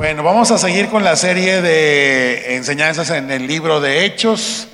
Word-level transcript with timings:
Bueno, 0.00 0.22
vamos 0.22 0.50
a 0.50 0.56
seguir 0.56 0.88
con 0.88 1.04
la 1.04 1.14
serie 1.14 1.60
de 1.60 2.56
enseñanzas 2.56 3.10
en 3.10 3.30
el 3.30 3.46
libro 3.46 3.82
de 3.82 4.06
Hechos, 4.06 4.66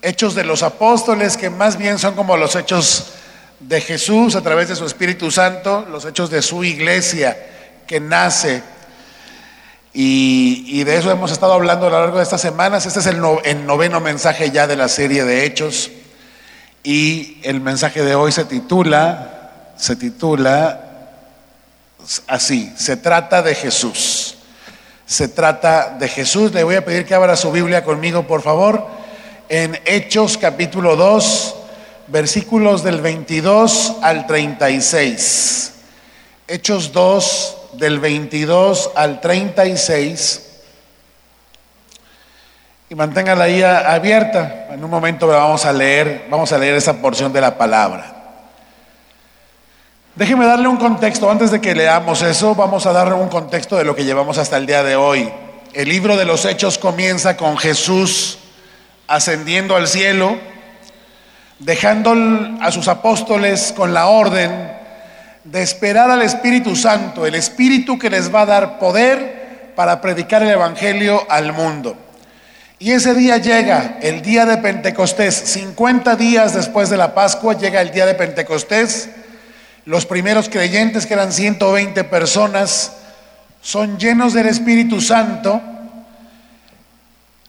Hechos 0.00 0.34
de 0.34 0.44
los 0.44 0.62
Apóstoles, 0.62 1.36
que 1.36 1.50
más 1.50 1.76
bien 1.76 1.98
son 1.98 2.14
como 2.14 2.38
los 2.38 2.56
hechos 2.56 3.12
de 3.60 3.82
Jesús 3.82 4.34
a 4.34 4.40
través 4.40 4.70
de 4.70 4.74
su 4.74 4.86
Espíritu 4.86 5.30
Santo, 5.30 5.86
los 5.90 6.06
hechos 6.06 6.30
de 6.30 6.40
su 6.40 6.64
iglesia 6.64 7.36
que 7.86 8.00
nace. 8.00 8.62
Y, 9.92 10.82
de 10.84 10.96
eso 10.96 11.10
hemos 11.10 11.32
estado 11.32 11.52
hablando 11.52 11.88
a 11.88 11.90
lo 11.90 12.00
largo 12.00 12.16
de 12.16 12.22
estas 12.22 12.40
semanas. 12.40 12.86
Este 12.86 13.00
es 13.00 13.06
el, 13.08 13.20
el 13.44 13.66
noveno 13.66 14.00
mensaje 14.00 14.50
ya 14.52 14.66
de 14.66 14.76
la 14.76 14.88
serie 14.88 15.24
de 15.24 15.44
Hechos. 15.44 15.90
Y 16.82 17.40
el 17.42 17.60
mensaje 17.60 18.02
de 18.02 18.14
hoy 18.14 18.32
se 18.32 18.46
titula, 18.46 19.74
se 19.76 19.96
titula 19.96 20.80
así, 22.26 22.72
se 22.78 22.96
trata 22.96 23.42
de 23.42 23.54
Jesús. 23.54 24.25
Se 25.06 25.28
trata 25.28 25.90
de 25.90 26.08
Jesús. 26.08 26.52
Le 26.52 26.64
voy 26.64 26.74
a 26.74 26.84
pedir 26.84 27.06
que 27.06 27.14
abra 27.14 27.36
su 27.36 27.52
Biblia 27.52 27.84
conmigo, 27.84 28.26
por 28.26 28.42
favor, 28.42 28.88
en 29.48 29.78
Hechos 29.84 30.36
capítulo 30.36 30.96
2, 30.96 31.54
versículos 32.08 32.82
del 32.82 33.00
22 33.00 33.98
al 34.02 34.26
36. 34.26 35.74
Hechos 36.48 36.90
2, 36.90 37.56
del 37.74 38.00
22 38.00 38.90
al 38.96 39.20
36. 39.20 40.42
Y 42.90 42.94
manténgala 42.96 43.44
ahí 43.44 43.62
abierta. 43.62 44.66
En 44.72 44.82
un 44.82 44.90
momento 44.90 45.28
vamos 45.28 45.64
a 45.64 45.72
leer, 45.72 46.26
vamos 46.28 46.52
a 46.52 46.58
leer 46.58 46.74
esa 46.74 46.94
porción 46.94 47.32
de 47.32 47.40
la 47.40 47.56
palabra. 47.56 48.15
Déjeme 50.16 50.46
darle 50.46 50.66
un 50.66 50.78
contexto, 50.78 51.30
antes 51.30 51.50
de 51.50 51.60
que 51.60 51.74
leamos 51.74 52.22
eso, 52.22 52.54
vamos 52.54 52.86
a 52.86 52.92
darle 52.92 53.12
un 53.12 53.28
contexto 53.28 53.76
de 53.76 53.84
lo 53.84 53.94
que 53.94 54.06
llevamos 54.06 54.38
hasta 54.38 54.56
el 54.56 54.64
día 54.64 54.82
de 54.82 54.96
hoy. 54.96 55.30
El 55.74 55.90
libro 55.90 56.16
de 56.16 56.24
los 56.24 56.46
Hechos 56.46 56.78
comienza 56.78 57.36
con 57.36 57.58
Jesús 57.58 58.38
ascendiendo 59.08 59.76
al 59.76 59.86
cielo, 59.86 60.38
dejando 61.58 62.14
a 62.62 62.72
sus 62.72 62.88
apóstoles 62.88 63.74
con 63.76 63.92
la 63.92 64.06
orden 64.06 64.72
de 65.44 65.60
esperar 65.60 66.10
al 66.10 66.22
Espíritu 66.22 66.76
Santo, 66.76 67.26
el 67.26 67.34
Espíritu 67.34 67.98
que 67.98 68.08
les 68.08 68.34
va 68.34 68.40
a 68.40 68.46
dar 68.46 68.78
poder 68.78 69.74
para 69.76 70.00
predicar 70.00 70.42
el 70.42 70.48
Evangelio 70.48 71.26
al 71.28 71.52
mundo. 71.52 71.94
Y 72.78 72.92
ese 72.92 73.14
día 73.14 73.36
llega, 73.36 73.98
el 74.00 74.22
día 74.22 74.46
de 74.46 74.56
Pentecostés, 74.56 75.34
50 75.34 76.16
días 76.16 76.54
después 76.54 76.88
de 76.88 76.96
la 76.96 77.12
Pascua 77.14 77.52
llega 77.52 77.82
el 77.82 77.90
día 77.90 78.06
de 78.06 78.14
Pentecostés. 78.14 79.10
Los 79.86 80.04
primeros 80.04 80.48
creyentes, 80.48 81.06
que 81.06 81.14
eran 81.14 81.32
120 81.32 82.02
personas, 82.02 82.92
son 83.62 83.98
llenos 83.98 84.32
del 84.32 84.48
Espíritu 84.48 85.00
Santo. 85.00 85.62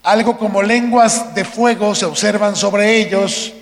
Algo 0.04 0.38
como 0.38 0.62
lenguas 0.62 1.34
de 1.34 1.44
fuego 1.44 1.96
se 1.96 2.04
observan 2.04 2.54
sobre 2.54 2.98
ellos 2.98 3.52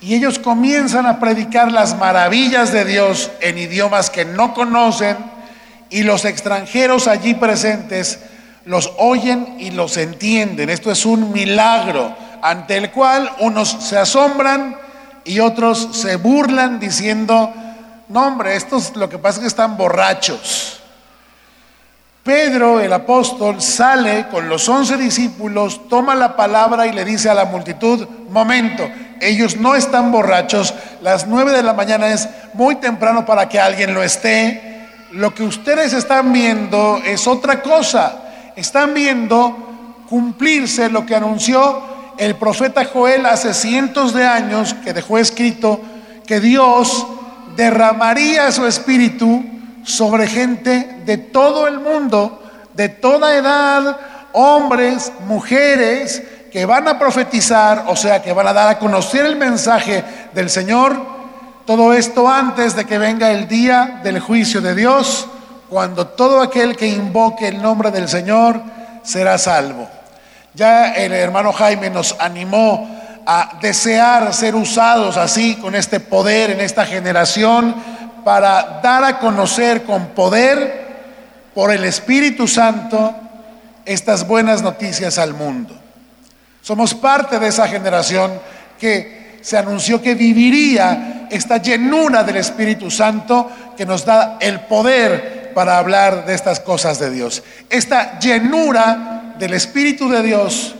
y 0.00 0.16
ellos 0.16 0.40
comienzan 0.40 1.06
a 1.06 1.20
predicar 1.20 1.70
las 1.70 1.96
maravillas 1.96 2.72
de 2.72 2.84
Dios 2.84 3.30
en 3.40 3.56
idiomas 3.56 4.10
que 4.10 4.24
no 4.24 4.52
conocen 4.52 5.16
y 5.88 6.02
los 6.02 6.24
extranjeros 6.24 7.06
allí 7.06 7.34
presentes 7.34 8.18
los 8.64 8.92
oyen 8.98 9.58
y 9.60 9.70
los 9.70 9.96
entienden. 9.96 10.70
Esto 10.70 10.90
es 10.90 11.06
un 11.06 11.30
milagro 11.30 12.16
ante 12.42 12.78
el 12.78 12.90
cual 12.90 13.30
unos 13.38 13.76
se 13.78 13.96
asombran 13.96 14.76
y 15.24 15.38
otros 15.38 15.90
se 15.92 16.16
burlan 16.16 16.80
diciendo, 16.80 17.54
no 18.08 18.26
hombre, 18.26 18.56
estos 18.56 18.94
lo 18.96 19.08
que 19.08 19.18
pasa 19.18 19.36
es 19.36 19.40
que 19.42 19.48
están 19.48 19.76
borrachos. 19.76 20.80
Pedro, 22.22 22.80
el 22.80 22.92
apóstol, 22.92 23.60
sale 23.60 24.28
con 24.30 24.48
los 24.48 24.66
once 24.68 24.96
discípulos, 24.96 25.88
toma 25.88 26.14
la 26.14 26.36
palabra 26.36 26.86
y 26.86 26.92
le 26.92 27.04
dice 27.04 27.28
a 27.28 27.34
la 27.34 27.44
multitud, 27.44 28.08
momento, 28.30 28.88
ellos 29.20 29.58
no 29.58 29.74
están 29.74 30.10
borrachos, 30.10 30.72
las 31.02 31.26
nueve 31.26 31.52
de 31.52 31.62
la 31.62 31.74
mañana 31.74 32.08
es 32.08 32.28
muy 32.54 32.76
temprano 32.76 33.26
para 33.26 33.48
que 33.48 33.60
alguien 33.60 33.92
lo 33.92 34.02
esté. 34.02 34.88
Lo 35.12 35.34
que 35.34 35.42
ustedes 35.42 35.92
están 35.92 36.32
viendo 36.32 36.98
es 37.04 37.26
otra 37.26 37.60
cosa, 37.60 38.22
están 38.56 38.94
viendo 38.94 40.04
cumplirse 40.08 40.88
lo 40.88 41.04
que 41.04 41.14
anunció 41.14 41.82
el 42.16 42.36
profeta 42.36 42.84
Joel 42.84 43.26
hace 43.26 43.52
cientos 43.52 44.14
de 44.14 44.26
años, 44.26 44.74
que 44.74 44.92
dejó 44.92 45.18
escrito 45.18 45.80
que 46.26 46.40
Dios 46.40 47.06
derramaría 47.56 48.50
su 48.52 48.66
espíritu 48.66 49.44
sobre 49.84 50.26
gente 50.26 51.02
de 51.04 51.18
todo 51.18 51.66
el 51.66 51.78
mundo, 51.80 52.42
de 52.74 52.88
toda 52.88 53.36
edad, 53.36 53.96
hombres, 54.32 55.12
mujeres, 55.26 56.22
que 56.50 56.66
van 56.66 56.86
a 56.88 56.98
profetizar, 56.98 57.84
o 57.88 57.96
sea, 57.96 58.22
que 58.22 58.32
van 58.32 58.46
a 58.46 58.52
dar 58.52 58.68
a 58.68 58.78
conocer 58.78 59.26
el 59.26 59.36
mensaje 59.36 60.04
del 60.34 60.48
Señor. 60.48 60.96
Todo 61.66 61.92
esto 61.92 62.28
antes 62.28 62.76
de 62.76 62.84
que 62.84 62.98
venga 62.98 63.30
el 63.32 63.48
día 63.48 64.00
del 64.04 64.20
juicio 64.20 64.60
de 64.60 64.74
Dios, 64.74 65.26
cuando 65.68 66.06
todo 66.06 66.40
aquel 66.40 66.76
que 66.76 66.86
invoque 66.86 67.48
el 67.48 67.60
nombre 67.60 67.90
del 67.90 68.08
Señor 68.08 68.60
será 69.02 69.38
salvo. 69.38 69.88
Ya 70.54 70.92
el 70.94 71.12
hermano 71.12 71.52
Jaime 71.52 71.90
nos 71.90 72.14
animó 72.20 72.88
a 73.26 73.58
desear 73.60 74.32
ser 74.34 74.54
usados 74.54 75.16
así, 75.16 75.56
con 75.56 75.74
este 75.74 76.00
poder 76.00 76.50
en 76.50 76.60
esta 76.60 76.84
generación, 76.84 77.74
para 78.24 78.80
dar 78.82 79.04
a 79.04 79.18
conocer 79.18 79.82
con 79.84 80.08
poder 80.08 80.84
por 81.54 81.72
el 81.72 81.84
Espíritu 81.84 82.48
Santo 82.48 83.14
estas 83.84 84.26
buenas 84.26 84.62
noticias 84.62 85.18
al 85.18 85.34
mundo. 85.34 85.74
Somos 86.62 86.94
parte 86.94 87.38
de 87.38 87.48
esa 87.48 87.68
generación 87.68 88.32
que 88.78 89.38
se 89.42 89.58
anunció 89.58 90.00
que 90.00 90.14
viviría 90.14 91.28
esta 91.30 91.58
llenura 91.58 92.24
del 92.24 92.38
Espíritu 92.38 92.90
Santo 92.90 93.50
que 93.76 93.84
nos 93.84 94.04
da 94.04 94.38
el 94.40 94.60
poder 94.60 95.52
para 95.54 95.78
hablar 95.78 96.24
de 96.24 96.34
estas 96.34 96.60
cosas 96.60 96.98
de 96.98 97.10
Dios. 97.10 97.42
Esta 97.68 98.18
llenura 98.18 99.34
del 99.38 99.52
Espíritu 99.52 100.08
de 100.08 100.22
Dios 100.22 100.74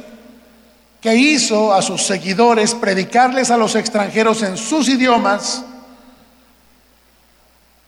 que 1.04 1.14
hizo 1.14 1.74
a 1.74 1.82
sus 1.82 2.02
seguidores 2.02 2.74
predicarles 2.74 3.50
a 3.50 3.58
los 3.58 3.74
extranjeros 3.74 4.42
en 4.42 4.56
sus 4.56 4.88
idiomas, 4.88 5.62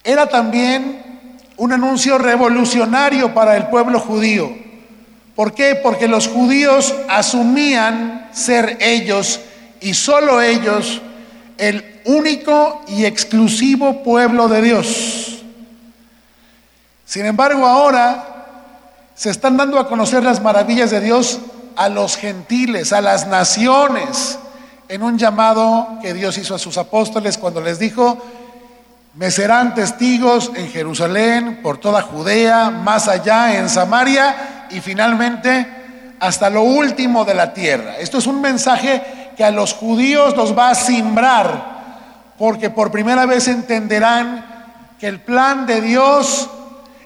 era 0.04 0.26
también 0.26 1.30
un 1.56 1.72
anuncio 1.72 2.18
revolucionario 2.18 3.32
para 3.32 3.56
el 3.56 3.68
pueblo 3.68 4.00
judío. 4.00 4.54
¿Por 5.34 5.54
qué? 5.54 5.80
Porque 5.82 6.08
los 6.08 6.28
judíos 6.28 6.94
asumían 7.08 8.28
ser 8.34 8.76
ellos 8.82 9.40
y 9.80 9.94
solo 9.94 10.42
ellos 10.42 11.00
el 11.56 12.02
único 12.04 12.84
y 12.86 13.06
exclusivo 13.06 14.02
pueblo 14.02 14.46
de 14.46 14.60
Dios. 14.60 15.42
Sin 17.06 17.24
embargo, 17.24 17.66
ahora 17.66 18.44
se 19.14 19.30
están 19.30 19.56
dando 19.56 19.78
a 19.78 19.88
conocer 19.88 20.22
las 20.22 20.42
maravillas 20.42 20.90
de 20.90 21.00
Dios 21.00 21.40
a 21.76 21.88
los 21.88 22.16
gentiles, 22.16 22.92
a 22.92 23.00
las 23.00 23.26
naciones, 23.26 24.38
en 24.88 25.02
un 25.02 25.18
llamado 25.18 25.98
que 26.00 26.14
Dios 26.14 26.38
hizo 26.38 26.54
a 26.54 26.58
sus 26.58 26.78
apóstoles 26.78 27.38
cuando 27.38 27.60
les 27.60 27.78
dijo, 27.78 28.18
me 29.14 29.30
serán 29.30 29.74
testigos 29.74 30.50
en 30.54 30.68
Jerusalén, 30.68 31.60
por 31.62 31.78
toda 31.78 32.02
Judea, 32.02 32.70
más 32.70 33.08
allá 33.08 33.56
en 33.58 33.68
Samaria 33.68 34.66
y 34.70 34.80
finalmente 34.80 35.66
hasta 36.20 36.50
lo 36.50 36.62
último 36.62 37.24
de 37.24 37.34
la 37.34 37.52
tierra. 37.52 37.96
Esto 37.98 38.18
es 38.18 38.26
un 38.26 38.40
mensaje 38.40 39.32
que 39.36 39.44
a 39.44 39.50
los 39.50 39.74
judíos 39.74 40.36
los 40.36 40.56
va 40.56 40.70
a 40.70 40.74
simbrar, 40.74 42.34
porque 42.38 42.70
por 42.70 42.90
primera 42.90 43.26
vez 43.26 43.48
entenderán 43.48 44.44
que 44.98 45.08
el 45.08 45.20
plan 45.20 45.66
de 45.66 45.80
Dios 45.80 46.48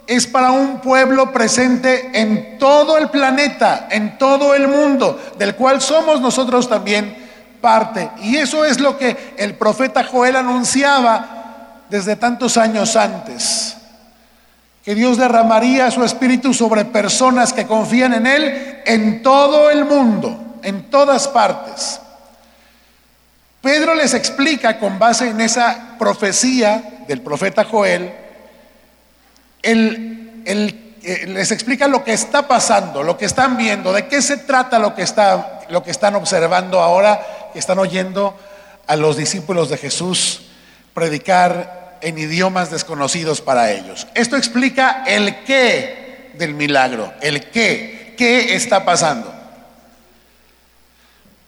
es 0.07 0.27
para 0.27 0.51
un 0.51 0.79
pueblo 0.79 1.31
presente 1.31 2.11
en 2.13 2.57
todo 2.57 2.97
el 2.97 3.09
planeta, 3.09 3.87
en 3.89 4.17
todo 4.17 4.53
el 4.53 4.67
mundo, 4.67 5.19
del 5.37 5.55
cual 5.55 5.81
somos 5.81 6.19
nosotros 6.19 6.67
también 6.67 7.15
parte. 7.61 8.09
Y 8.21 8.37
eso 8.37 8.65
es 8.65 8.79
lo 8.79 8.97
que 8.97 9.35
el 9.37 9.55
profeta 9.55 10.03
Joel 10.03 10.35
anunciaba 10.35 11.83
desde 11.89 12.15
tantos 12.15 12.57
años 12.57 12.95
antes, 12.95 13.77
que 14.83 14.95
Dios 14.95 15.17
derramaría 15.17 15.91
su 15.91 16.03
espíritu 16.03 16.53
sobre 16.53 16.85
personas 16.85 17.53
que 17.53 17.67
confían 17.67 18.13
en 18.13 18.25
Él 18.27 18.81
en 18.85 19.21
todo 19.21 19.69
el 19.69 19.85
mundo, 19.85 20.57
en 20.63 20.89
todas 20.89 21.27
partes. 21.27 21.99
Pedro 23.61 23.93
les 23.93 24.15
explica 24.15 24.79
con 24.79 24.97
base 24.97 25.29
en 25.29 25.39
esa 25.39 25.95
profecía 25.99 27.03
del 27.07 27.21
profeta 27.21 27.63
Joel, 27.63 28.11
eh, 29.63 31.25
les 31.27 31.51
explica 31.51 31.87
lo 31.87 32.03
que 32.03 32.13
está 32.13 32.47
pasando, 32.47 33.03
lo 33.03 33.17
que 33.17 33.25
están 33.25 33.57
viendo, 33.57 33.93
de 33.93 34.07
qué 34.07 34.21
se 34.21 34.37
trata 34.37 34.79
lo 34.79 34.93
que, 34.93 35.01
está, 35.01 35.61
lo 35.69 35.83
que 35.83 35.91
están 35.91 36.15
observando 36.15 36.79
ahora, 36.79 37.49
que 37.53 37.59
están 37.59 37.79
oyendo 37.79 38.37
a 38.87 38.95
los 38.95 39.17
discípulos 39.17 39.69
de 39.69 39.77
Jesús 39.77 40.43
predicar 40.93 41.97
en 42.01 42.17
idiomas 42.17 42.71
desconocidos 42.71 43.41
para 43.41 43.71
ellos. 43.71 44.07
Esto 44.15 44.35
explica 44.35 45.03
el 45.07 45.43
qué 45.43 46.31
del 46.33 46.53
milagro, 46.53 47.13
el 47.21 47.49
qué, 47.49 48.15
qué 48.17 48.55
está 48.55 48.85
pasando. 48.85 49.33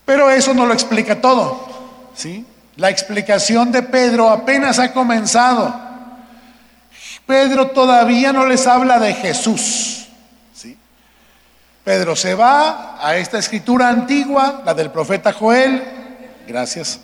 Pero 0.06 0.30
eso 0.30 0.54
no 0.54 0.65
lo 0.65 0.74
explica 0.74 1.21
todo, 1.21 1.68
¿sí? 2.15 2.45
La 2.75 2.89
explicación 2.89 3.71
de 3.71 3.83
Pedro 3.83 4.30
apenas 4.30 4.80
ha 4.80 4.92
comenzado. 4.92 5.93
Pedro 7.25 7.68
todavía 7.68 8.34
no 8.34 8.46
les 8.46 8.68
habla 8.68 9.00
de 9.00 9.14
Jesús. 9.14 10.08
¿sí? 10.54 10.78
Pedro 11.84 12.16
se 12.16 12.36
va 12.36 12.98
a 13.02 13.16
esta 13.18 13.40
escritura 13.40 13.90
antigua, 13.90 14.62
la 14.66 14.74
del 14.74 14.92
profeta 14.92 15.31
Joel. 15.31 15.84
Gracias. 16.48 17.00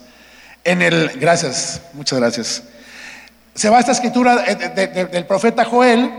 En 0.63 0.81
el, 0.81 1.09
gracias, 1.19 1.81
muchas 1.93 2.19
gracias. 2.19 2.63
Se 3.55 3.69
va 3.69 3.77
a 3.77 3.79
esta 3.79 3.93
escritura 3.93 4.35
del 4.35 5.25
profeta 5.25 5.63
Joel, 5.65 6.11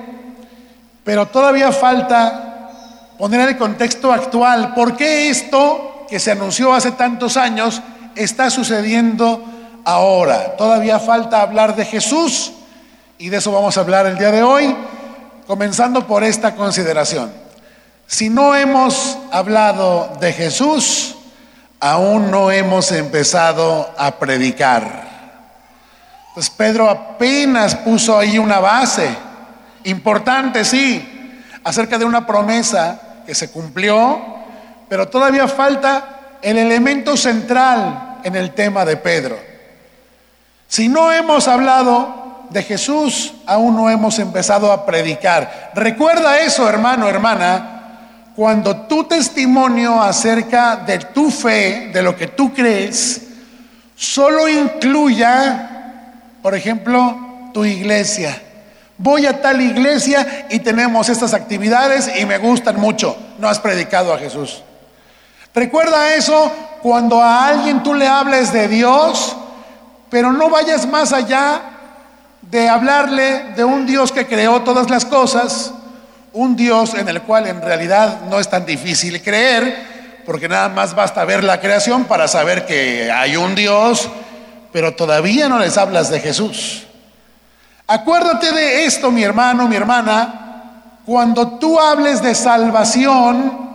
pero 1.05 1.27
todavía 1.27 1.71
falta 1.73 2.71
poner 3.19 3.49
el 3.49 3.59
contexto 3.59 4.13
actual. 4.13 4.75
¿Por 4.75 4.97
qué 4.97 5.29
esto 5.29 6.07
que 6.09 6.19
se 6.19 6.31
anunció 6.31 6.73
hace 6.73 6.93
tantos 6.93 7.37
años 7.37 7.83
está 8.17 8.51
sucediendo 8.51 9.45
ahora? 9.85 10.57
Todavía 10.57 10.99
falta 10.99 11.43
hablar 11.43 11.77
de 11.77 11.85
Jesús 11.85 12.53
y 13.21 13.29
de 13.29 13.37
eso 13.37 13.53
vamos 13.53 13.77
a 13.77 13.81
hablar 13.81 14.07
el 14.07 14.17
día 14.17 14.31
de 14.31 14.43
hoy, 14.43 14.75
comenzando 15.47 16.07
por 16.07 16.25
esta 16.25 16.55
consideración. 16.55 17.31
Si 18.07 18.31
no 18.31 18.57
hemos 18.57 19.19
hablado 19.31 20.17
de 20.19 20.33
Jesús, 20.33 21.17
aún 21.81 22.31
no 22.31 22.51
hemos 22.51 22.91
empezado 22.93 23.93
a 23.99 24.13
predicar. 24.13 25.11
Entonces 26.29 26.51
Pedro 26.57 26.89
apenas 26.89 27.75
puso 27.75 28.19
ahí 28.19 28.39
una 28.39 28.59
base 28.59 29.15
importante, 29.85 30.65
sí, 30.65 31.43
acerca 31.63 31.99
de 31.99 32.07
una 32.07 32.27
promesa 32.27 33.23
que 33.27 33.35
se 33.35 33.51
cumplió, 33.51 34.19
pero 34.89 35.09
todavía 35.09 35.47
falta 35.47 36.39
el 36.41 36.57
elemento 36.57 37.19
central 37.19 38.21
en 38.25 38.35
el 38.35 38.55
tema 38.55 38.87
de 38.87 38.97
Pedro. 38.97 39.39
Si 40.67 40.89
no 40.89 41.13
hemos 41.13 41.49
hablado 41.49 42.20
de 42.51 42.63
Jesús 42.63 43.33
aún 43.47 43.77
no 43.77 43.89
hemos 43.89 44.19
empezado 44.19 44.73
a 44.73 44.85
predicar. 44.85 45.71
Recuerda 45.75 46.41
eso, 46.41 46.69
hermano, 46.69 47.09
hermana, 47.09 48.33
cuando 48.35 48.77
tu 48.83 49.05
testimonio 49.05 50.03
acerca 50.03 50.77
de 50.77 50.99
tu 50.99 51.31
fe, 51.31 51.91
de 51.93 52.03
lo 52.03 52.17
que 52.17 52.29
tú 52.29 52.53
crees, 52.53 53.23
solo 53.95 54.49
incluya, 54.49 56.11
por 56.43 56.55
ejemplo, 56.55 57.51
tu 57.55 57.65
iglesia. 57.65 58.41
Voy 58.99 59.27
a 59.27 59.41
tal 59.41 59.61
iglesia 59.61 60.47
y 60.51 60.59
tenemos 60.59 61.09
estas 61.09 61.33
actividades 61.33 62.11
y 62.19 62.27
me 62.27 62.39
gustan 62.39 62.79
mucho. 62.79 63.17
No 63.39 63.49
has 63.49 63.59
predicado 63.59 64.13
a 64.13 64.19
Jesús. 64.19 64.63
Recuerda 65.55 66.15
eso 66.15 66.53
cuando 66.83 67.21
a 67.21 67.47
alguien 67.47 67.83
tú 67.83 67.95
le 67.95 68.07
hables 68.07 68.53
de 68.53 68.69
Dios, 68.69 69.37
pero 70.11 70.33
no 70.33 70.51
vayas 70.51 70.87
más 70.87 71.13
allá 71.13 71.80
de 72.51 72.69
hablarle 72.69 73.53
de 73.55 73.65
un 73.65 73.87
Dios 73.87 74.11
que 74.11 74.27
creó 74.27 74.63
todas 74.63 74.91
las 74.91 75.05
cosas, 75.05 75.73
un 76.33 76.57
Dios 76.57 76.95
en 76.95 77.09
el 77.09 77.23
cual 77.23 77.47
en 77.47 77.63
realidad 77.63 78.23
no 78.29 78.41
es 78.41 78.49
tan 78.49 78.67
difícil 78.67 79.23
creer, 79.23 80.23
porque 80.27 80.49
nada 80.49 80.69
más 80.69 80.95
basta 80.95 81.25
ver 81.25 81.45
la 81.45 81.61
creación 81.61 82.05
para 82.05 82.27
saber 82.29 82.67
que 82.67 83.11
hay 83.11 83.37
un 83.37 83.55
Dios, 83.55 84.09
pero 84.73 84.95
todavía 84.95 85.49
no 85.49 85.59
les 85.59 85.79
hablas 85.79 86.11
de 86.11 86.21
Jesús. 86.21 86.87
Acuérdate 87.87 88.53
de 88.53 88.85
esto, 88.85 89.11
mi 89.11 89.23
hermano, 89.23 89.69
mi 89.69 89.77
hermana, 89.77 91.01
cuando 91.07 91.59
tú 91.59 91.79
hables 91.79 92.23
de 92.23 92.35
salvación, 92.35 93.71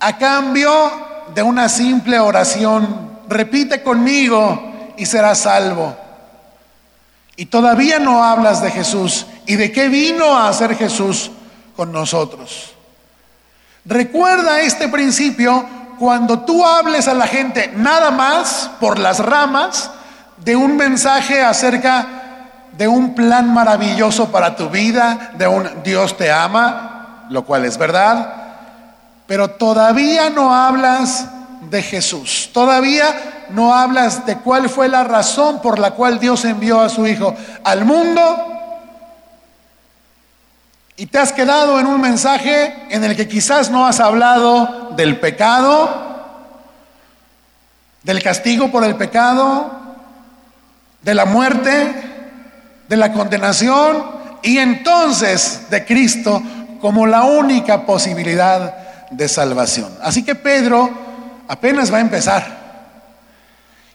a 0.00 0.18
cambio 0.18 0.72
de 1.34 1.42
una 1.42 1.68
simple 1.68 2.18
oración, 2.18 3.18
repite 3.28 3.82
conmigo 3.82 4.92
y 4.96 5.06
serás 5.06 5.38
salvo. 5.38 6.07
Y 7.38 7.46
todavía 7.46 8.00
no 8.00 8.24
hablas 8.24 8.60
de 8.60 8.72
Jesús 8.72 9.24
y 9.46 9.54
de 9.54 9.70
qué 9.70 9.88
vino 9.88 10.36
a 10.36 10.48
hacer 10.48 10.74
Jesús 10.74 11.30
con 11.76 11.92
nosotros. 11.92 12.74
Recuerda 13.84 14.60
este 14.60 14.88
principio 14.88 15.64
cuando 16.00 16.40
tú 16.40 16.66
hables 16.66 17.06
a 17.06 17.14
la 17.14 17.28
gente 17.28 17.70
nada 17.76 18.10
más 18.10 18.72
por 18.80 18.98
las 18.98 19.20
ramas 19.20 19.88
de 20.38 20.56
un 20.56 20.76
mensaje 20.76 21.40
acerca 21.40 22.08
de 22.76 22.88
un 22.88 23.14
plan 23.14 23.54
maravilloso 23.54 24.32
para 24.32 24.56
tu 24.56 24.68
vida, 24.68 25.30
de 25.38 25.46
un 25.46 25.84
Dios 25.84 26.16
te 26.16 26.32
ama, 26.32 27.26
lo 27.30 27.44
cual 27.44 27.64
es 27.64 27.78
verdad, 27.78 28.34
pero 29.28 29.48
todavía 29.50 30.28
no 30.28 30.52
hablas 30.52 31.26
de 31.70 31.82
Jesús. 31.84 32.50
Todavía 32.52 33.37
no 33.50 33.74
hablas 33.74 34.26
de 34.26 34.36
cuál 34.36 34.68
fue 34.68 34.88
la 34.88 35.04
razón 35.04 35.60
por 35.60 35.78
la 35.78 35.92
cual 35.92 36.18
Dios 36.18 36.44
envió 36.44 36.80
a 36.80 36.88
su 36.88 37.06
Hijo 37.06 37.34
al 37.64 37.84
mundo. 37.84 38.54
Y 40.96 41.06
te 41.06 41.18
has 41.18 41.32
quedado 41.32 41.78
en 41.78 41.86
un 41.86 42.00
mensaje 42.00 42.86
en 42.90 43.04
el 43.04 43.14
que 43.14 43.28
quizás 43.28 43.70
no 43.70 43.86
has 43.86 44.00
hablado 44.00 44.90
del 44.96 45.20
pecado, 45.20 45.88
del 48.02 48.22
castigo 48.22 48.70
por 48.70 48.82
el 48.82 48.96
pecado, 48.96 49.70
de 51.02 51.14
la 51.14 51.24
muerte, 51.24 51.94
de 52.88 52.96
la 52.96 53.12
condenación 53.12 54.04
y 54.42 54.58
entonces 54.58 55.70
de 55.70 55.84
Cristo 55.84 56.42
como 56.80 57.06
la 57.06 57.22
única 57.22 57.86
posibilidad 57.86 59.08
de 59.10 59.28
salvación. 59.28 59.96
Así 60.02 60.24
que 60.24 60.34
Pedro 60.34 60.90
apenas 61.46 61.92
va 61.92 61.98
a 61.98 62.00
empezar. 62.00 62.57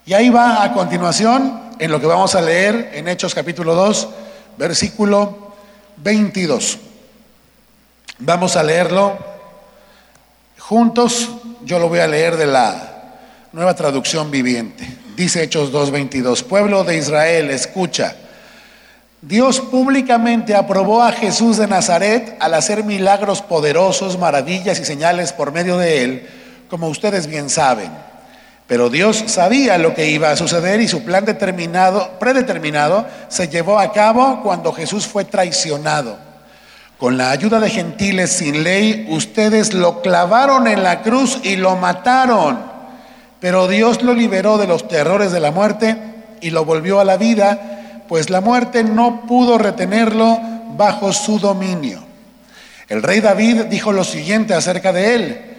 Y 0.05 0.13
ahí 0.13 0.29
va 0.29 0.63
a 0.63 0.73
continuación 0.73 1.61
en 1.79 1.89
lo 1.89 2.01
que 2.01 2.07
vamos 2.07 2.35
a 2.35 2.41
leer 2.41 2.91
en 2.94 3.07
Hechos 3.07 3.33
capítulo 3.33 3.73
2, 3.73 4.09
versículo 4.57 5.53
22. 5.97 6.77
Vamos 8.19 8.57
a 8.57 8.63
leerlo 8.63 9.17
juntos. 10.59 11.29
Yo 11.63 11.79
lo 11.79 11.88
voy 11.88 12.00
a 12.00 12.07
leer 12.07 12.35
de 12.35 12.47
la 12.47 13.13
nueva 13.53 13.75
traducción 13.75 14.29
viviente. 14.29 14.85
Dice 15.15 15.41
Hechos 15.41 15.71
2:22, 15.71 16.44
pueblo 16.44 16.83
de 16.83 16.97
Israel, 16.97 17.50
escucha. 17.50 18.13
Dios 19.21 19.61
públicamente 19.61 20.53
aprobó 20.53 21.01
a 21.01 21.13
Jesús 21.13 21.55
de 21.55 21.67
Nazaret 21.67 22.35
al 22.41 22.55
hacer 22.55 22.83
milagros 22.83 23.41
poderosos, 23.41 24.19
maravillas 24.19 24.81
y 24.81 24.83
señales 24.83 25.31
por 25.31 25.53
medio 25.53 25.77
de 25.77 26.03
él 26.03 26.29
como 26.69 26.89
ustedes 26.89 27.27
bien 27.27 27.50
saben. 27.50 28.12
Pero 28.67 28.89
Dios 28.89 29.24
sabía 29.27 29.77
lo 29.77 29.93
que 29.93 30.10
iba 30.10 30.32
a 30.32 30.38
suceder 30.38 30.79
y 30.82 30.88
su 30.88 31.03
plan 31.03 31.25
determinado, 31.25 32.17
predeterminado 32.20 33.05
se 33.27 33.50
llevó 33.50 33.79
a 33.79 33.91
cabo 33.91 34.41
cuando 34.41 34.72
Jesús 34.72 35.05
fue 35.05 35.25
traicionado. 35.25 36.17
Con 36.98 37.17
la 37.17 37.32
ayuda 37.32 37.60
de 37.60 37.70
gentiles 37.70 38.32
sin 38.32 38.63
ley, 38.63 39.08
ustedes 39.10 39.74
lo 39.74 40.01
clavaron 40.01 40.67
en 40.67 40.84
la 40.84 41.01
cruz 41.01 41.39
y 41.43 41.58
lo 41.58 41.75
mataron. 41.75 42.72
Pero 43.41 43.67
Dios 43.67 44.01
lo 44.03 44.13
liberó 44.13 44.58
de 44.58 44.67
los 44.67 44.88
terrores 44.88 45.34
de 45.34 45.41
la 45.41 45.51
muerte 45.51 45.98
y 46.39 46.51
lo 46.51 46.63
volvió 46.63 47.01
a 47.01 47.05
la 47.05 47.17
vida, 47.17 48.03
pues 48.08 48.29
la 48.29 48.39
muerte 48.39 48.86
no 48.86 49.25
pudo 49.27 49.58
retenerlo 49.58 50.39
bajo 50.77 51.12
su 51.12 51.39
dominio. 51.39 52.01
El 52.88 53.03
rey 53.03 53.20
David 53.20 53.63
dijo 53.63 53.91
lo 53.91 54.05
siguiente 54.05 54.53
acerca 54.53 54.93
de 54.93 55.15
él. 55.15 55.52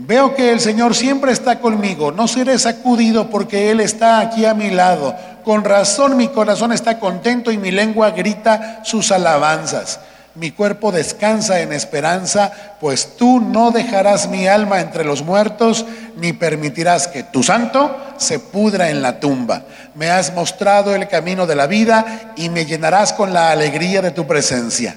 Veo 0.00 0.36
que 0.36 0.52
el 0.52 0.60
Señor 0.60 0.94
siempre 0.94 1.32
está 1.32 1.58
conmigo, 1.58 2.12
no 2.12 2.28
seré 2.28 2.56
sacudido 2.60 3.30
porque 3.30 3.72
Él 3.72 3.80
está 3.80 4.20
aquí 4.20 4.44
a 4.44 4.54
mi 4.54 4.70
lado. 4.70 5.16
Con 5.42 5.64
razón 5.64 6.16
mi 6.16 6.28
corazón 6.28 6.72
está 6.72 7.00
contento 7.00 7.50
y 7.50 7.58
mi 7.58 7.72
lengua 7.72 8.10
grita 8.10 8.80
sus 8.84 9.10
alabanzas. 9.10 9.98
Mi 10.36 10.52
cuerpo 10.52 10.92
descansa 10.92 11.58
en 11.62 11.72
esperanza, 11.72 12.52
pues 12.80 13.16
tú 13.16 13.40
no 13.40 13.72
dejarás 13.72 14.28
mi 14.28 14.46
alma 14.46 14.80
entre 14.80 15.04
los 15.04 15.22
muertos, 15.22 15.84
ni 16.16 16.32
permitirás 16.32 17.08
que 17.08 17.24
tu 17.24 17.42
santo 17.42 17.96
se 18.18 18.38
pudra 18.38 18.90
en 18.90 19.02
la 19.02 19.18
tumba. 19.18 19.64
Me 19.96 20.10
has 20.10 20.32
mostrado 20.32 20.94
el 20.94 21.08
camino 21.08 21.44
de 21.44 21.56
la 21.56 21.66
vida 21.66 22.34
y 22.36 22.50
me 22.50 22.66
llenarás 22.66 23.12
con 23.12 23.32
la 23.32 23.50
alegría 23.50 24.00
de 24.00 24.12
tu 24.12 24.28
presencia. 24.28 24.96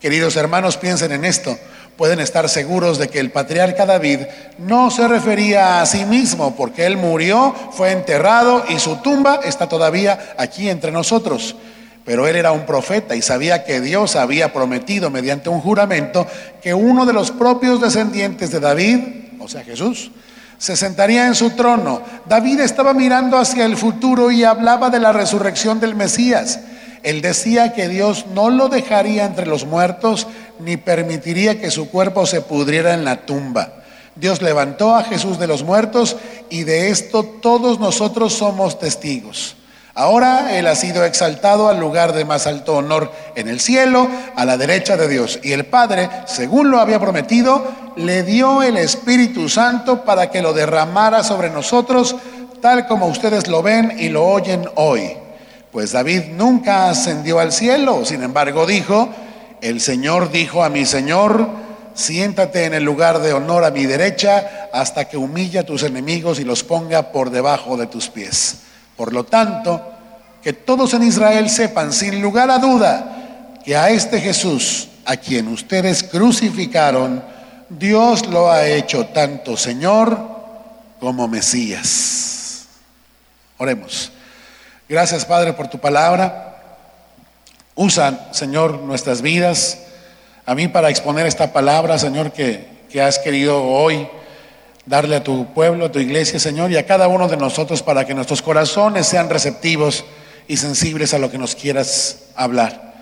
Queridos 0.00 0.34
hermanos, 0.36 0.78
piensen 0.78 1.12
en 1.12 1.26
esto 1.26 1.58
pueden 2.00 2.20
estar 2.20 2.48
seguros 2.48 2.96
de 2.96 3.08
que 3.08 3.20
el 3.20 3.30
patriarca 3.30 3.84
David 3.84 4.20
no 4.56 4.90
se 4.90 5.06
refería 5.06 5.82
a 5.82 5.84
sí 5.84 6.06
mismo 6.06 6.56
porque 6.56 6.86
él 6.86 6.96
murió, 6.96 7.54
fue 7.72 7.92
enterrado 7.92 8.64
y 8.70 8.78
su 8.78 8.96
tumba 9.02 9.40
está 9.44 9.68
todavía 9.68 10.32
aquí 10.38 10.70
entre 10.70 10.92
nosotros. 10.92 11.56
Pero 12.06 12.26
él 12.26 12.36
era 12.36 12.52
un 12.52 12.64
profeta 12.64 13.14
y 13.14 13.20
sabía 13.20 13.64
que 13.64 13.82
Dios 13.82 14.16
había 14.16 14.50
prometido 14.50 15.10
mediante 15.10 15.50
un 15.50 15.60
juramento 15.60 16.26
que 16.62 16.72
uno 16.72 17.04
de 17.04 17.12
los 17.12 17.32
propios 17.32 17.82
descendientes 17.82 18.50
de 18.50 18.60
David, 18.60 18.98
o 19.38 19.46
sea 19.46 19.62
Jesús, 19.62 20.10
se 20.56 20.76
sentaría 20.76 21.26
en 21.26 21.34
su 21.34 21.50
trono. 21.50 22.00
David 22.24 22.60
estaba 22.60 22.94
mirando 22.94 23.36
hacia 23.36 23.66
el 23.66 23.76
futuro 23.76 24.30
y 24.30 24.42
hablaba 24.42 24.88
de 24.88 25.00
la 25.00 25.12
resurrección 25.12 25.80
del 25.80 25.94
Mesías 25.94 26.60
Él 27.02 27.22
decía 27.22 27.72
que 27.72 27.88
Dios 27.88 28.26
no 28.34 28.50
lo 28.50 28.68
dejaría 28.68 29.24
entre 29.24 29.46
los 29.46 29.64
muertos 29.64 30.26
ni 30.58 30.76
permitiría 30.76 31.60
que 31.60 31.70
su 31.70 31.90
cuerpo 31.90 32.26
se 32.26 32.42
pudriera 32.42 32.94
en 32.94 33.04
la 33.04 33.24
tumba. 33.24 33.74
Dios 34.16 34.42
levantó 34.42 34.94
a 34.94 35.04
Jesús 35.04 35.38
de 35.38 35.46
los 35.46 35.62
muertos 35.62 36.16
y 36.50 36.64
de 36.64 36.90
esto 36.90 37.24
todos 37.24 37.80
nosotros 37.80 38.34
somos 38.34 38.78
testigos. 38.78 39.56
Ahora 39.94 40.56
Él 40.56 40.66
ha 40.66 40.74
sido 40.76 41.04
exaltado 41.04 41.68
al 41.68 41.80
lugar 41.80 42.12
de 42.12 42.24
más 42.24 42.46
alto 42.46 42.76
honor 42.76 43.12
en 43.34 43.48
el 43.48 43.60
cielo, 43.60 44.08
a 44.36 44.44
la 44.44 44.56
derecha 44.56 44.96
de 44.96 45.08
Dios. 45.08 45.40
Y 45.42 45.52
el 45.52 45.66
Padre, 45.66 46.08
según 46.26 46.70
lo 46.70 46.80
había 46.80 47.00
prometido, 47.00 47.64
le 47.96 48.22
dio 48.22 48.62
el 48.62 48.76
Espíritu 48.76 49.48
Santo 49.48 50.04
para 50.04 50.30
que 50.30 50.42
lo 50.42 50.52
derramara 50.52 51.24
sobre 51.24 51.50
nosotros, 51.50 52.16
tal 52.60 52.86
como 52.86 53.06
ustedes 53.06 53.48
lo 53.48 53.62
ven 53.62 53.96
y 53.98 54.08
lo 54.10 54.26
oyen 54.26 54.68
hoy. 54.76 55.19
Pues 55.72 55.92
David 55.92 56.32
nunca 56.32 56.90
ascendió 56.90 57.38
al 57.38 57.52
cielo, 57.52 58.04
sin 58.04 58.22
embargo 58.22 58.66
dijo, 58.66 59.08
el 59.60 59.80
Señor 59.80 60.32
dijo 60.32 60.64
a 60.64 60.68
mi 60.68 60.84
Señor, 60.84 61.48
siéntate 61.94 62.64
en 62.64 62.74
el 62.74 62.82
lugar 62.82 63.20
de 63.20 63.32
honor 63.32 63.64
a 63.64 63.70
mi 63.70 63.86
derecha 63.86 64.68
hasta 64.72 65.08
que 65.08 65.16
humille 65.16 65.60
a 65.60 65.66
tus 65.66 65.82
enemigos 65.84 66.40
y 66.40 66.44
los 66.44 66.64
ponga 66.64 67.12
por 67.12 67.30
debajo 67.30 67.76
de 67.76 67.86
tus 67.86 68.08
pies. 68.08 68.62
Por 68.96 69.12
lo 69.12 69.24
tanto, 69.24 69.80
que 70.42 70.52
todos 70.52 70.94
en 70.94 71.04
Israel 71.04 71.48
sepan 71.48 71.92
sin 71.92 72.20
lugar 72.20 72.50
a 72.50 72.58
duda 72.58 73.56
que 73.64 73.76
a 73.76 73.90
este 73.90 74.20
Jesús, 74.20 74.88
a 75.04 75.16
quien 75.16 75.48
ustedes 75.48 76.02
crucificaron, 76.02 77.22
Dios 77.68 78.26
lo 78.26 78.50
ha 78.50 78.66
hecho 78.66 79.06
tanto 79.06 79.56
Señor 79.56 80.18
como 80.98 81.28
Mesías. 81.28 82.66
Oremos. 83.58 84.10
Gracias 84.90 85.24
Padre 85.24 85.52
por 85.52 85.68
tu 85.68 85.78
palabra. 85.78 86.56
Usa, 87.76 88.26
Señor, 88.32 88.80
nuestras 88.80 89.22
vidas 89.22 89.82
a 90.44 90.56
mí 90.56 90.66
para 90.66 90.90
exponer 90.90 91.28
esta 91.28 91.52
palabra, 91.52 91.96
Señor, 91.96 92.32
que, 92.32 92.66
que 92.90 93.00
has 93.00 93.20
querido 93.20 93.62
hoy 93.62 94.08
darle 94.86 95.14
a 95.14 95.22
tu 95.22 95.54
pueblo, 95.54 95.84
a 95.84 95.92
tu 95.92 96.00
iglesia, 96.00 96.40
Señor, 96.40 96.72
y 96.72 96.76
a 96.76 96.86
cada 96.86 97.06
uno 97.06 97.28
de 97.28 97.36
nosotros 97.36 97.84
para 97.84 98.04
que 98.04 98.14
nuestros 98.14 98.42
corazones 98.42 99.06
sean 99.06 99.30
receptivos 99.30 100.04
y 100.48 100.56
sensibles 100.56 101.14
a 101.14 101.20
lo 101.20 101.30
que 101.30 101.38
nos 101.38 101.54
quieras 101.54 102.24
hablar. 102.34 102.92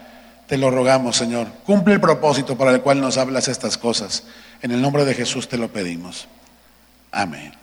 Te 0.47 0.59
lo 0.59 0.71
rogamos, 0.71 1.17
Señor. 1.17 1.47
Cumple 1.65 1.95
el 1.95 2.03
propósito 2.03 2.59
para 2.59 2.73
el 2.73 2.83
cual 2.83 3.01
nos 3.01 3.17
hablas 3.17 3.49
estas 3.49 3.79
cosas. 3.79 4.25
En 4.61 4.73
el 4.73 4.83
nombre 4.83 5.07
de 5.07 5.15
Jesús 5.15 5.49
te 5.49 5.57
lo 5.57 5.69
pedimos. 5.69 6.29
Amén. 7.13 7.55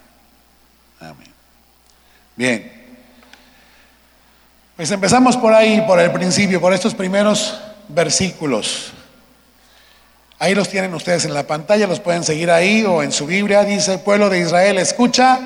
Amén. 1.00 1.32
Bien. 2.36 2.75
Pues 4.76 4.92
empezamos 4.92 5.38
por 5.38 5.54
ahí, 5.54 5.82
por 5.88 6.02
el 6.02 6.12
principio, 6.12 6.60
por 6.60 6.74
estos 6.74 6.94
primeros 6.94 7.58
versículos. 7.88 8.92
Ahí 10.38 10.54
los 10.54 10.68
tienen 10.68 10.94
ustedes 10.94 11.24
en 11.24 11.34
la 11.34 11.44
pantalla, 11.44 11.88
los 11.88 12.02
pueden 12.02 12.26
seguir 12.26 12.52
ahí 12.52 12.84
o 12.84 13.02
en 13.02 13.14
su 13.14 13.26
Biblia. 13.26 13.64
Dice, 13.64 13.98
pueblo 14.00 14.30
de 14.30 14.40
Israel, 14.40 14.78
escucha. 14.78 15.40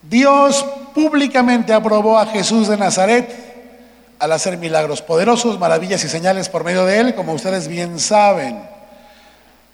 Dios 0.00 0.64
públicamente 0.94 1.74
aprobó 1.74 2.18
a 2.18 2.24
Jesús 2.24 2.68
de 2.68 2.78
Nazaret 2.78 4.16
al 4.18 4.32
hacer 4.32 4.56
milagros 4.56 5.02
poderosos, 5.02 5.58
maravillas 5.58 6.02
y 6.04 6.08
señales 6.08 6.48
por 6.48 6.64
medio 6.64 6.86
de 6.86 7.00
él, 7.00 7.14
como 7.14 7.34
ustedes 7.34 7.68
bien 7.68 8.00
saben. 8.00 8.66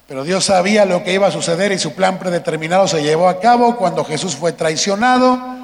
Pero 0.09 0.25
Dios 0.25 0.47
sabía 0.47 0.85
lo 0.85 1.05
que 1.05 1.12
iba 1.12 1.29
a 1.29 1.31
suceder 1.31 1.71
y 1.71 1.79
su 1.79 1.95
plan 1.95 2.19
predeterminado 2.19 2.88
se 2.88 3.05
llevó 3.05 3.29
a 3.29 3.38
cabo 3.38 3.76
cuando 3.76 4.05
Jesús 4.05 4.35
fue 4.35 4.52
traicionado. 4.52 5.60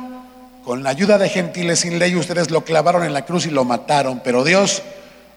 Con 0.67 0.83
la 0.83 0.91
ayuda 0.91 1.17
de 1.17 1.29
gentiles 1.29 1.79
sin 1.79 2.01
ley 2.01 2.17
ustedes 2.17 2.51
lo 2.51 2.65
clavaron 2.65 3.05
en 3.05 3.15
la 3.15 3.25
cruz 3.25 3.47
y 3.47 3.51
lo 3.51 3.65
mataron. 3.65 4.19
Pero 4.25 4.43
Dios 4.43 4.83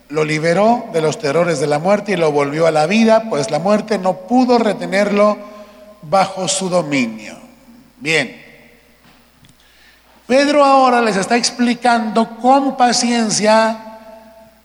lo 0.08 0.26
liberó 0.26 0.90
de 0.92 1.02
los 1.02 1.20
terrores 1.20 1.60
de 1.60 1.68
la 1.68 1.78
muerte 1.78 2.14
y 2.14 2.16
lo 2.16 2.32
volvió 2.32 2.66
a 2.66 2.72
la 2.72 2.88
vida, 2.88 3.26
pues 3.30 3.52
la 3.52 3.60
muerte 3.60 4.00
no 4.00 4.22
pudo 4.22 4.58
retenerlo 4.58 5.38
bajo 6.02 6.48
su 6.48 6.68
dominio. 6.68 7.38
Bien, 8.00 8.44
Pedro 10.26 10.66
ahora 10.66 11.00
les 11.00 11.16
está 11.16 11.38
explicando 11.38 12.38
con 12.38 12.76
paciencia 12.76 14.00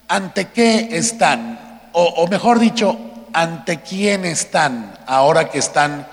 ante 0.08 0.46
qué 0.46 0.88
están, 0.92 1.90
o, 1.92 2.26
mejor 2.26 2.58
dicho, 2.58 2.98
ante 3.34 3.82
quién 3.82 4.24
están, 4.24 4.94
ahora 5.06 5.50
que 5.50 5.58
están 5.58 6.06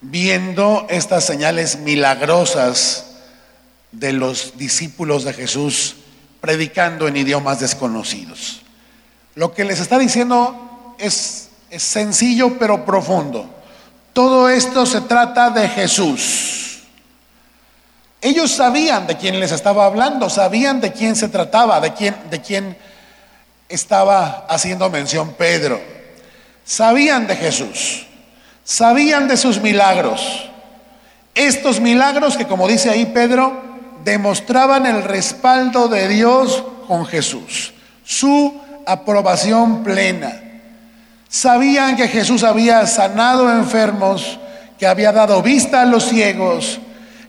viendo 0.00 0.86
estas 0.88 1.24
señales 1.24 1.80
milagrosas 1.80 3.07
de 3.92 4.12
los 4.12 4.56
discípulos 4.58 5.24
de 5.24 5.32
Jesús 5.32 5.96
predicando 6.40 7.08
en 7.08 7.16
idiomas 7.16 7.60
desconocidos. 7.60 8.62
Lo 9.34 9.54
que 9.54 9.64
les 9.64 9.80
está 9.80 9.98
diciendo 9.98 10.94
es, 10.98 11.50
sencillo 11.76 12.58
pero 12.58 12.84
profundo. 12.84 13.48
Todo 14.12 14.48
esto 14.48 14.86
se 14.86 15.02
trata 15.02 15.50
de 15.50 15.68
Jesús. 15.68 16.82
Ellos 18.20 18.50
sabían 18.50 19.06
de 19.06 19.16
quién 19.16 19.38
les 19.38 19.52
estaba 19.52 19.86
hablando, 19.86 20.28
sabían 20.28 20.80
de 20.80 20.92
quién 20.92 21.14
se 21.14 21.28
trataba, 21.28 21.80
de 21.80 21.94
quién, 21.94 22.16
de 22.30 22.40
quién 22.40 22.76
estaba 23.68 24.46
haciendo 24.48 24.90
mención 24.90 25.34
Pedro. 25.34 25.80
Sabían 26.64 27.26
de 27.26 27.36
Jesús, 27.36 28.06
sabían 28.64 29.28
de 29.28 29.36
sus 29.36 29.60
milagros. 29.60 30.50
Estos 31.34 31.78
milagros 31.78 32.36
que 32.36 32.46
como 32.46 32.66
dice 32.66 32.90
ahí 32.90 33.06
Pedro, 33.06 33.67
demostraban 34.04 34.86
el 34.86 35.02
respaldo 35.04 35.88
de 35.88 36.08
Dios 36.08 36.64
con 36.86 37.06
Jesús, 37.06 37.74
su 38.04 38.60
aprobación 38.86 39.82
plena. 39.82 40.32
Sabían 41.28 41.96
que 41.96 42.08
Jesús 42.08 42.42
había 42.42 42.86
sanado 42.86 43.52
enfermos, 43.52 44.38
que 44.78 44.86
había 44.86 45.12
dado 45.12 45.42
vista 45.42 45.82
a 45.82 45.86
los 45.86 46.04
ciegos, 46.04 46.80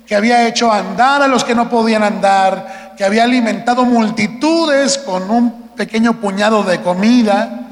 que 0.05 0.15
había 0.15 0.47
hecho 0.47 0.71
andar 0.71 1.21
a 1.21 1.27
los 1.27 1.43
que 1.43 1.53
no 1.53 1.69
podían 1.69 2.03
andar, 2.03 2.93
que 2.97 3.03
había 3.03 3.23
alimentado 3.23 3.85
multitudes 3.85 4.97
con 4.97 5.29
un 5.29 5.69
pequeño 5.75 6.19
puñado 6.19 6.63
de 6.63 6.81
comida 6.81 7.67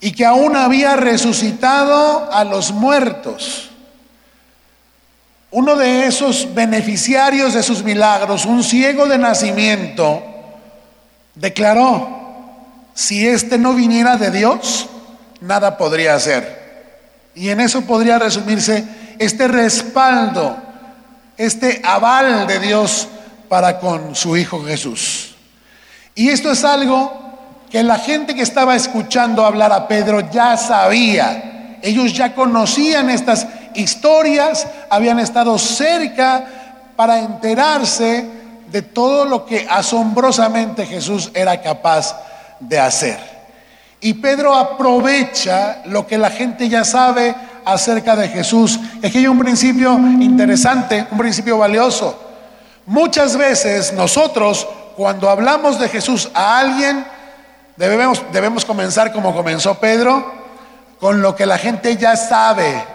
y 0.00 0.12
que 0.12 0.26
aún 0.26 0.56
había 0.56 0.96
resucitado 0.96 2.30
a 2.32 2.44
los 2.44 2.72
muertos. 2.72 3.70
Uno 5.54 5.76
de 5.76 6.06
esos 6.06 6.52
beneficiarios 6.52 7.54
de 7.54 7.62
sus 7.62 7.84
milagros, 7.84 8.44
un 8.44 8.64
ciego 8.64 9.06
de 9.06 9.18
nacimiento, 9.18 10.20
declaró, 11.36 12.08
si 12.92 13.24
éste 13.24 13.56
no 13.56 13.72
viniera 13.72 14.16
de 14.16 14.32
Dios, 14.32 14.88
nada 15.40 15.78
podría 15.78 16.16
hacer. 16.16 16.90
Y 17.36 17.50
en 17.50 17.60
eso 17.60 17.82
podría 17.82 18.18
resumirse 18.18 18.84
este 19.20 19.46
respaldo, 19.46 20.56
este 21.36 21.80
aval 21.84 22.48
de 22.48 22.58
Dios 22.58 23.06
para 23.48 23.78
con 23.78 24.16
su 24.16 24.36
Hijo 24.36 24.64
Jesús. 24.64 25.36
Y 26.16 26.30
esto 26.30 26.50
es 26.50 26.64
algo 26.64 27.12
que 27.70 27.84
la 27.84 28.00
gente 28.00 28.34
que 28.34 28.42
estaba 28.42 28.74
escuchando 28.74 29.46
hablar 29.46 29.72
a 29.72 29.86
Pedro 29.86 30.18
ya 30.32 30.56
sabía. 30.56 31.78
Ellos 31.80 32.12
ya 32.12 32.34
conocían 32.34 33.08
estas 33.08 33.46
historias, 33.74 34.66
habían 34.90 35.18
estado 35.18 35.58
cerca 35.58 36.44
para 36.96 37.18
enterarse 37.18 38.24
de 38.70 38.82
todo 38.82 39.24
lo 39.24 39.46
que 39.46 39.66
asombrosamente 39.70 40.86
Jesús 40.86 41.30
era 41.34 41.60
capaz 41.60 42.16
de 42.60 42.78
hacer. 42.78 43.18
Y 44.00 44.14
Pedro 44.14 44.54
aprovecha 44.54 45.82
lo 45.86 46.06
que 46.06 46.18
la 46.18 46.30
gente 46.30 46.68
ya 46.68 46.84
sabe 46.84 47.34
acerca 47.64 48.16
de 48.16 48.28
Jesús. 48.28 48.78
Aquí 49.02 49.18
hay 49.18 49.26
un 49.26 49.38
principio 49.38 49.92
interesante, 50.20 51.06
un 51.10 51.18
principio 51.18 51.58
valioso. 51.58 52.20
Muchas 52.86 53.36
veces 53.36 53.92
nosotros, 53.92 54.66
cuando 54.96 55.30
hablamos 55.30 55.78
de 55.78 55.88
Jesús 55.88 56.30
a 56.34 56.58
alguien, 56.58 57.06
debemos, 57.76 58.22
debemos 58.32 58.64
comenzar 58.64 59.12
como 59.12 59.34
comenzó 59.34 59.74
Pedro, 59.76 60.32
con 61.00 61.22
lo 61.22 61.34
que 61.34 61.46
la 61.46 61.58
gente 61.58 61.96
ya 61.96 62.16
sabe 62.16 62.93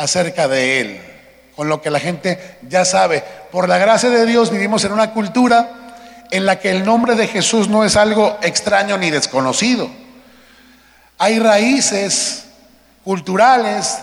acerca 0.00 0.48
de 0.48 0.80
Él, 0.80 1.00
con 1.54 1.68
lo 1.68 1.82
que 1.82 1.90
la 1.90 2.00
gente 2.00 2.56
ya 2.66 2.86
sabe. 2.86 3.22
Por 3.52 3.68
la 3.68 3.76
gracia 3.76 4.08
de 4.08 4.24
Dios 4.24 4.50
vivimos 4.50 4.82
en 4.84 4.92
una 4.92 5.12
cultura 5.12 5.68
en 6.30 6.46
la 6.46 6.58
que 6.58 6.70
el 6.70 6.86
nombre 6.86 7.16
de 7.16 7.26
Jesús 7.26 7.68
no 7.68 7.84
es 7.84 7.96
algo 7.96 8.38
extraño 8.40 8.96
ni 8.96 9.10
desconocido. 9.10 9.90
Hay 11.18 11.38
raíces 11.38 12.44
culturales 13.04 13.98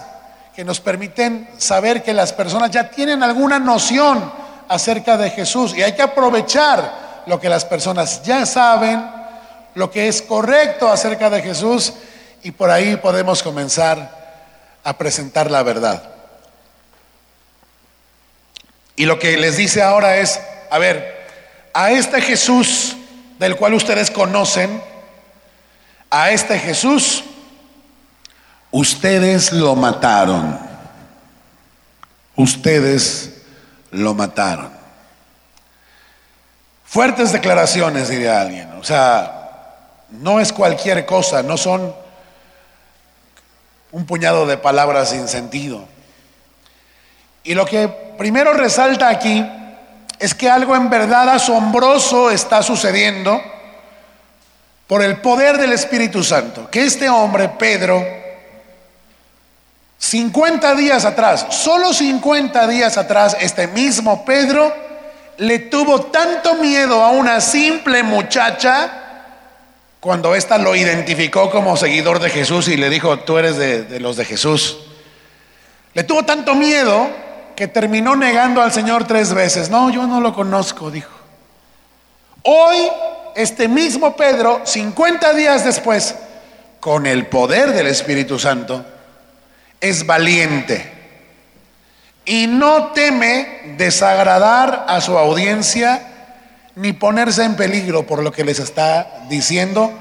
que 0.56 0.64
nos 0.64 0.80
permiten 0.80 1.50
saber 1.58 2.04
que 2.04 2.14
las 2.14 2.32
personas 2.32 2.70
ya 2.70 2.92
tienen 2.92 3.24
alguna 3.24 3.58
noción 3.58 4.32
acerca 4.68 5.18
de 5.18 5.32
Jesús 5.32 5.76
y 5.76 5.82
hay 5.82 5.94
que 5.94 6.04
aprovechar 6.04 7.24
lo 7.26 7.40
que 7.40 7.50
las 7.50 7.66
personas 7.66 8.22
ya 8.22 8.46
saben, 8.46 9.04
lo 9.74 9.90
que 9.90 10.08
es 10.08 10.22
correcto 10.22 10.90
acerca 10.90 11.32
de 11.32 11.42
Jesús 11.42 11.94
y 12.44 12.52
por 12.52 12.70
ahí 12.70 12.98
podemos 12.98 13.42
comenzar 13.42 14.27
a 14.88 14.98
presentar 14.98 15.52
la 15.52 15.64
verdad. 15.64 16.02
Y 18.96 19.06
lo 19.06 19.20
que 19.20 19.36
les 19.36 19.58
dice 19.58 19.82
ahora 19.82 20.16
es, 20.16 20.40
a 20.72 20.78
ver, 20.78 21.28
a 21.74 21.92
este 21.92 22.22
Jesús 22.22 22.96
del 23.38 23.58
cual 23.58 23.74
ustedes 23.74 24.10
conocen, 24.10 24.82
a 26.10 26.32
este 26.32 26.58
Jesús, 26.58 27.26
ustedes 28.72 29.52
lo 29.52 29.76
mataron. 29.76 30.58
Ustedes 32.38 33.42
lo 33.92 34.14
mataron. 34.14 34.72
Fuertes 36.86 37.34
declaraciones, 37.34 38.08
diría 38.08 38.40
alguien. 38.40 38.72
O 38.80 38.86
sea, 38.86 39.76
no 40.12 40.40
es 40.40 40.54
cualquier 40.54 41.06
cosa, 41.06 41.44
no 41.44 41.58
son 41.58 42.07
un 43.92 44.06
puñado 44.06 44.46
de 44.46 44.58
palabras 44.58 45.10
sin 45.10 45.28
sentido. 45.28 45.88
Y 47.44 47.54
lo 47.54 47.66
que 47.66 47.88
primero 48.18 48.54
resalta 48.54 49.10
aquí 49.10 49.46
es 50.20 50.34
que 50.34 50.50
algo 50.50 50.76
en 50.76 50.90
verdad 50.90 51.30
asombroso 51.30 52.30
está 52.30 52.62
sucediendo 52.64 53.42
por 54.88 55.02
el 55.02 55.18
poder 55.18 55.58
del 55.58 55.74
Espíritu 55.74 56.24
Santo. 56.24 56.70
Que 56.70 56.86
este 56.86 57.10
hombre, 57.10 57.50
Pedro, 57.50 58.06
50 59.98 60.76
días 60.76 61.06
atrás, 61.06 61.48
solo 61.50 61.94
50 61.94 62.68
días 62.68 62.98
atrás, 62.98 63.38
este 63.40 63.68
mismo 63.68 64.26
Pedro 64.26 64.74
le 65.38 65.60
tuvo 65.60 66.02
tanto 66.02 66.56
miedo 66.56 67.04
a 67.04 67.12
una 67.12 67.42
simple 67.42 68.04
muchacha 68.04 69.07
cuando 70.08 70.36
ésta 70.36 70.58
lo 70.58 70.74
identificó 70.74 71.50
como 71.50 71.76
seguidor 71.76 72.22
de 72.22 72.30
Jesús 72.30 72.70
y 72.70 72.78
le 72.78 72.90
dijo, 72.90 73.20
tú 73.20 73.38
eres 73.38 73.58
de, 73.58 73.84
de 73.84 74.00
los 74.00 74.16
de 74.16 74.24
Jesús. 74.24 74.78
Le 75.94 76.06
tuvo 76.06 76.24
tanto 76.24 76.56
miedo 76.56 77.10
que 77.58 77.68
terminó 77.68 78.16
negando 78.16 78.62
al 78.62 78.72
Señor 78.72 79.06
tres 79.06 79.34
veces. 79.34 79.70
No, 79.70 79.90
yo 79.90 80.08
no 80.08 80.22
lo 80.22 80.34
conozco, 80.34 80.90
dijo. 80.92 81.12
Hoy, 82.44 82.78
este 83.36 83.68
mismo 83.68 84.16
Pedro, 84.16 84.62
50 84.64 85.34
días 85.34 85.66
después, 85.66 86.16
con 86.80 87.06
el 87.06 87.26
poder 87.26 87.74
del 87.74 87.88
Espíritu 87.88 88.40
Santo, 88.40 88.86
es 89.82 90.06
valiente 90.06 90.90
y 92.24 92.48
no 92.48 92.94
teme 92.94 93.76
desagradar 93.78 94.86
a 94.88 95.02
su 95.02 95.18
audiencia 95.18 96.17
ni 96.78 96.94
ponerse 96.94 97.44
en 97.44 97.56
peligro 97.56 98.06
por 98.06 98.22
lo 98.22 98.32
que 98.32 98.46
les 98.46 98.60
está 98.60 99.24
diciendo. 99.28 99.92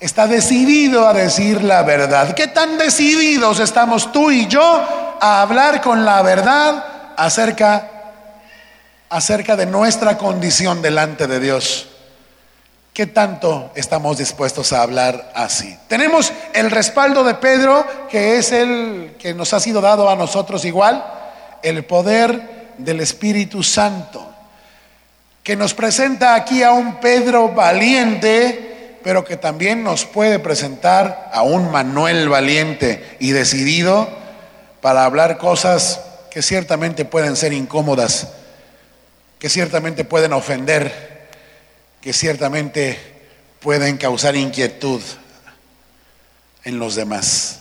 Está 0.00 0.26
decidido 0.26 1.06
a 1.06 1.12
decir 1.12 1.62
la 1.62 1.82
verdad. 1.82 2.34
¿Qué 2.34 2.48
tan 2.48 2.78
decididos 2.78 3.60
estamos 3.60 4.10
tú 4.10 4.30
y 4.30 4.46
yo 4.46 5.16
a 5.20 5.42
hablar 5.42 5.82
con 5.82 6.04
la 6.04 6.22
verdad 6.22 6.84
acerca 7.16 7.90
acerca 9.10 9.54
de 9.54 9.66
nuestra 9.66 10.16
condición 10.16 10.80
delante 10.80 11.26
de 11.26 11.38
Dios? 11.40 11.88
¿Qué 12.94 13.06
tanto 13.06 13.70
estamos 13.74 14.16
dispuestos 14.16 14.72
a 14.72 14.80
hablar 14.80 15.30
así? 15.34 15.78
Tenemos 15.88 16.32
el 16.54 16.70
respaldo 16.70 17.22
de 17.22 17.34
Pedro, 17.34 17.86
que 18.08 18.38
es 18.38 18.50
el 18.50 19.14
que 19.18 19.34
nos 19.34 19.52
ha 19.52 19.60
sido 19.60 19.82
dado 19.82 20.08
a 20.08 20.16
nosotros 20.16 20.64
igual, 20.64 21.04
el 21.62 21.84
poder 21.84 22.72
del 22.78 23.00
Espíritu 23.00 23.62
Santo, 23.62 24.33
que 25.44 25.54
nos 25.54 25.74
presenta 25.74 26.34
aquí 26.34 26.64
a 26.64 26.72
un 26.72 26.98
Pedro 26.98 27.50
valiente, 27.50 28.98
pero 29.04 29.24
que 29.24 29.36
también 29.36 29.84
nos 29.84 30.04
puede 30.04 30.40
presentar 30.40 31.30
a 31.32 31.42
un 31.42 31.70
Manuel 31.70 32.28
valiente 32.28 33.16
y 33.20 33.30
decidido 33.30 34.08
para 34.80 35.04
hablar 35.04 35.38
cosas 35.38 36.00
que 36.30 36.42
ciertamente 36.42 37.04
pueden 37.04 37.36
ser 37.36 37.52
incómodas, 37.52 38.32
que 39.38 39.48
ciertamente 39.48 40.04
pueden 40.04 40.32
ofender 40.32 41.14
que 42.04 42.12
ciertamente 42.12 42.98
pueden 43.60 43.96
causar 43.96 44.36
inquietud 44.36 45.00
en 46.64 46.78
los 46.78 46.96
demás. 46.96 47.60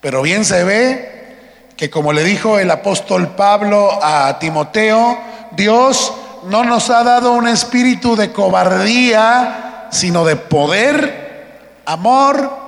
Pero 0.00 0.22
bien 0.22 0.46
se 0.46 0.64
ve 0.64 1.36
que 1.76 1.90
como 1.90 2.14
le 2.14 2.24
dijo 2.24 2.58
el 2.58 2.70
apóstol 2.70 3.34
Pablo 3.36 4.02
a 4.02 4.38
Timoteo, 4.38 5.20
Dios 5.50 6.14
no 6.44 6.64
nos 6.64 6.90
ha 6.90 7.02
dado 7.04 7.32
un 7.32 7.48
espíritu 7.48 8.16
de 8.16 8.32
cobardía, 8.32 9.88
sino 9.90 10.24
de 10.24 10.36
poder, 10.36 11.80
amor 11.84 12.62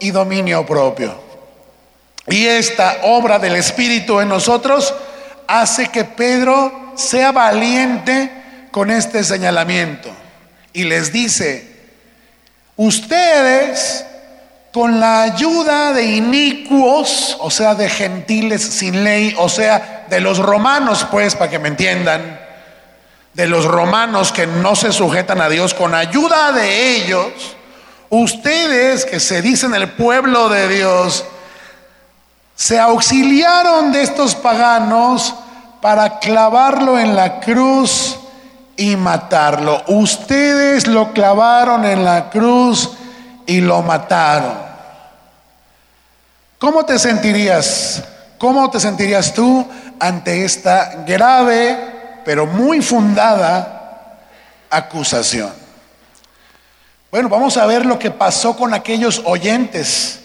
y 0.00 0.10
dominio 0.10 0.64
propio. 0.66 1.14
Y 2.26 2.46
esta 2.46 2.98
obra 3.02 3.38
del 3.38 3.56
Espíritu 3.56 4.20
en 4.20 4.28
nosotros 4.28 4.94
hace 5.46 5.88
que 5.88 6.04
Pedro 6.04 6.92
sea 6.94 7.32
valiente 7.32 8.30
con 8.70 8.90
este 8.90 9.24
señalamiento 9.24 10.10
y 10.72 10.84
les 10.84 11.12
dice, 11.12 11.76
ustedes 12.76 14.04
con 14.72 15.00
la 15.00 15.22
ayuda 15.22 15.92
de 15.92 16.04
inicuos, 16.04 17.36
o 17.40 17.50
sea, 17.50 17.74
de 17.74 17.88
gentiles 17.88 18.62
sin 18.62 19.02
ley, 19.02 19.34
o 19.36 19.48
sea, 19.48 20.06
de 20.08 20.20
los 20.20 20.38
romanos, 20.38 21.06
pues, 21.10 21.34
para 21.34 21.50
que 21.50 21.58
me 21.58 21.68
entiendan, 21.68 22.39
de 23.34 23.46
los 23.46 23.64
romanos 23.64 24.32
que 24.32 24.46
no 24.46 24.74
se 24.74 24.92
sujetan 24.92 25.40
a 25.40 25.48
Dios, 25.48 25.74
con 25.74 25.94
ayuda 25.94 26.52
de 26.52 26.96
ellos, 26.96 27.32
ustedes 28.08 29.04
que 29.04 29.20
se 29.20 29.40
dicen 29.40 29.74
el 29.74 29.90
pueblo 29.90 30.48
de 30.48 30.68
Dios, 30.68 31.24
se 32.54 32.78
auxiliaron 32.78 33.92
de 33.92 34.02
estos 34.02 34.34
paganos 34.34 35.34
para 35.80 36.18
clavarlo 36.18 36.98
en 36.98 37.16
la 37.16 37.40
cruz 37.40 38.18
y 38.76 38.96
matarlo. 38.96 39.82
Ustedes 39.86 40.86
lo 40.86 41.12
clavaron 41.12 41.84
en 41.84 42.04
la 42.04 42.28
cruz 42.30 42.90
y 43.46 43.60
lo 43.60 43.82
mataron. 43.82 44.54
¿Cómo 46.58 46.84
te 46.84 46.98
sentirías? 46.98 48.02
¿Cómo 48.38 48.70
te 48.70 48.80
sentirías 48.80 49.32
tú 49.32 49.66
ante 49.98 50.44
esta 50.44 51.04
grave, 51.06 51.99
pero 52.30 52.46
muy 52.46 52.80
fundada 52.80 54.20
acusación? 54.70 55.52
Bueno, 57.10 57.28
vamos 57.28 57.56
a 57.56 57.66
ver 57.66 57.84
lo 57.84 57.98
que 57.98 58.12
pasó 58.12 58.56
con 58.56 58.72
aquellos 58.72 59.20
oyentes. 59.24 60.20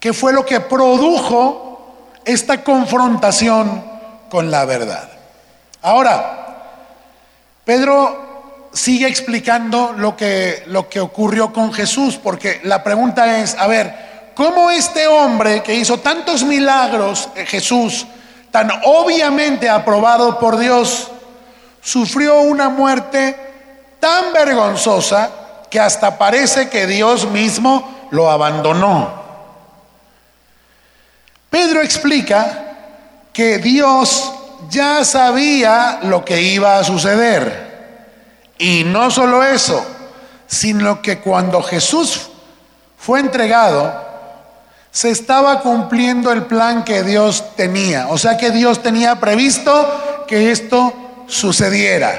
¿Qué 0.00 0.14
fue 0.14 0.32
lo 0.32 0.46
que 0.46 0.60
produjo 0.60 2.06
esta 2.24 2.64
confrontación 2.64 3.84
con 4.30 4.50
la 4.50 4.64
verdad? 4.64 5.10
Ahora, 5.82 6.70
Pedro 7.66 8.70
sigue 8.72 9.06
explicando 9.06 9.92
lo 9.92 10.16
que, 10.16 10.62
lo 10.68 10.88
que 10.88 11.00
ocurrió 11.00 11.52
con 11.52 11.70
Jesús, 11.74 12.16
porque 12.16 12.62
la 12.64 12.82
pregunta 12.82 13.40
es, 13.40 13.54
a 13.58 13.66
ver, 13.66 14.32
¿cómo 14.34 14.70
este 14.70 15.06
hombre 15.06 15.62
que 15.62 15.74
hizo 15.74 15.98
tantos 15.98 16.44
milagros, 16.44 17.28
eh, 17.36 17.44
Jesús, 17.44 18.06
tan 18.54 18.70
obviamente 18.84 19.68
aprobado 19.68 20.38
por 20.38 20.56
Dios, 20.58 21.10
sufrió 21.82 22.42
una 22.42 22.68
muerte 22.68 23.36
tan 23.98 24.32
vergonzosa 24.32 25.28
que 25.68 25.80
hasta 25.80 26.16
parece 26.16 26.68
que 26.68 26.86
Dios 26.86 27.28
mismo 27.28 28.06
lo 28.12 28.30
abandonó? 28.30 29.10
Pedro 31.50 31.82
explica 31.82 32.76
que 33.32 33.58
Dios 33.58 34.32
ya 34.70 35.04
sabía 35.04 35.98
lo 36.04 36.24
que 36.24 36.40
iba 36.40 36.78
a 36.78 36.84
suceder. 36.84 38.06
Y 38.56 38.84
no 38.84 39.10
solo 39.10 39.42
eso, 39.42 39.84
sino 40.46 41.02
que 41.02 41.18
cuando 41.18 41.60
Jesús 41.60 42.28
fue 42.96 43.18
entregado, 43.18 44.13
se 44.94 45.10
estaba 45.10 45.58
cumpliendo 45.58 46.30
el 46.30 46.44
plan 46.44 46.84
que 46.84 47.02
Dios 47.02 47.56
tenía. 47.56 48.06
O 48.10 48.16
sea 48.16 48.36
que 48.36 48.52
Dios 48.52 48.80
tenía 48.80 49.18
previsto 49.18 50.24
que 50.28 50.52
esto 50.52 50.94
sucediera. 51.26 52.14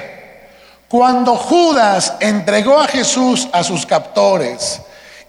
Cuando 0.89 1.38
Judas 1.38 2.15
entregó 2.19 2.77
a 2.77 2.88
Jesús 2.88 3.47
a 3.53 3.63
sus 3.63 3.85
captores 3.85 4.81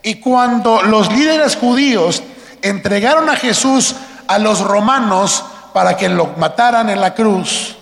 y 0.02 0.16
cuando 0.16 0.82
los 0.82 1.12
líderes 1.12 1.54
judíos 1.54 2.20
entregaron 2.62 3.30
a 3.30 3.36
Jesús 3.36 3.94
a 4.26 4.40
los 4.40 4.60
romanos, 4.60 5.44
para 5.72 5.96
que 5.96 6.08
lo 6.08 6.34
mataran 6.38 6.90
en 6.90 7.00
la 7.00 7.14
cruz, 7.14 7.76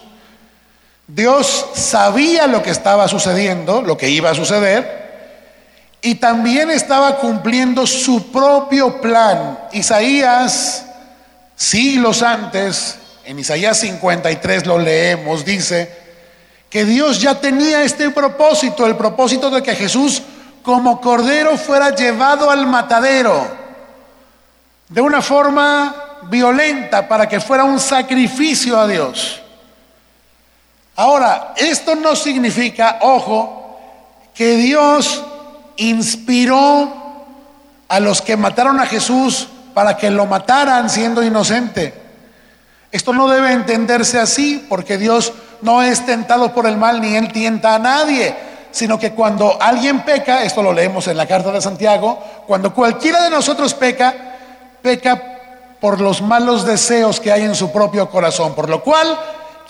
Dios 1.06 1.66
sabía 1.72 2.46
lo 2.46 2.62
que 2.62 2.70
estaba 2.70 3.08
sucediendo, 3.08 3.80
lo 3.80 3.96
que 3.96 4.10
iba 4.10 4.30
a 4.30 4.34
suceder, 4.34 5.03
y 6.04 6.16
también 6.16 6.70
estaba 6.70 7.16
cumpliendo 7.16 7.86
su 7.86 8.30
propio 8.30 9.00
plan. 9.00 9.58
Isaías, 9.72 10.84
siglos 11.56 12.22
antes, 12.22 12.98
en 13.24 13.38
Isaías 13.38 13.78
53 13.78 14.66
lo 14.66 14.78
leemos, 14.78 15.46
dice 15.46 15.90
que 16.68 16.84
Dios 16.84 17.22
ya 17.22 17.40
tenía 17.40 17.82
este 17.84 18.10
propósito, 18.10 18.86
el 18.86 18.96
propósito 18.96 19.48
de 19.48 19.62
que 19.62 19.74
Jesús 19.74 20.20
como 20.62 21.00
cordero 21.00 21.56
fuera 21.56 21.94
llevado 21.94 22.50
al 22.50 22.66
matadero, 22.66 23.46
de 24.90 25.00
una 25.00 25.22
forma 25.22 26.18
violenta 26.24 27.08
para 27.08 27.26
que 27.26 27.40
fuera 27.40 27.64
un 27.64 27.80
sacrificio 27.80 28.78
a 28.78 28.86
Dios. 28.86 29.40
Ahora, 30.96 31.54
esto 31.56 31.94
no 31.94 32.14
significa, 32.14 32.98
ojo, 33.00 33.80
que 34.34 34.56
Dios 34.58 35.24
inspiró 35.76 36.92
a 37.88 38.00
los 38.00 38.22
que 38.22 38.36
mataron 38.36 38.80
a 38.80 38.86
Jesús 38.86 39.48
para 39.74 39.96
que 39.96 40.10
lo 40.10 40.26
mataran 40.26 40.88
siendo 40.88 41.22
inocente. 41.22 42.02
Esto 42.90 43.12
no 43.12 43.28
debe 43.28 43.52
entenderse 43.52 44.20
así, 44.20 44.64
porque 44.68 44.98
Dios 44.98 45.32
no 45.62 45.82
es 45.82 46.06
tentado 46.06 46.52
por 46.54 46.66
el 46.66 46.76
mal 46.76 47.00
ni 47.00 47.16
él 47.16 47.32
tienta 47.32 47.74
a 47.74 47.78
nadie, 47.78 48.34
sino 48.70 48.98
que 48.98 49.12
cuando 49.12 49.60
alguien 49.60 50.02
peca, 50.04 50.44
esto 50.44 50.62
lo 50.62 50.72
leemos 50.72 51.08
en 51.08 51.16
la 51.16 51.26
carta 51.26 51.50
de 51.50 51.60
Santiago, 51.60 52.22
cuando 52.46 52.72
cualquiera 52.72 53.24
de 53.24 53.30
nosotros 53.30 53.74
peca, 53.74 54.14
peca 54.80 55.20
por 55.80 56.00
los 56.00 56.22
malos 56.22 56.64
deseos 56.64 57.18
que 57.18 57.32
hay 57.32 57.42
en 57.42 57.54
su 57.54 57.72
propio 57.72 58.08
corazón, 58.08 58.54
por 58.54 58.68
lo 58.68 58.82
cual 58.82 59.18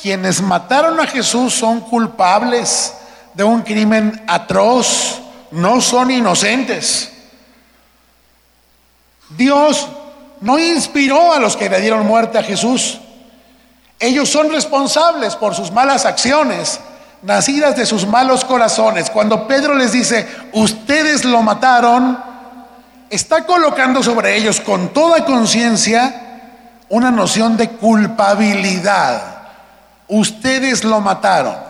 quienes 0.01 0.43
mataron 0.43 1.01
a 1.01 1.07
Jesús 1.07 1.55
son 1.55 1.81
culpables 1.81 2.95
de 3.33 3.45
un 3.45 3.63
crimen 3.63 4.23
atroz, 4.27 5.21
no 5.55 5.81
son 5.81 6.11
inocentes. 6.11 7.13
Dios 9.37 9.89
no 10.41 10.59
inspiró 10.59 11.33
a 11.33 11.39
los 11.39 11.57
que 11.57 11.69
le 11.71 11.81
dieron 11.81 12.07
muerte 12.07 12.39
a 12.39 12.43
Jesús. 12.43 12.99
Ellos 13.99 14.29
son 14.29 14.51
responsables 14.51 15.37
por 15.37 15.55
sus 15.55 15.71
malas 15.71 16.05
acciones, 16.05 16.81
nacidas 17.23 17.77
de 17.77 17.87
sus 17.87 18.07
malos 18.07 18.45
corazones. 18.45 19.09
Cuando 19.11 19.47
Pedro 19.47 19.75
les 19.75 19.93
dice, 19.93 20.29
ustedes 20.53 21.25
lo 21.25 21.41
mataron, 21.43 22.19
está 23.09 23.47
colocando 23.47 24.03
sobre 24.03 24.37
ellos 24.37 24.61
con 24.61 24.93
toda 24.93 25.25
conciencia 25.25 26.21
una 26.89 27.11
noción 27.11 27.57
de 27.57 27.71
culpabilidad. 27.71 29.23
Ustedes 30.09 30.85
lo 30.85 31.01
mataron. 31.01 31.64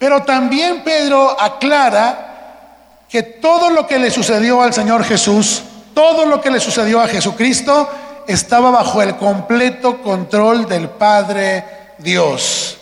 Pero 0.00 0.24
también 0.24 0.82
Pedro 0.82 1.40
aclara 1.40 3.04
que 3.08 3.22
todo 3.22 3.70
lo 3.70 3.86
que 3.86 4.00
le 4.00 4.10
sucedió 4.10 4.60
al 4.60 4.74
Señor 4.74 5.04
Jesús 5.04 5.62
todo 5.94 6.26
lo 6.26 6.40
que 6.40 6.50
le 6.50 6.60
sucedió 6.60 7.00
a 7.00 7.08
Jesucristo 7.08 7.88
estaba 8.26 8.70
bajo 8.70 9.02
el 9.02 9.16
completo 9.16 10.00
control 10.02 10.66
del 10.66 10.88
Padre 10.88 11.64
Dios. 11.98 12.78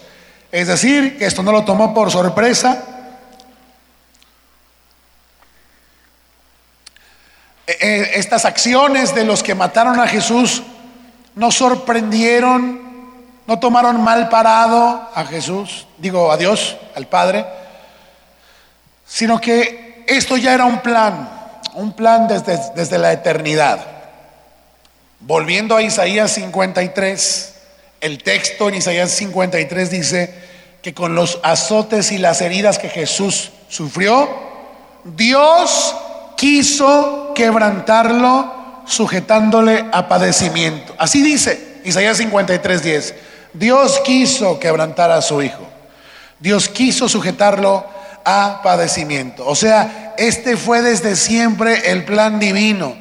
Es 0.52 0.68
decir, 0.68 1.18
que 1.18 1.26
esto 1.26 1.42
no 1.42 1.52
lo 1.52 1.64
tomó 1.64 1.92
por 1.92 2.10
sorpresa. 2.10 2.84
E, 7.66 7.72
e, 7.80 8.18
estas 8.18 8.44
acciones 8.44 9.14
de 9.14 9.24
los 9.24 9.42
que 9.42 9.56
mataron 9.56 10.00
a 10.00 10.06
Jesús 10.06 10.62
no 11.34 11.50
sorprendieron, 11.50 12.87
no 13.48 13.58
tomaron 13.58 14.00
mal 14.00 14.28
parado 14.28 15.10
a 15.12 15.24
Jesús, 15.24 15.88
digo 15.96 16.30
a 16.30 16.36
Dios, 16.36 16.76
al 16.94 17.08
Padre, 17.08 17.44
sino 19.04 19.40
que 19.40 20.04
esto 20.06 20.36
ya 20.36 20.54
era 20.54 20.64
un 20.64 20.78
plan 20.78 21.38
un 21.78 21.92
plan 21.92 22.26
desde, 22.26 22.58
desde 22.74 22.98
la 22.98 23.12
eternidad. 23.12 23.78
Volviendo 25.20 25.76
a 25.76 25.82
Isaías 25.82 26.32
53, 26.32 27.54
el 28.00 28.22
texto 28.22 28.68
en 28.68 28.76
Isaías 28.76 29.10
53 29.12 29.90
dice 29.90 30.34
que 30.82 30.92
con 30.92 31.14
los 31.14 31.38
azotes 31.44 32.10
y 32.10 32.18
las 32.18 32.40
heridas 32.40 32.78
que 32.78 32.88
Jesús 32.88 33.52
sufrió, 33.68 34.28
Dios 35.04 35.94
quiso 36.36 37.32
quebrantarlo 37.34 38.82
sujetándole 38.84 39.86
a 39.92 40.08
padecimiento. 40.08 40.94
Así 40.98 41.22
dice 41.22 41.80
Isaías 41.84 42.16
53, 42.16 42.82
10. 42.82 43.14
Dios 43.52 44.00
quiso 44.04 44.58
quebrantar 44.58 45.10
a 45.10 45.22
su 45.22 45.42
hijo. 45.42 45.66
Dios 46.40 46.68
quiso 46.68 47.08
sujetarlo 47.08 47.84
a 48.24 48.60
padecimiento. 48.62 49.46
O 49.46 49.54
sea, 49.54 50.14
este 50.18 50.56
fue 50.56 50.82
desde 50.82 51.16
siempre 51.16 51.90
el 51.90 52.04
plan 52.04 52.38
divino, 52.38 52.94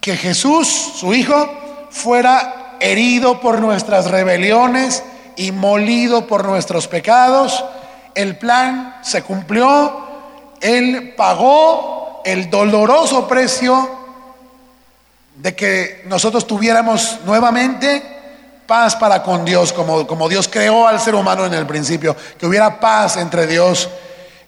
que 0.00 0.16
Jesús, 0.16 0.68
su 0.68 1.14
Hijo, 1.14 1.88
fuera 1.90 2.76
herido 2.80 3.40
por 3.40 3.60
nuestras 3.60 4.10
rebeliones 4.10 5.02
y 5.36 5.52
molido 5.52 6.26
por 6.26 6.44
nuestros 6.44 6.88
pecados. 6.88 7.64
El 8.14 8.36
plan 8.36 8.96
se 9.02 9.22
cumplió, 9.22 10.06
Él 10.60 11.14
pagó 11.16 12.22
el 12.24 12.50
doloroso 12.50 13.26
precio 13.26 13.88
de 15.36 15.54
que 15.54 16.02
nosotros 16.06 16.46
tuviéramos 16.46 17.18
nuevamente 17.24 18.11
paz 18.72 18.96
para 18.96 19.22
con 19.22 19.44
Dios, 19.44 19.70
como, 19.70 20.06
como 20.06 20.30
Dios 20.30 20.48
creó 20.48 20.88
al 20.88 20.98
ser 20.98 21.14
humano 21.14 21.44
en 21.44 21.52
el 21.52 21.66
principio, 21.66 22.16
que 22.38 22.46
hubiera 22.46 22.80
paz 22.80 23.18
entre 23.18 23.46
Dios 23.46 23.86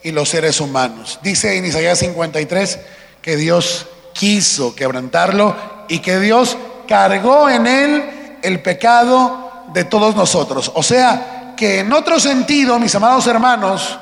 y 0.02 0.12
los 0.12 0.30
seres 0.30 0.62
humanos. 0.62 1.18
Dice 1.22 1.58
en 1.58 1.66
Isaías 1.66 1.98
53 1.98 2.78
que 3.20 3.36
Dios 3.36 3.84
quiso 4.14 4.74
quebrantarlo 4.74 5.54
y 5.88 5.98
que 5.98 6.20
Dios 6.20 6.56
cargó 6.88 7.50
en 7.50 7.66
él 7.66 8.38
el 8.42 8.62
pecado 8.62 9.66
de 9.74 9.84
todos 9.84 10.16
nosotros. 10.16 10.72
O 10.74 10.82
sea, 10.82 11.52
que 11.54 11.80
en 11.80 11.92
otro 11.92 12.18
sentido, 12.18 12.78
mis 12.78 12.94
amados 12.94 13.26
hermanos, 13.26 13.98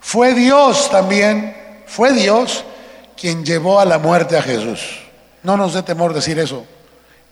fue 0.00 0.32
Dios 0.32 0.90
también, 0.90 1.54
fue 1.84 2.14
Dios 2.14 2.64
quien 3.20 3.44
llevó 3.44 3.80
a 3.80 3.84
la 3.84 3.98
muerte 3.98 4.38
a 4.38 4.42
Jesús. 4.42 4.80
No 5.42 5.58
nos 5.58 5.74
dé 5.74 5.82
temor 5.82 6.14
decir 6.14 6.38
eso. 6.38 6.64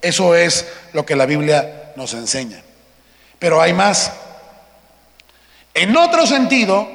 Eso 0.01 0.35
es 0.35 0.67
lo 0.93 1.05
que 1.05 1.15
la 1.15 1.25
Biblia 1.25 1.93
nos 1.95 2.13
enseña. 2.13 2.61
Pero 3.39 3.61
hay 3.61 3.73
más. 3.73 4.11
En 5.73 5.95
otro 5.95 6.25
sentido, 6.25 6.87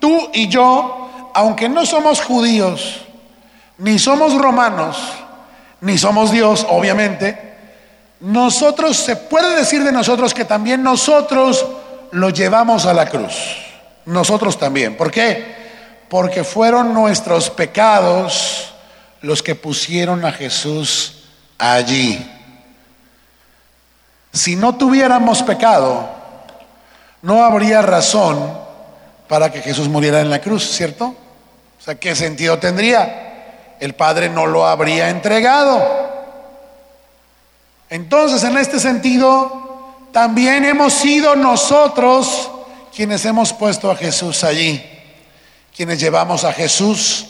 tú 0.00 0.30
y 0.32 0.48
yo, 0.48 1.30
aunque 1.34 1.68
no 1.68 1.86
somos 1.86 2.20
judíos, 2.20 3.00
ni 3.78 3.98
somos 3.98 4.34
romanos, 4.34 4.98
ni 5.80 5.96
somos 5.96 6.30
Dios, 6.30 6.66
obviamente, 6.68 7.48
nosotros, 8.20 8.96
se 8.96 9.16
puede 9.16 9.56
decir 9.56 9.84
de 9.84 9.92
nosotros 9.92 10.34
que 10.34 10.44
también 10.44 10.82
nosotros 10.82 11.64
lo 12.10 12.30
llevamos 12.30 12.86
a 12.86 12.94
la 12.94 13.06
cruz. 13.06 13.34
Nosotros 14.04 14.58
también. 14.58 14.96
¿Por 14.96 15.10
qué? 15.10 15.56
Porque 16.08 16.42
fueron 16.42 16.94
nuestros 16.94 17.50
pecados 17.50 18.74
los 19.20 19.42
que 19.42 19.54
pusieron 19.54 20.24
a 20.24 20.32
Jesús 20.32 21.24
allí. 21.58 22.26
Si 24.38 24.54
no 24.54 24.76
tuviéramos 24.76 25.42
pecado, 25.42 26.08
no 27.22 27.42
habría 27.42 27.82
razón 27.82 28.56
para 29.26 29.50
que 29.50 29.60
Jesús 29.60 29.88
muriera 29.88 30.20
en 30.20 30.30
la 30.30 30.40
cruz, 30.40 30.64
¿cierto? 30.64 31.06
O 31.06 31.82
sea, 31.82 31.96
¿qué 31.96 32.14
sentido 32.14 32.56
tendría? 32.60 33.74
El 33.80 33.96
Padre 33.96 34.28
no 34.28 34.46
lo 34.46 34.64
habría 34.64 35.10
entregado. 35.10 35.82
Entonces, 37.90 38.44
en 38.44 38.56
este 38.58 38.78
sentido, 38.78 39.96
también 40.12 40.64
hemos 40.64 40.92
sido 40.92 41.34
nosotros 41.34 42.48
quienes 42.94 43.24
hemos 43.24 43.52
puesto 43.52 43.90
a 43.90 43.96
Jesús 43.96 44.44
allí, 44.44 44.80
quienes 45.76 45.98
llevamos 45.98 46.44
a 46.44 46.52
Jesús 46.52 47.26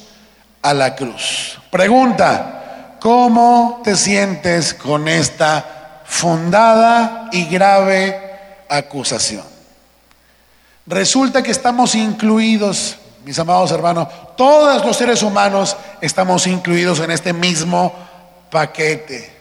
a 0.60 0.74
la 0.74 0.94
cruz. 0.94 1.58
Pregunta, 1.70 2.96
¿cómo 3.00 3.80
te 3.82 3.96
sientes 3.96 4.74
con 4.74 5.08
esta 5.08 5.77
fundada 6.08 7.28
y 7.30 7.44
grave 7.44 8.64
acusación? 8.68 9.44
Resulta 10.86 11.42
que 11.42 11.50
estamos 11.50 11.94
incluidos, 11.94 12.96
mis 13.24 13.38
amados 13.38 13.70
hermanos, 13.70 14.08
todos 14.36 14.84
los 14.84 14.96
seres 14.96 15.22
humanos 15.22 15.76
estamos 16.00 16.46
incluidos 16.46 17.00
en 17.00 17.10
este 17.10 17.32
mismo 17.32 17.92
paquete. 18.50 19.36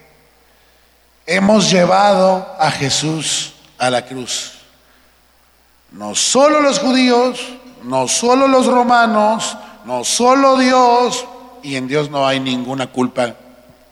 Hemos 1.24 1.70
llevado 1.70 2.54
a 2.58 2.70
Jesús 2.70 3.54
a 3.78 3.88
la 3.88 4.04
cruz. 4.04 4.58
No 5.90 6.14
solo 6.14 6.60
los 6.60 6.80
judíos, 6.80 7.40
no 7.82 8.08
solo 8.08 8.46
los 8.46 8.66
romanos, 8.66 9.56
no 9.86 10.04
solo 10.04 10.58
Dios, 10.58 11.24
y 11.62 11.76
en 11.76 11.88
Dios 11.88 12.10
no 12.10 12.26
hay 12.26 12.40
ninguna 12.40 12.88
culpa 12.88 13.34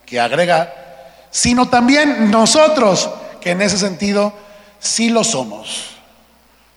que 0.05 0.21
agregar, 0.21 0.86
sino 1.31 1.69
también 1.69 2.31
nosotros, 2.31 3.11
que 3.41 3.51
en 3.53 3.63
ese 3.63 3.79
sentido 3.79 4.33
sí 4.79 5.11
lo 5.11 5.25
somos. 5.25 5.97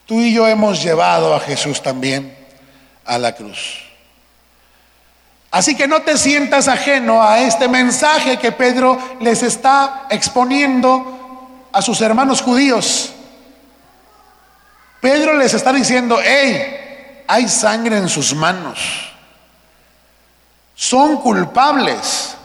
Tú 0.06 0.20
y 0.20 0.34
yo 0.34 0.48
hemos 0.48 0.82
llevado 0.82 1.36
a 1.36 1.40
Jesús 1.40 1.82
también 1.82 2.36
a 3.06 3.18
la 3.18 3.36
cruz. 3.36 3.90
Así 5.52 5.76
que 5.76 5.88
no 5.88 6.02
te 6.02 6.18
sientas 6.18 6.68
ajeno 6.68 7.24
a 7.24 7.40
este 7.40 7.68
mensaje 7.68 8.38
que 8.38 8.52
Pedro 8.52 9.00
les 9.20 9.42
está 9.42 10.06
exponiendo 10.10 11.68
a 11.72 11.82
sus 11.82 12.02
hermanos 12.02 12.42
judíos. 12.42 13.14
Pedro 15.02 15.38
les 15.38 15.54
está 15.54 15.74
diciendo, 15.74 16.20
hey, 16.24 17.24
hay 17.28 17.48
sangre 17.48 17.98
en 17.98 18.10
sus 18.10 18.36
manos. 18.36 18.80
Son 20.76 21.18
culpables. 21.18 22.36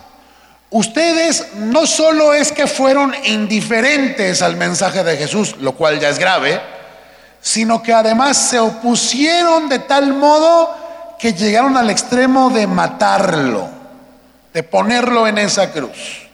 Ustedes 0.75 1.55
no 1.55 1.87
solo 1.87 2.35
es 2.35 2.51
que 2.51 2.67
fueron 2.67 3.15
indiferentes 3.27 4.43
al 4.43 4.57
mensaje 4.57 5.05
de 5.05 5.17
Jesús, 5.17 5.55
lo 5.61 5.77
cual 5.77 6.01
ya 6.01 6.09
es 6.09 6.19
grave, 6.19 6.61
sino 7.41 7.81
que 7.81 7.93
además 7.93 8.37
se 8.37 8.59
opusieron 8.59 9.69
de 9.69 9.79
tal 9.79 10.15
modo 10.15 10.75
que 11.17 11.33
llegaron 11.33 11.77
al 11.77 11.91
extremo 11.91 12.51
de 12.51 12.67
matarlo, 12.67 13.69
de 14.53 14.65
ponerlo 14.65 15.29
en 15.29 15.39
esa 15.39 15.71
cruz. 15.71 16.27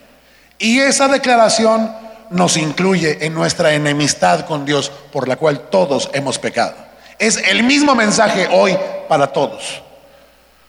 Y 0.57 0.79
esa 0.79 1.07
declaración 1.07 1.95
nos 2.31 2.57
incluye 2.57 3.23
en 3.23 3.35
nuestra 3.35 3.75
enemistad 3.75 4.47
con 4.47 4.65
Dios 4.65 4.91
por 5.11 5.27
la 5.27 5.35
cual 5.35 5.69
todos 5.69 6.09
hemos 6.13 6.39
pecado. 6.39 6.73
Es 7.19 7.37
el 7.37 7.61
mismo 7.61 7.93
mensaje 7.93 8.49
hoy 8.51 8.75
para 9.07 9.27
todos. 9.27 9.83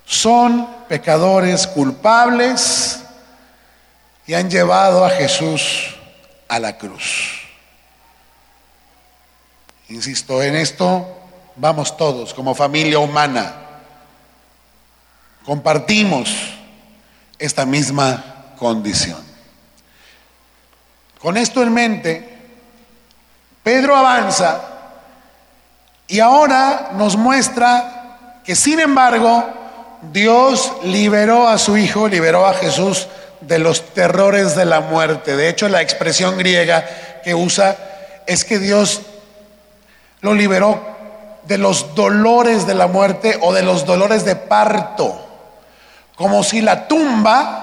Son 0.05 0.69
pecadores 0.91 1.67
culpables 1.67 3.02
y 4.27 4.35
han 4.35 4.51
llevado 4.51 5.05
a 5.05 5.11
Jesús 5.11 5.97
a 6.49 6.59
la 6.59 6.79
cruz. 6.79 7.41
Insisto, 9.89 10.43
en 10.43 10.57
esto 10.57 11.07
vamos 11.57 11.97
todos 11.97 12.33
como 12.33 12.55
familia 12.55 12.99
humana. 12.99 13.55
Compartimos 15.45 16.31
esta 17.39 17.67
misma 17.67 18.55
condición. 18.59 19.23
Con 21.21 21.37
esto 21.37 21.63
en 21.63 21.73
mente, 21.73 22.39
Pedro 23.63 23.97
avanza 23.97 24.61
y 26.07 26.21
ahora 26.21 26.91
nos 26.95 27.17
muestra 27.17 28.41
que 28.45 28.57
sin 28.57 28.81
embargo 28.81 29.45
Dios 30.13 30.73
liberó 30.85 31.49
a 31.49 31.59
su 31.59 31.77
Hijo, 31.77 32.09
liberó 32.09 32.47
a 32.47 32.55
Jesús 32.55 33.07
de 33.47 33.59
los 33.59 33.95
terrores 33.95 34.55
de 34.57 34.65
la 34.65 34.81
muerte. 34.81 35.37
De 35.37 35.49
hecho, 35.49 35.69
la 35.69 35.83
expresión 35.83 36.39
griega 36.39 36.85
que 37.23 37.35
usa 37.35 37.77
es 38.27 38.45
que 38.45 38.59
Dios 38.59 39.03
lo 40.21 40.35
liberó 40.35 40.81
de 41.45 41.59
los 41.59 41.95
dolores 41.95 42.67
de 42.67 42.75
la 42.75 42.87
muerte 42.87 43.39
o 43.41 43.53
de 43.53 43.63
los 43.63 43.85
dolores 43.85 44.25
de 44.25 44.37
parto, 44.37 45.29
como 46.17 46.45
si 46.45 46.61
la 46.61 46.87
tumba 46.87 47.63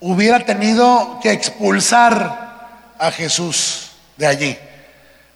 hubiera 0.00 0.44
tenido 0.44 1.18
que 1.22 1.32
expulsar 1.32 2.48
a 2.98 3.10
Jesús 3.12 3.90
de 4.16 4.26
allí. 4.26 4.58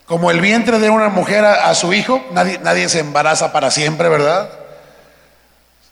Como 0.06 0.30
el 0.30 0.40
vientre 0.40 0.78
de 0.78 0.90
una 0.90 1.08
mujer 1.08 1.44
a, 1.44 1.72
su 1.74 1.92
hijo, 1.92 2.20
nadie, 2.32 2.58
nadie 2.58 2.88
se 2.88 2.98
embaraza 2.98 3.52
para 3.52 3.70
siempre, 3.70 4.08
¿verdad? 4.08 4.50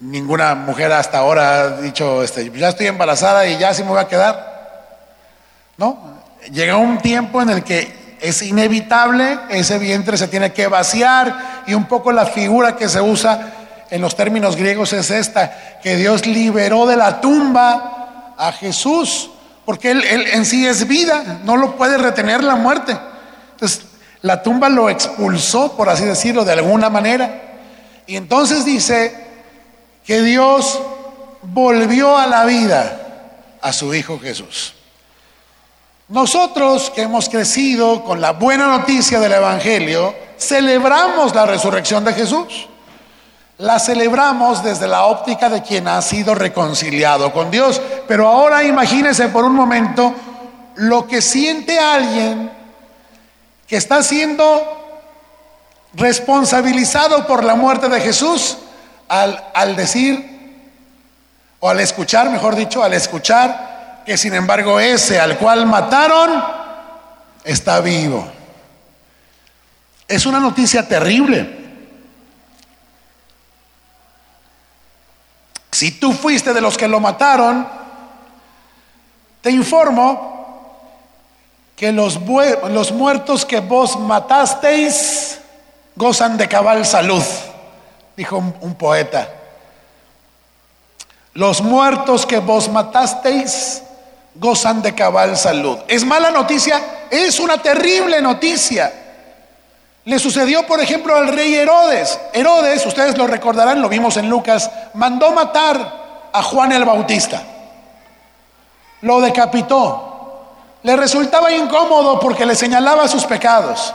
Ninguna 0.01 0.55
mujer 0.55 0.91
hasta 0.93 1.19
ahora 1.19 1.61
ha 1.61 1.81
dicho, 1.83 2.23
este, 2.23 2.51
ya 2.51 2.71
estoy 2.71 2.87
embarazada 2.87 3.47
y 3.47 3.59
ya 3.59 3.75
sí 3.75 3.83
me 3.83 3.91
voy 3.91 4.01
a 4.01 4.09
quedar. 4.09 4.97
¿No? 5.77 6.21
Llega 6.51 6.77
un 6.77 6.99
tiempo 6.99 7.43
en 7.43 7.51
el 7.51 7.63
que 7.63 8.17
es 8.19 8.41
inevitable, 8.41 9.39
ese 9.51 9.79
vientre 9.79 10.17
se 10.17 10.29
tiene 10.29 10.53
que 10.55 10.69
vaciar 10.69 11.65
y 11.67 11.75
un 11.75 11.85
poco 11.85 12.13
la 12.13 12.25
figura 12.25 12.77
que 12.77 12.89
se 12.89 13.01
usa 13.03 13.53
en 13.91 14.01
los 14.01 14.17
términos 14.17 14.57
griegos 14.57 14.95
es 14.95 15.11
esta, 15.11 15.79
que 15.83 15.97
Dios 15.97 16.27
liberó 16.27 16.87
de 16.87 16.97
la 16.97 17.21
tumba 17.21 18.35
a 18.39 18.53
Jesús, 18.53 19.31
porque 19.67 19.91
él, 19.91 20.03
en 20.33 20.47
sí 20.47 20.67
es 20.67 20.89
vida, 20.89 21.41
no 21.45 21.59
lo 21.59 21.77
puede 21.77 21.99
retener 21.99 22.43
la 22.43 22.57
muerte. 22.57 22.97
Entonces, 23.53 23.83
la 24.23 24.43
tumba 24.43 24.71
lo 24.71 24.89
expulsó, 24.89 25.77
por 25.77 25.91
así 25.91 26.07
decirlo, 26.07 26.45
de 26.45 26.53
alguna 26.53 26.89
manera. 26.89 27.43
Y 28.07 28.17
entonces 28.17 28.65
dice 28.65 29.30
que 30.11 30.23
Dios 30.23 30.81
volvió 31.41 32.19
a 32.19 32.27
la 32.27 32.45
vida 32.45 33.29
a 33.63 33.73
su 33.73 33.95
Hijo 33.95 34.19
Jesús. 34.19 34.75
Nosotros 36.09 36.91
que 36.91 37.03
hemos 37.03 37.29
crecido 37.29 38.03
con 38.03 38.21
la 38.21 38.33
buena 38.33 38.67
noticia 38.67 39.21
del 39.21 39.35
Evangelio, 39.35 40.13
celebramos 40.37 41.33
la 41.33 41.47
resurrección 41.47 42.05
de 42.05 42.13
Jesús 42.15 42.67
la 43.59 43.79
celebramos 43.79 44.65
desde 44.65 44.89
la 44.89 45.05
óptica 45.05 45.49
de 45.49 45.63
quien 45.63 45.87
ha 45.87 46.03
sido 46.03 46.35
reconciliado 46.35 47.33
con 47.33 47.49
Dios. 47.53 47.81
Pero 48.09 48.27
ahora 48.27 48.65
imagínese 48.65 49.29
por 49.29 49.45
un 49.45 49.55
momento 49.55 50.13
lo 50.75 51.07
que 51.07 51.23
siente 51.23 51.79
alguien 51.79 52.51
que 53.69 53.77
está 53.77 54.03
siendo 54.03 55.05
responsabilizado 55.95 57.29
por 57.29 57.45
la 57.45 57.55
muerte 57.55 57.89
de 57.89 58.01
Jesús 58.01 58.57
al, 59.11 59.45
al 59.55 59.75
decir, 59.75 60.41
o 61.59 61.69
al 61.69 61.81
escuchar, 61.81 62.31
mejor 62.31 62.55
dicho, 62.55 62.83
al 62.83 62.95
escuchar 62.95 64.03
que 64.07 64.17
sin 64.17 64.35
embargo 64.35 64.79
ese 64.81 65.21
al 65.21 65.37
cual 65.37 65.67
mataron 65.67 66.43
está 67.45 67.81
vivo. 67.81 68.27
Es 70.07 70.27
una 70.27 70.39
noticia 70.39 70.87
terrible. 70.87 71.59
Si 75.73 75.93
tú 75.93 76.13
fuiste 76.13 76.55
de 76.55 76.61
los 76.61 76.77
que 76.79 76.89
lo 76.89 77.01
mataron, 77.01 77.67
te 79.41 79.51
informo 79.51 80.31
que 81.75 81.91
los, 81.93 82.21
los 82.71 82.93
muertos 82.93 83.45
que 83.45 83.59
vos 83.59 83.99
matasteis 83.99 85.41
gozan 85.97 86.37
de 86.37 86.49
cabal 86.49 86.87
salud, 86.87 87.23
dijo 88.21 88.37
un 88.37 88.75
poeta. 88.75 89.31
Los 91.33 91.63
muertos 91.63 92.27
que 92.27 92.39
vos 92.39 92.69
matasteis 92.69 93.83
gozan 94.35 94.83
de 94.83 94.95
cabal 94.95 95.39
salud. 95.39 95.79
¿Es 95.89 96.05
mala 96.05 96.31
noticia? 96.31 97.07
Es 97.11 97.41
una 97.41 97.63
terrible 97.63 98.21
noticia. 98.21 98.93
Le 100.05 100.19
sucedió, 100.19 100.67
por 100.67 100.81
ejemplo, 100.81 101.17
al 101.17 101.29
rey 101.29 101.55
Herodes. 101.55 102.21
Herodes, 102.35 102.85
ustedes 102.85 103.17
lo 103.17 103.27
recordarán, 103.27 103.81
lo 103.81 103.89
vimos 103.89 104.19
en 104.19 104.29
Lucas, 104.29 104.71
mandó 104.93 105.31
matar 105.31 106.29
a 106.31 106.43
Juan 106.43 106.73
el 106.73 106.85
Bautista. 106.85 107.43
Lo 109.01 109.23
decapitó. 109.23 110.45
Le 110.83 110.95
resultaba 110.95 111.51
incómodo 111.53 112.21
porque 112.21 112.45
le 112.45 112.55
señalaba 112.55 113.09
sus 113.09 113.25
pecados. 113.25 113.95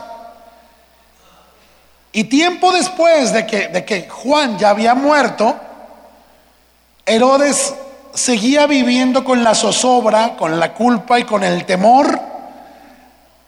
Y 2.15 2.23
tiempo 2.23 2.71
después 2.71 3.33
de 3.33 3.45
que, 3.45 4.07
Juan 4.09 4.57
ya 4.57 4.69
había 4.69 4.95
muerto, 4.95 5.53
Herodes 7.05 7.75
seguía 8.13 8.67
viviendo 8.67 9.25
con 9.25 9.43
la 9.43 9.53
zozobra, 9.53 10.37
con 10.37 10.57
la 10.57 10.73
culpa 10.73 11.19
y 11.19 11.25
con 11.25 11.43
el 11.43 11.65
temor 11.65 12.17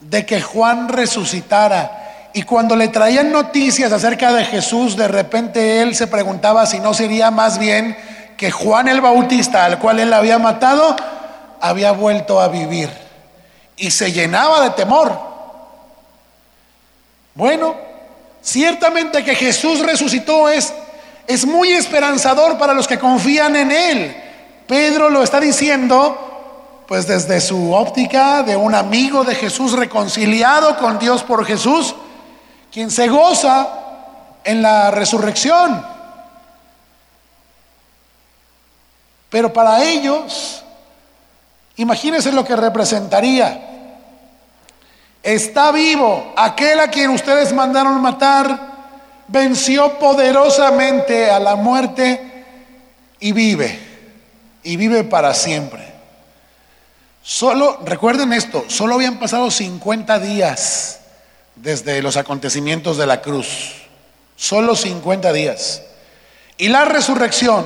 de 0.02 0.26
que 0.26 0.42
Juan 0.42 0.90
resucitara 0.90 2.30
y 2.34 2.44
cuando 2.44 2.76
le 2.76 2.90
traían 2.90 3.32
noticias 3.32 3.94
acerca 3.94 4.34
de 4.34 4.44
Jesús, 4.44 4.98
de 4.98 5.08
repente 5.08 5.82
él 5.82 5.96
se 5.96 6.08
preguntaba 6.08 6.66
si 6.66 6.82
no 6.82 6.94
sería 6.94 7.32
más 7.32 7.60
bien 7.60 7.98
que 8.36 8.52
Juan 8.52 8.90
el 8.90 9.00
Bautista, 9.00 9.64
al 9.64 9.80
cual 9.80 10.02
él 10.02 10.12
había 10.12 10.40
matado, 10.40 10.94
había 11.62 11.94
vuelto 11.94 12.42
a 12.42 12.50
vivir. 12.50 12.90
Y 13.78 13.92
se 13.92 14.12
llenaba 14.12 14.60
de 14.60 14.72
temor. 14.72 15.18
Bueno, 17.34 17.87
ciertamente 18.48 19.26
que 19.26 19.36
Jesús 19.36 19.80
resucitó 19.80 20.48
es, 20.48 20.74
es 21.28 21.46
muy 21.46 21.74
esperanzador 21.74 22.58
para 22.58 22.74
los 22.74 22.88
que 22.88 22.98
confían 22.98 23.58
en 23.58 23.72
Él. 23.74 24.24
Pedro 24.66 25.10
lo 25.10 25.22
está 25.22 25.42
diciendo, 25.42 26.86
pues 26.88 27.06
desde 27.08 27.42
su 27.42 27.74
óptica 27.74 28.44
de 28.44 28.56
un 28.56 28.74
amigo 28.74 29.26
de 29.26 29.36
Jesús 29.36 29.74
reconciliado 29.74 30.78
con 30.78 30.98
Dios 30.98 31.24
por 31.24 31.46
Jesús 31.46 31.94
quien 32.72 32.90
se 32.90 33.10
goza 33.10 33.68
en 34.46 34.62
la 34.62 34.92
resurrección. 34.92 35.86
Pero 39.30 39.52
para 39.52 39.84
ellos, 39.84 40.64
imagínense 41.76 42.32
lo 42.32 42.46
que 42.46 42.56
representaría. 42.56 43.67
Está 45.28 45.74
vivo 45.74 46.34
aquel 46.38 46.80
a 46.80 46.90
quien 46.90 47.10
ustedes 47.10 47.52
mandaron 47.52 48.02
matar, 48.02 48.78
venció 49.28 50.00
poderosamente 50.00 51.30
a 51.30 51.38
la 51.38 51.58
muerte 51.58 52.46
y 53.20 53.34
vive, 53.34 53.78
y 54.64 54.78
vive 54.78 55.04
para 55.04 55.34
siempre. 55.34 55.86
Solo, 57.22 57.82
recuerden 57.84 58.32
esto, 58.32 58.64
solo 58.70 58.96
habían 58.96 59.20
pasado 59.20 59.52
50 59.52 60.18
días 60.20 61.02
desde 61.58 62.02
los 62.02 62.16
acontecimientos 62.16 62.96
de 62.96 63.08
la 63.08 63.20
cruz. 63.20 63.74
Solo 64.38 64.78
50 64.78 65.34
días. 65.34 65.82
Y 66.58 66.70
la 66.70 66.86
resurrección, 66.86 67.66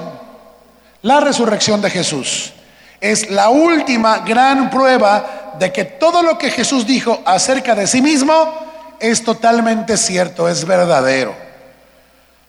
la 1.04 1.20
resurrección 1.20 1.80
de 1.84 1.92
Jesús, 1.92 2.54
es 3.02 3.32
la 3.32 3.50
última 3.50 4.20
gran 4.20 4.70
prueba 4.70 5.56
de 5.58 5.74
que 5.74 5.84
todo 5.84 6.22
lo 6.22 6.38
que 6.38 6.52
Jesús 6.52 6.86
dijo 6.86 7.20
acerca 7.26 7.74
de 7.74 7.88
sí 7.88 8.02
mismo 8.02 8.54
es 9.00 9.24
totalmente 9.24 9.98
cierto, 9.98 10.48
es 10.48 10.66
verdadero. 10.66 11.36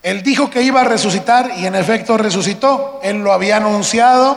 Él 0.02 0.22
dijo 0.22 0.50
que 0.50 0.62
iba 0.62 0.82
a 0.82 0.84
resucitar 0.84 1.52
y 1.56 1.66
en 1.66 1.74
efecto 1.74 2.18
resucitó. 2.18 3.00
Él 3.02 3.22
lo 3.22 3.32
había 3.32 3.56
anunciado 3.56 4.36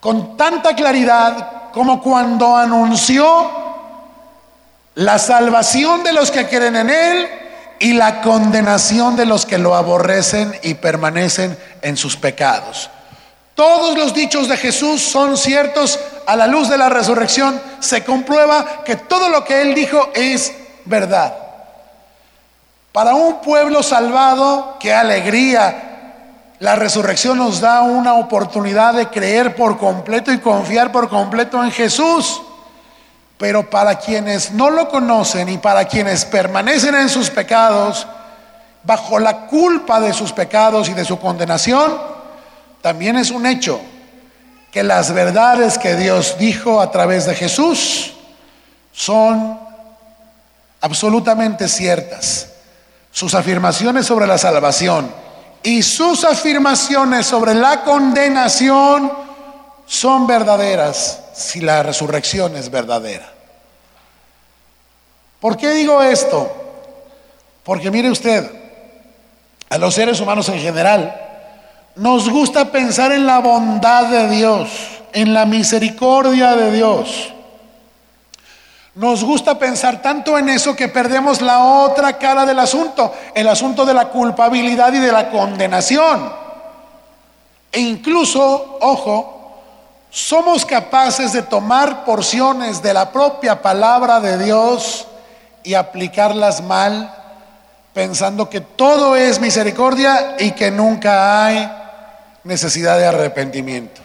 con 0.00 0.36
tanta 0.36 0.74
claridad 0.74 1.70
como 1.72 2.00
cuando 2.00 2.56
anunció 2.56 3.50
la 4.94 5.18
salvación 5.18 6.02
de 6.02 6.12
los 6.12 6.30
que 6.30 6.48
creen 6.48 6.76
en 6.76 6.90
Él 6.90 7.28
y 7.78 7.92
la 7.92 8.22
condenación 8.22 9.16
de 9.16 9.26
los 9.26 9.44
que 9.44 9.58
lo 9.58 9.74
aborrecen 9.74 10.54
y 10.62 10.74
permanecen 10.74 11.58
en 11.82 11.96
sus 11.96 12.16
pecados. 12.16 12.90
Todos 13.58 13.98
los 13.98 14.14
dichos 14.14 14.46
de 14.46 14.56
Jesús 14.56 15.02
son 15.02 15.36
ciertos 15.36 15.98
a 16.26 16.36
la 16.36 16.46
luz 16.46 16.68
de 16.68 16.78
la 16.78 16.88
resurrección. 16.88 17.60
Se 17.80 18.04
comprueba 18.04 18.84
que 18.84 18.94
todo 18.94 19.28
lo 19.30 19.44
que 19.44 19.62
él 19.62 19.74
dijo 19.74 20.10
es 20.14 20.54
verdad. 20.84 21.34
Para 22.92 23.16
un 23.16 23.40
pueblo 23.40 23.82
salvado, 23.82 24.76
qué 24.78 24.94
alegría. 24.94 26.12
La 26.60 26.76
resurrección 26.76 27.38
nos 27.38 27.60
da 27.60 27.80
una 27.80 28.14
oportunidad 28.14 28.94
de 28.94 29.08
creer 29.08 29.56
por 29.56 29.76
completo 29.76 30.32
y 30.32 30.38
confiar 30.38 30.92
por 30.92 31.08
completo 31.08 31.64
en 31.64 31.72
Jesús. 31.72 32.40
Pero 33.38 33.68
para 33.68 33.96
quienes 33.98 34.52
no 34.52 34.70
lo 34.70 34.88
conocen 34.88 35.48
y 35.48 35.58
para 35.58 35.84
quienes 35.86 36.24
permanecen 36.24 36.94
en 36.94 37.08
sus 37.08 37.28
pecados, 37.28 38.06
bajo 38.84 39.18
la 39.18 39.46
culpa 39.48 39.98
de 39.98 40.12
sus 40.12 40.32
pecados 40.32 40.88
y 40.88 40.94
de 40.94 41.04
su 41.04 41.18
condenación, 41.18 42.17
también 42.80 43.16
es 43.16 43.30
un 43.30 43.46
hecho 43.46 43.80
que 44.70 44.82
las 44.82 45.12
verdades 45.12 45.78
que 45.78 45.96
Dios 45.96 46.36
dijo 46.38 46.80
a 46.80 46.90
través 46.90 47.26
de 47.26 47.34
Jesús 47.34 48.12
son 48.92 49.58
absolutamente 50.80 51.68
ciertas. 51.68 52.50
Sus 53.10 53.34
afirmaciones 53.34 54.06
sobre 54.06 54.26
la 54.26 54.38
salvación 54.38 55.12
y 55.62 55.82
sus 55.82 56.24
afirmaciones 56.24 57.26
sobre 57.26 57.54
la 57.54 57.82
condenación 57.82 59.10
son 59.86 60.26
verdaderas 60.26 61.20
si 61.32 61.60
la 61.60 61.82
resurrección 61.82 62.56
es 62.56 62.70
verdadera. 62.70 63.32
¿Por 65.40 65.56
qué 65.56 65.70
digo 65.70 66.02
esto? 66.02 66.52
Porque 67.64 67.90
mire 67.90 68.10
usted, 68.10 68.50
a 69.70 69.78
los 69.78 69.94
seres 69.94 70.20
humanos 70.20 70.48
en 70.48 70.58
general, 70.60 71.27
nos 71.98 72.30
gusta 72.30 72.66
pensar 72.66 73.10
en 73.10 73.26
la 73.26 73.40
bondad 73.40 74.06
de 74.06 74.28
Dios, 74.28 74.70
en 75.12 75.34
la 75.34 75.44
misericordia 75.44 76.54
de 76.54 76.70
Dios. 76.70 77.34
Nos 78.94 79.24
gusta 79.24 79.58
pensar 79.58 80.00
tanto 80.00 80.38
en 80.38 80.48
eso 80.48 80.76
que 80.76 80.86
perdemos 80.86 81.42
la 81.42 81.58
otra 81.58 82.16
cara 82.16 82.46
del 82.46 82.58
asunto, 82.60 83.12
el 83.34 83.48
asunto 83.48 83.84
de 83.84 83.94
la 83.94 84.08
culpabilidad 84.10 84.92
y 84.92 84.98
de 84.98 85.10
la 85.10 85.28
condenación. 85.28 86.32
E 87.72 87.80
incluso, 87.80 88.78
ojo, 88.80 89.60
somos 90.08 90.64
capaces 90.64 91.32
de 91.32 91.42
tomar 91.42 92.04
porciones 92.04 92.80
de 92.80 92.94
la 92.94 93.10
propia 93.10 93.60
palabra 93.60 94.20
de 94.20 94.38
Dios 94.38 95.08
y 95.64 95.74
aplicarlas 95.74 96.62
mal, 96.62 97.12
pensando 97.92 98.48
que 98.48 98.60
todo 98.60 99.16
es 99.16 99.40
misericordia 99.40 100.36
y 100.38 100.52
que 100.52 100.70
nunca 100.70 101.44
hay 101.44 101.77
necesidad 102.48 102.98
de 102.98 103.06
arrepentimiento. 103.06 104.00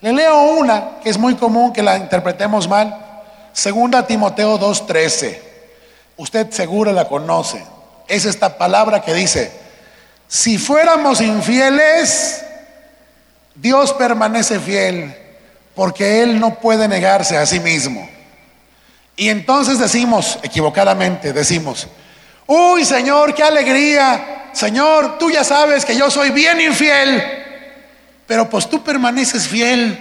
Le 0.00 0.12
leo 0.12 0.42
una 0.42 0.98
que 1.02 1.08
es 1.08 1.16
muy 1.16 1.36
común 1.36 1.72
que 1.72 1.80
la 1.80 1.96
interpretemos 1.96 2.68
mal. 2.68 3.22
Segunda 3.52 4.04
Timoteo 4.04 4.58
2:13. 4.58 5.40
Usted 6.16 6.50
seguro 6.50 6.92
la 6.92 7.06
conoce. 7.06 7.64
Es 8.08 8.24
esta 8.24 8.58
palabra 8.58 9.00
que 9.00 9.14
dice, 9.14 9.52
si 10.26 10.58
fuéramos 10.58 11.20
infieles, 11.20 12.44
Dios 13.54 13.92
permanece 13.92 14.58
fiel, 14.58 15.14
porque 15.76 16.22
Él 16.22 16.40
no 16.40 16.56
puede 16.56 16.88
negarse 16.88 17.36
a 17.36 17.46
sí 17.46 17.60
mismo. 17.60 18.08
Y 19.14 19.28
entonces 19.28 19.78
decimos, 19.78 20.38
equivocadamente, 20.42 21.32
decimos, 21.32 21.86
uy 22.46 22.84
Señor, 22.84 23.34
qué 23.34 23.44
alegría, 23.44 24.48
Señor, 24.52 25.16
tú 25.18 25.30
ya 25.30 25.44
sabes 25.44 25.84
que 25.84 25.96
yo 25.96 26.10
soy 26.10 26.30
bien 26.30 26.60
infiel, 26.60 27.41
pero 28.26 28.48
pues 28.48 28.68
tú 28.68 28.82
permaneces 28.82 29.46
fiel, 29.46 29.98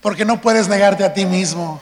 porque 0.00 0.24
no 0.24 0.40
puedes 0.40 0.68
negarte 0.68 1.04
a 1.04 1.14
ti 1.14 1.24
mismo. 1.26 1.80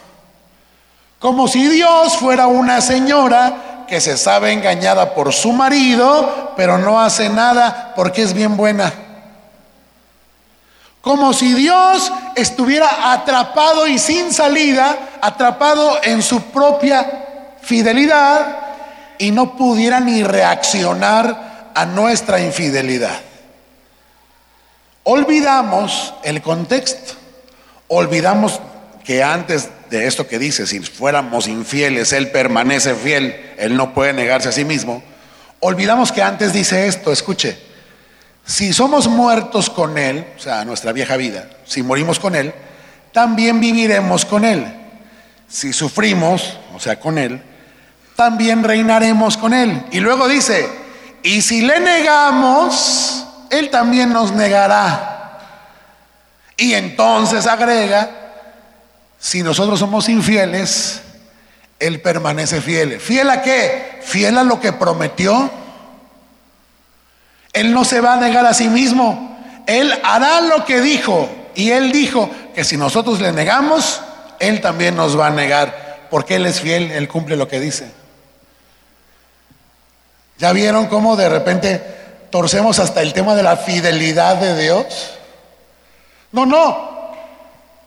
Como 1.18 1.48
si 1.48 1.68
Dios 1.68 2.16
fuera 2.16 2.46
una 2.46 2.80
señora 2.80 3.84
que 3.86 4.00
se 4.00 4.16
sabe 4.16 4.52
engañada 4.52 5.14
por 5.14 5.32
su 5.32 5.52
marido, 5.52 6.52
pero 6.56 6.78
no 6.78 7.00
hace 7.00 7.28
nada 7.28 7.92
porque 7.94 8.22
es 8.22 8.32
bien 8.32 8.56
buena. 8.56 8.92
Como 11.00 11.32
si 11.32 11.52
Dios 11.52 12.12
estuviera 12.36 13.12
atrapado 13.12 13.88
y 13.88 13.98
sin 13.98 14.32
salida, 14.32 15.18
atrapado 15.20 15.98
en 16.04 16.22
su 16.22 16.40
propia 16.42 17.56
fidelidad 17.60 18.56
y 19.18 19.30
no 19.32 19.56
pudiera 19.56 20.00
ni 20.00 20.22
reaccionar 20.22 21.72
a 21.74 21.84
nuestra 21.84 22.40
infidelidad. 22.40 23.20
Olvidamos 25.04 26.14
el 26.22 26.42
contexto, 26.42 27.14
olvidamos 27.88 28.60
que 29.04 29.22
antes 29.22 29.68
de 29.90 30.06
esto 30.06 30.28
que 30.28 30.38
dice, 30.38 30.66
si 30.66 30.80
fuéramos 30.80 31.48
infieles, 31.48 32.12
Él 32.12 32.30
permanece 32.30 32.94
fiel, 32.94 33.54
Él 33.58 33.76
no 33.76 33.94
puede 33.94 34.12
negarse 34.12 34.48
a 34.48 34.52
sí 34.52 34.64
mismo, 34.64 35.02
olvidamos 35.60 36.12
que 36.12 36.22
antes 36.22 36.52
dice 36.52 36.86
esto, 36.86 37.12
escuche, 37.12 37.58
si 38.44 38.72
somos 38.72 39.08
muertos 39.08 39.70
con 39.70 39.98
Él, 39.98 40.24
o 40.36 40.40
sea, 40.40 40.64
nuestra 40.64 40.92
vieja 40.92 41.16
vida, 41.16 41.48
si 41.64 41.82
morimos 41.82 42.18
con 42.18 42.34
Él, 42.34 42.54
también 43.12 43.60
viviremos 43.60 44.24
con 44.24 44.44
Él. 44.44 44.64
Si 45.48 45.72
sufrimos, 45.72 46.58
o 46.74 46.80
sea, 46.80 46.98
con 46.98 47.18
Él, 47.18 47.42
también 48.16 48.64
reinaremos 48.64 49.36
con 49.36 49.52
Él. 49.52 49.84
Y 49.90 50.00
luego 50.00 50.28
dice, 50.28 50.68
y 51.22 51.42
si 51.42 51.60
le 51.62 51.78
negamos, 51.78 53.26
Él 53.52 53.70
también 53.70 54.12
nos 54.12 54.32
negará. 54.32 55.38
Y 56.56 56.74
entonces 56.74 57.46
agrega, 57.46 58.10
si 59.18 59.42
nosotros 59.42 59.78
somos 59.78 60.08
infieles, 60.08 61.02
Él 61.78 62.00
permanece 62.00 62.60
fiel. 62.60 63.00
¿Fiel 63.00 63.30
a 63.30 63.42
qué? 63.42 64.00
Fiel 64.02 64.36
a 64.38 64.42
lo 64.42 64.58
que 64.58 64.72
prometió 64.72 65.62
él 67.52 67.72
no 67.72 67.84
se 67.84 68.00
va 68.00 68.14
a 68.14 68.16
negar 68.16 68.46
a 68.46 68.54
sí 68.54 68.68
mismo. 68.68 69.38
Él 69.66 69.92
hará 70.02 70.40
lo 70.40 70.64
que 70.64 70.80
dijo. 70.80 71.28
Y 71.54 71.70
Él 71.70 71.92
dijo 71.92 72.30
que 72.54 72.64
si 72.64 72.76
nosotros 72.76 73.20
le 73.20 73.32
negamos, 73.32 74.00
Él 74.38 74.60
también 74.60 74.96
nos 74.96 75.18
va 75.18 75.26
a 75.26 75.30
negar. 75.30 76.06
Porque 76.10 76.36
Él 76.36 76.46
es 76.46 76.60
fiel, 76.60 76.90
Él 76.90 77.08
cumple 77.08 77.36
lo 77.36 77.48
que 77.48 77.60
dice. 77.60 77.90
¿Ya 80.38 80.52
vieron 80.52 80.86
cómo 80.86 81.14
de 81.14 81.28
repente 81.28 81.82
torcemos 82.32 82.78
hasta 82.78 83.02
el 83.02 83.12
tema 83.12 83.36
de 83.36 83.42
la 83.42 83.58
fidelidad 83.58 84.36
de 84.36 84.60
Dios? 84.60 84.86
No, 86.32 86.46
no. 86.46 87.12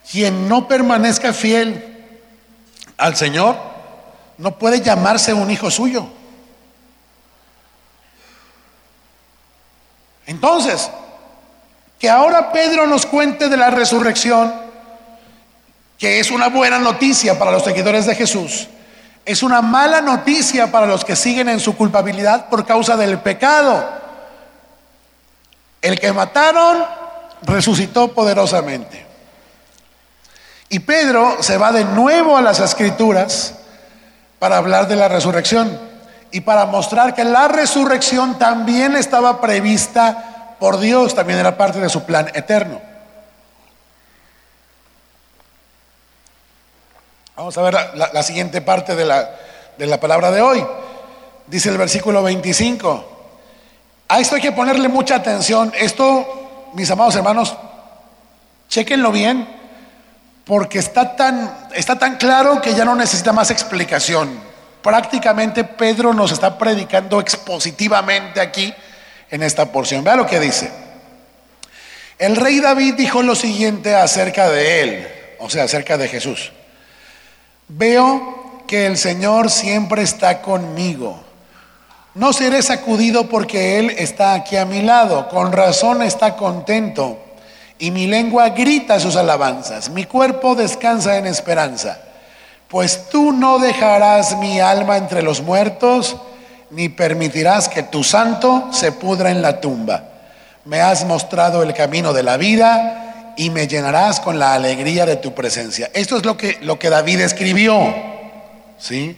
Quien 0.09 0.47
no 0.47 0.67
permanezca 0.67 1.33
fiel 1.33 2.13
al 2.95 3.15
Señor 3.15 3.57
no 4.37 4.57
puede 4.57 4.81
llamarse 4.81 5.33
un 5.33 5.49
hijo 5.49 5.71
suyo. 5.71 6.05
Entonces, 10.27 10.91
que 11.97 12.07
ahora 12.07 12.51
Pedro 12.51 12.85
nos 12.85 13.07
cuente 13.07 13.49
de 13.49 13.57
la 13.57 13.71
resurrección, 13.71 14.53
que 15.97 16.19
es 16.19 16.29
una 16.29 16.49
buena 16.49 16.77
noticia 16.77 17.39
para 17.39 17.51
los 17.51 17.63
seguidores 17.63 18.05
de 18.05 18.13
Jesús, 18.13 18.67
es 19.25 19.41
una 19.41 19.63
mala 19.63 20.01
noticia 20.01 20.71
para 20.71 20.85
los 20.85 21.03
que 21.03 21.15
siguen 21.15 21.49
en 21.49 21.59
su 21.59 21.75
culpabilidad 21.75 22.47
por 22.47 22.63
causa 22.63 22.95
del 22.95 23.19
pecado. 23.19 24.04
El 25.85 25.99
que 25.99 26.11
mataron 26.11 26.83
resucitó 27.43 28.11
poderosamente. 28.11 29.05
Y 30.67 30.79
Pedro 30.79 31.43
se 31.43 31.59
va 31.59 31.71
de 31.71 31.85
nuevo 31.85 32.35
a 32.35 32.41
las 32.41 32.59
escrituras 32.59 33.53
para 34.39 34.57
hablar 34.57 34.87
de 34.87 34.95
la 34.95 35.07
resurrección 35.09 35.79
y 36.31 36.41
para 36.41 36.65
mostrar 36.65 37.13
que 37.13 37.23
la 37.23 37.47
resurrección 37.49 38.39
también 38.39 38.95
estaba 38.95 39.39
prevista 39.39 40.55
por 40.59 40.79
Dios, 40.79 41.13
también 41.13 41.37
era 41.37 41.55
parte 41.55 41.79
de 41.79 41.89
su 41.89 42.03
plan 42.03 42.31
eterno. 42.33 42.81
Vamos 47.35 47.55
a 47.59 47.61
ver 47.61 47.75
la, 47.93 48.23
siguiente 48.23 48.59
parte 48.59 48.95
de 48.95 49.05
la, 49.05 49.29
de 49.77 49.85
la 49.85 49.99
palabra 49.99 50.31
de 50.31 50.41
hoy. 50.41 50.65
Dice 51.45 51.69
el 51.69 51.77
versículo 51.77 52.23
25. 52.23 53.14
A 54.07 54.19
esto 54.19 54.35
hay 54.35 54.41
que 54.41 54.51
ponerle 54.51 54.87
mucha 54.87 55.15
atención. 55.15 55.73
Esto, 55.77 56.71
mis 56.73 56.89
amados 56.91 57.15
hermanos, 57.15 57.55
chequenlo 58.69 59.11
bien, 59.11 59.47
porque 60.45 60.79
está 60.79 61.15
tan, 61.15 61.69
está 61.73 61.97
tan 61.97 62.17
claro 62.17 62.61
que 62.61 62.73
ya 62.73 62.85
no 62.85 62.95
necesita 62.95 63.33
más 63.33 63.51
explicación 63.51 64.55
prácticamente 64.85 65.63
Pedro 65.63 66.13
nos 66.13 66.31
está 66.31 66.59
predicando 66.59 67.19
expositivamente 67.19 68.39
aquí 68.39 68.71
en 69.31 69.41
esta 69.41 69.71
porción. 69.71 70.03
Vea 70.03 70.15
lo 70.15 70.27
que 70.27 70.39
dice. 70.39 70.69
El 72.19 72.35
rey 72.35 72.59
David 72.59 72.93
dijo 72.93 73.23
lo 73.23 73.33
siguiente 73.33 73.95
acerca 73.95 74.47
de 74.47 74.81
él, 74.81 75.07
o 75.39 75.49
sea, 75.49 75.63
acerca 75.63 75.97
de 75.97 76.07
Jesús. 76.07 76.51
Veo 77.67 78.61
que 78.67 78.85
el 78.85 78.97
Señor 78.97 79.49
siempre 79.49 80.03
está 80.03 80.43
conmigo. 80.43 81.24
No 82.15 82.31
seré 82.31 82.61
sacudido 82.61 83.27
porque 83.27 83.77
Él 83.77 83.93
está 83.97 84.33
aquí 84.33 84.55
a 84.55 84.65
mi 84.65 84.81
lado. 84.81 85.27
Con 85.27 85.51
razón 85.51 86.01
está 86.01 86.37
contento. 86.37 87.19
Y 87.77 87.91
mi 87.91 88.07
lengua 88.07 88.49
grita 88.49 89.01
sus 89.01 89.17
alabanzas. 89.17 89.89
Mi 89.89 90.05
cuerpo 90.05 90.55
descansa 90.55 91.17
en 91.17 91.27
esperanza. 91.27 91.99
Pues 92.69 93.09
tú 93.09 93.33
no 93.33 93.59
dejarás 93.59 94.37
mi 94.37 94.61
alma 94.61 94.95
entre 94.95 95.21
los 95.21 95.41
muertos, 95.41 96.15
ni 96.71 96.87
permitirás 96.87 97.67
que 97.67 97.83
tu 97.83 98.01
santo 98.01 98.69
se 98.71 98.93
pudra 98.93 99.29
en 99.29 99.41
la 99.41 99.59
tumba. 99.59 100.05
Me 100.63 100.79
has 100.79 101.03
mostrado 101.05 101.63
el 101.63 101.73
camino 101.73 102.13
de 102.13 102.23
la 102.23 102.37
vida 102.37 103.33
y 103.35 103.49
me 103.49 103.67
llenarás 103.67 104.21
con 104.21 104.39
la 104.39 104.53
alegría 104.53 105.05
de 105.05 105.17
tu 105.17 105.33
presencia. 105.33 105.91
Esto 105.93 106.15
es 106.15 106.23
lo 106.23 106.37
que, 106.37 106.59
lo 106.61 106.79
que 106.79 106.89
David 106.89 107.19
escribió. 107.19 107.93
¿Sí? 108.77 109.17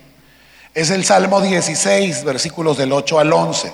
Es 0.77 0.91
el 0.91 1.03
Salmo 1.05 1.41
16, 1.41 2.23
versículos 2.23 2.77
del 2.77 2.93
8 2.93 3.17
al 3.17 3.33
11. 3.33 3.73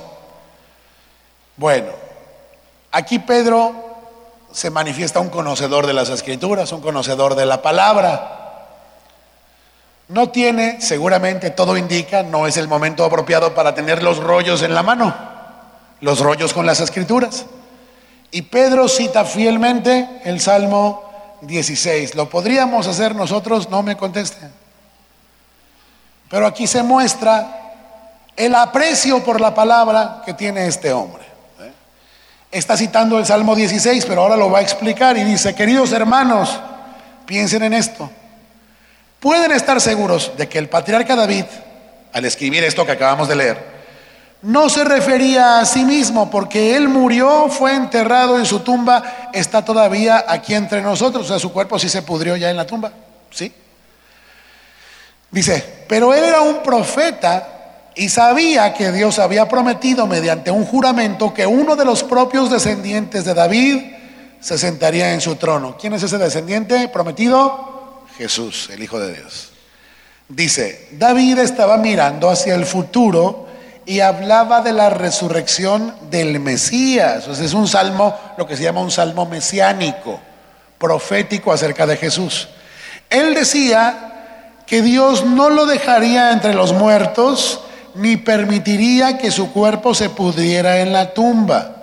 Bueno, 1.57 1.89
aquí 2.93 3.19
Pedro 3.19 3.73
se 4.53 4.69
manifiesta 4.69 5.19
un 5.19 5.27
conocedor 5.27 5.85
de 5.85 5.91
las 5.91 6.07
escrituras, 6.07 6.71
un 6.71 6.79
conocedor 6.79 7.35
de 7.35 7.45
la 7.45 7.61
palabra. 7.61 8.69
No 10.07 10.29
tiene, 10.29 10.79
seguramente 10.79 11.49
todo 11.49 11.75
indica, 11.75 12.23
no 12.23 12.47
es 12.47 12.55
el 12.55 12.69
momento 12.69 13.03
apropiado 13.03 13.53
para 13.53 13.75
tener 13.75 14.01
los 14.01 14.19
rollos 14.19 14.61
en 14.61 14.73
la 14.73 14.81
mano, 14.81 15.13
los 15.99 16.21
rollos 16.21 16.53
con 16.53 16.65
las 16.65 16.79
escrituras. 16.79 17.47
Y 18.31 18.43
Pedro 18.43 18.87
cita 18.87 19.25
fielmente 19.25 20.21
el 20.23 20.39
Salmo 20.39 21.03
16. 21.41 22.15
¿Lo 22.15 22.29
podríamos 22.29 22.87
hacer 22.87 23.13
nosotros? 23.13 23.69
No 23.69 23.83
me 23.83 23.97
contesten. 23.97 24.62
Pero 26.33 26.47
aquí 26.47 26.65
se 26.65 26.81
muestra 26.81 27.59
el 28.35 28.55
aprecio 28.55 29.23
por 29.23 29.39
la 29.39 29.53
palabra 29.53 30.23
que 30.25 30.33
tiene 30.33 30.65
este 30.65 30.91
hombre. 30.91 31.21
¿eh? 31.59 31.71
Está 32.51 32.75
citando 32.75 33.19
el 33.19 33.25
Salmo 33.27 33.55
16, 33.55 34.03
pero 34.07 34.21
ahora 34.21 34.35
lo 34.35 34.49
va 34.49 34.57
a 34.57 34.61
explicar 34.63 35.15
y 35.15 35.23
dice, 35.23 35.53
queridos 35.53 35.91
hermanos, 35.91 36.59
piensen 37.27 37.61
en 37.61 37.73
esto 37.73 38.09
pueden 39.23 39.53
estar 39.53 39.79
seguros 39.79 40.33
de 40.35 40.49
que 40.49 40.59
el 40.59 40.67
patriarca 40.67 41.15
David, 41.15 41.45
al 42.11 42.25
escribir 42.25 42.61
esto 42.65 42.85
que 42.85 42.91
acabamos 42.91 43.29
de 43.29 43.37
leer, 43.37 43.73
no 44.41 44.67
se 44.67 44.83
refería 44.83 45.61
a 45.61 45.65
sí 45.65 45.85
mismo 45.85 46.29
porque 46.29 46.75
él 46.75 46.89
murió, 46.89 47.47
fue 47.47 47.73
enterrado 47.73 48.37
en 48.37 48.45
su 48.45 48.59
tumba, 48.59 49.29
está 49.31 49.63
todavía 49.63 50.25
aquí 50.27 50.53
entre 50.53 50.81
nosotros, 50.81 51.23
o 51.23 51.27
sea, 51.29 51.39
su 51.39 51.53
cuerpo 51.53 51.79
sí 51.79 51.87
se 51.87 52.01
pudrió 52.01 52.35
ya 52.35 52.49
en 52.49 52.57
la 52.57 52.67
tumba, 52.67 52.91
¿sí? 53.31 53.53
Dice, 55.33 55.65
pero 55.87 56.13
él 56.13 56.23
era 56.23 56.41
un 56.41 56.61
profeta 56.61 57.89
y 57.95 58.07
sabía 58.07 58.71
que 58.75 58.91
Dios 58.91 59.17
había 59.17 59.49
prometido 59.49 60.05
mediante 60.05 60.51
un 60.51 60.63
juramento 60.63 61.33
que 61.33 61.47
uno 61.47 61.75
de 61.75 61.85
los 61.85 62.03
propios 62.03 62.51
descendientes 62.51 63.25
de 63.25 63.33
David 63.33 63.81
se 64.39 64.59
sentaría 64.59 65.11
en 65.11 65.21
su 65.21 65.35
trono. 65.35 65.75
¿Quién 65.75 65.93
es 65.93 66.03
ese 66.03 66.19
descendiente 66.19 66.87
prometido? 66.87 68.03
Jesús, 68.15 68.69
el 68.71 68.83
Hijo 68.83 68.99
de 68.99 69.13
Dios. 69.13 69.49
Dice, 70.29 70.89
David 70.91 71.39
estaba 71.39 71.77
mirando 71.77 72.29
hacia 72.29 72.53
el 72.53 72.67
futuro 72.67 73.47
y 73.87 74.01
hablaba 74.01 74.61
de 74.61 74.71
la 74.71 74.91
resurrección 74.91 75.95
del 76.11 76.39
Mesías. 76.39 77.27
es 77.27 77.53
un 77.53 77.67
salmo, 77.67 78.15
lo 78.37 78.45
que 78.45 78.55
se 78.55 78.61
llama 78.63 78.81
un 78.81 78.91
salmo 78.91 79.25
mesiánico, 79.25 80.19
profético 80.77 81.51
acerca 81.51 81.87
de 81.87 81.97
Jesús. 81.97 82.49
Él 83.09 83.33
decía 83.33 84.12
que 84.73 84.81
Dios 84.81 85.23
no 85.23 85.51
lo 85.51 85.67
dejaría 85.67 86.31
entre 86.31 86.55
los 86.55 86.73
muertos 86.73 87.59
ni 87.93 88.17
permitiría 88.17 89.19
que 89.19 89.29
su 89.29 89.53
cuerpo 89.53 89.93
se 89.93 90.09
pudriera 90.09 90.79
en 90.79 90.91
la 90.91 91.13
tumba. 91.13 91.75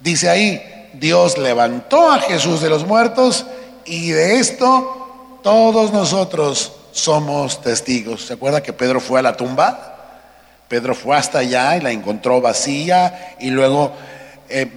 Dice 0.00 0.30
ahí, 0.30 0.88
Dios 0.94 1.36
levantó 1.36 2.10
a 2.10 2.20
Jesús 2.20 2.62
de 2.62 2.70
los 2.70 2.86
muertos 2.86 3.44
y 3.84 4.12
de 4.12 4.38
esto 4.38 5.40
todos 5.42 5.92
nosotros 5.92 6.72
somos 6.92 7.60
testigos. 7.60 8.24
¿Se 8.24 8.32
acuerda 8.32 8.62
que 8.62 8.72
Pedro 8.72 8.98
fue 8.98 9.20
a 9.20 9.24
la 9.24 9.36
tumba? 9.36 9.98
Pedro 10.68 10.94
fue 10.94 11.14
hasta 11.14 11.40
allá 11.40 11.76
y 11.76 11.82
la 11.82 11.90
encontró 11.90 12.40
vacía 12.40 13.36
y 13.40 13.50
luego 13.50 13.92
eh, 14.48 14.72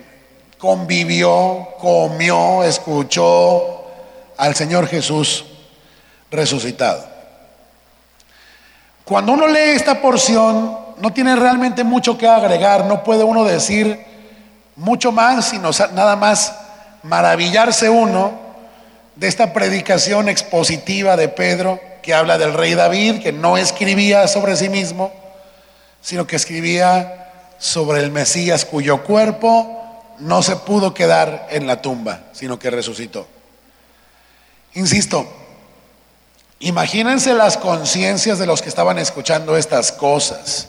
convivió, 0.58 1.70
comió, 1.80 2.66
escuchó 2.66 3.86
al 4.36 4.56
Señor 4.56 4.88
Jesús 4.88 5.46
resucitado. 6.30 7.15
Cuando 9.06 9.34
uno 9.34 9.48
lee 9.48 9.76
esta 9.76 10.02
porción, 10.02 10.78
no 10.98 11.14
tiene 11.14 11.36
realmente 11.36 11.84
mucho 11.84 12.18
que 12.18 12.28
agregar, 12.28 12.86
no 12.86 13.04
puede 13.04 13.24
uno 13.24 13.44
decir 13.44 14.04
mucho 14.76 15.12
más, 15.12 15.50
sino 15.50 15.70
nada 15.94 16.16
más 16.16 16.56
maravillarse 17.04 17.88
uno 17.88 18.34
de 19.16 19.28
esta 19.28 19.54
predicación 19.54 20.28
expositiva 20.28 21.16
de 21.16 21.30
Pedro 21.30 21.80
que 22.02 22.16
habla 22.16 22.40
del 22.40 22.54
rey 22.54 22.74
David, 22.74 23.22
que 23.22 23.32
no 23.32 23.58
escribía 23.58 24.28
sobre 24.28 24.56
sí 24.56 24.70
mismo, 24.70 25.14
sino 26.02 26.26
que 26.26 26.36
escribía 26.36 27.32
sobre 27.60 28.02
el 28.02 28.12
Mesías 28.12 28.66
cuyo 28.66 29.04
cuerpo 29.04 30.04
no 30.20 30.42
se 30.42 30.56
pudo 30.56 30.96
quedar 30.96 31.48
en 31.52 31.68
la 31.68 31.82
tumba, 31.82 32.22
sino 32.34 32.58
que 32.58 32.72
resucitó. 32.72 33.28
Insisto, 34.74 35.28
imagínense 36.66 37.34
las 37.36 37.58
conciencias 37.58 38.40
de 38.40 38.48
los 38.48 38.62
que 38.62 38.70
estaban 38.70 38.98
escuchando 38.98 39.56
estas 39.56 39.92
cosas. 39.92 40.68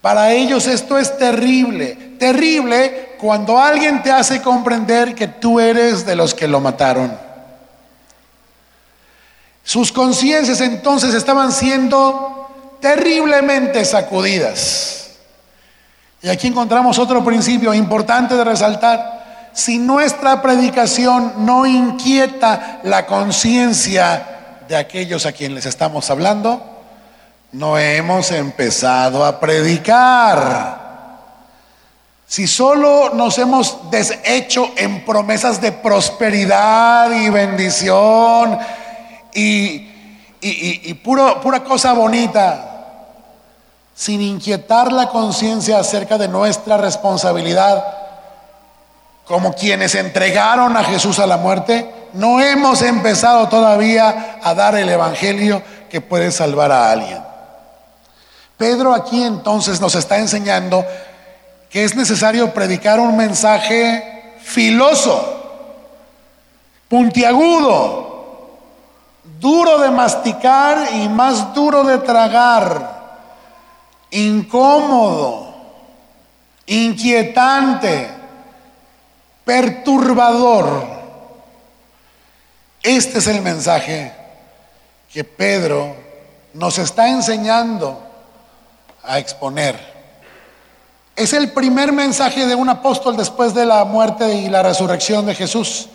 Para 0.00 0.32
ellos 0.32 0.66
esto 0.66 0.98
es 0.98 1.18
terrible, 1.18 2.16
terrible 2.18 3.16
cuando 3.18 3.58
alguien 3.58 4.02
te 4.02 4.10
hace 4.10 4.40
comprender 4.40 5.14
que 5.14 5.28
tú 5.28 5.60
eres 5.60 6.06
de 6.06 6.16
los 6.16 6.32
que 6.32 6.48
lo 6.48 6.60
mataron. 6.60 7.16
Sus 9.62 9.92
conciencias 9.92 10.62
entonces 10.62 11.12
estaban 11.12 11.52
siendo 11.52 12.78
terriblemente 12.80 13.84
sacudidas. 13.84 15.10
Y 16.22 16.28
aquí 16.28 16.46
encontramos 16.46 16.98
otro 16.98 17.22
principio 17.22 17.74
importante 17.74 18.34
de 18.34 18.44
resaltar. 18.44 19.50
Si 19.52 19.78
nuestra 19.78 20.40
predicación 20.40 21.44
no 21.44 21.66
inquieta 21.66 22.80
la 22.82 23.04
conciencia 23.04 24.35
de 24.68 24.76
aquellos 24.76 25.26
a 25.26 25.32
quienes 25.32 25.56
les 25.56 25.66
estamos 25.66 26.10
hablando, 26.10 26.62
no 27.52 27.78
hemos 27.78 28.30
empezado 28.32 29.24
a 29.24 29.38
predicar. 29.40 30.86
Si 32.26 32.46
solo 32.46 33.10
nos 33.14 33.38
hemos 33.38 33.90
deshecho 33.90 34.70
en 34.76 35.04
promesas 35.04 35.60
de 35.60 35.72
prosperidad 35.72 37.10
y 37.12 37.30
bendición, 37.30 38.58
y, 39.32 40.94
pura 41.04 41.64
cosa 41.64 41.92
bonita, 41.92 42.72
sin 43.94 44.20
inquietar 44.20 44.92
la 44.92 45.08
conciencia 45.08 45.78
acerca 45.78 46.18
de 46.18 46.28
nuestra 46.28 46.76
responsabilidad, 46.76 47.84
como 49.24 49.54
quienes 49.54 49.94
entregaron 49.94 50.76
a 50.76 50.84
Jesús 50.84 51.18
a 51.18 51.26
la 51.26 51.36
muerte, 51.36 51.90
no 52.12 52.40
hemos 52.40 52.82
empezado 52.82 53.48
todavía 53.48 54.38
a 54.42 54.54
dar 54.54 54.74
el 54.76 54.88
Evangelio 54.88 55.62
que 55.90 56.00
puede 56.00 56.30
salvar 56.30 56.72
a 56.72 56.90
alguien. 56.90 57.22
Pedro 58.56 58.94
aquí 58.94 59.22
entonces 59.22 59.80
nos 59.80 59.94
está 59.94 60.18
enseñando 60.18 60.84
que 61.68 61.84
es 61.84 61.94
necesario 61.94 62.52
predicar 62.54 62.98
un 62.98 63.16
mensaje 63.16 64.34
filoso, 64.40 65.42
puntiagudo, 66.88 68.06
duro 69.38 69.78
de 69.78 69.90
masticar 69.90 70.88
y 70.94 71.08
más 71.08 71.52
duro 71.52 71.84
de 71.84 71.98
tragar, 71.98 73.20
incómodo, 74.10 75.54
inquietante, 76.66 78.08
perturbador. 79.44 80.95
Este 82.86 83.18
es 83.18 83.26
el 83.26 83.42
mensaje 83.42 84.12
que 85.12 85.24
Pedro 85.24 85.96
nos 86.54 86.78
está 86.78 87.08
enseñando 87.08 88.00
a 89.02 89.18
exponer. 89.18 89.76
Es 91.16 91.32
el 91.32 91.50
primer 91.50 91.90
mensaje 91.90 92.46
de 92.46 92.54
un 92.54 92.68
apóstol 92.68 93.16
después 93.16 93.52
de 93.54 93.66
la 93.66 93.84
muerte 93.84 94.32
y 94.34 94.48
la 94.48 94.62
resurrección 94.62 95.26
de 95.26 95.34
Jesús. 95.34 95.88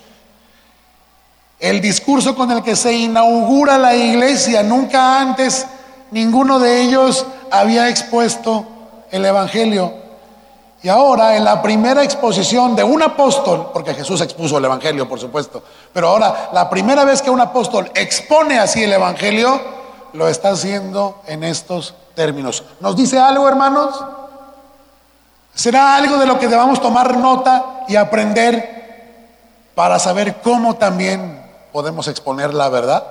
El 1.62 1.80
discurso 1.80 2.36
con 2.36 2.52
el 2.52 2.62
que 2.62 2.76
se 2.76 2.92
inaugura 2.92 3.78
la 3.78 3.96
iglesia, 3.96 4.62
nunca 4.62 5.22
antes 5.22 5.66
ninguno 6.12 6.60
de 6.60 6.82
ellos 6.82 7.26
había 7.52 7.88
expuesto 7.88 8.68
el 9.12 9.24
Evangelio. 9.24 9.94
Y 10.84 10.90
ahora 10.90 11.36
en 11.36 11.44
la 11.44 11.62
primera 11.62 12.04
exposición 12.04 12.76
de 12.76 12.84
un 12.84 13.02
apóstol, 13.04 13.70
porque 13.72 13.94
Jesús 13.94 14.20
expuso 14.22 14.58
el 14.58 14.66
Evangelio, 14.66 15.08
por 15.08 15.20
supuesto, 15.20 15.64
pero 15.94 16.10
ahora 16.10 16.50
la 16.54 16.70
primera 16.70 17.04
vez 17.04 17.22
que 17.22 17.30
un 17.30 17.40
apóstol 17.40 17.92
expone 17.94 18.58
así 18.60 18.84
el 18.84 18.94
Evangelio, 18.94 19.62
lo 20.14 20.28
está 20.28 20.50
haciendo 20.50 21.22
en 21.28 21.44
estos 21.44 21.94
términos. 22.16 22.64
¿Nos 22.80 22.96
dice 22.96 23.20
algo, 23.20 23.48
hermanos? 23.48 24.04
será 25.54 25.96
algo 25.96 26.18
de 26.18 26.26
lo 26.26 26.40
que 26.40 26.48
debamos 26.48 26.82
tomar 26.82 27.18
nota 27.18 27.84
y 27.88 27.96
aprender 27.96 28.82
para 29.76 30.00
saber 30.00 30.42
cómo 30.42 30.76
también 30.76 31.42
podemos 31.72 32.08
exponer 32.08 32.54
la 32.54 32.70
verdad. 32.70 33.04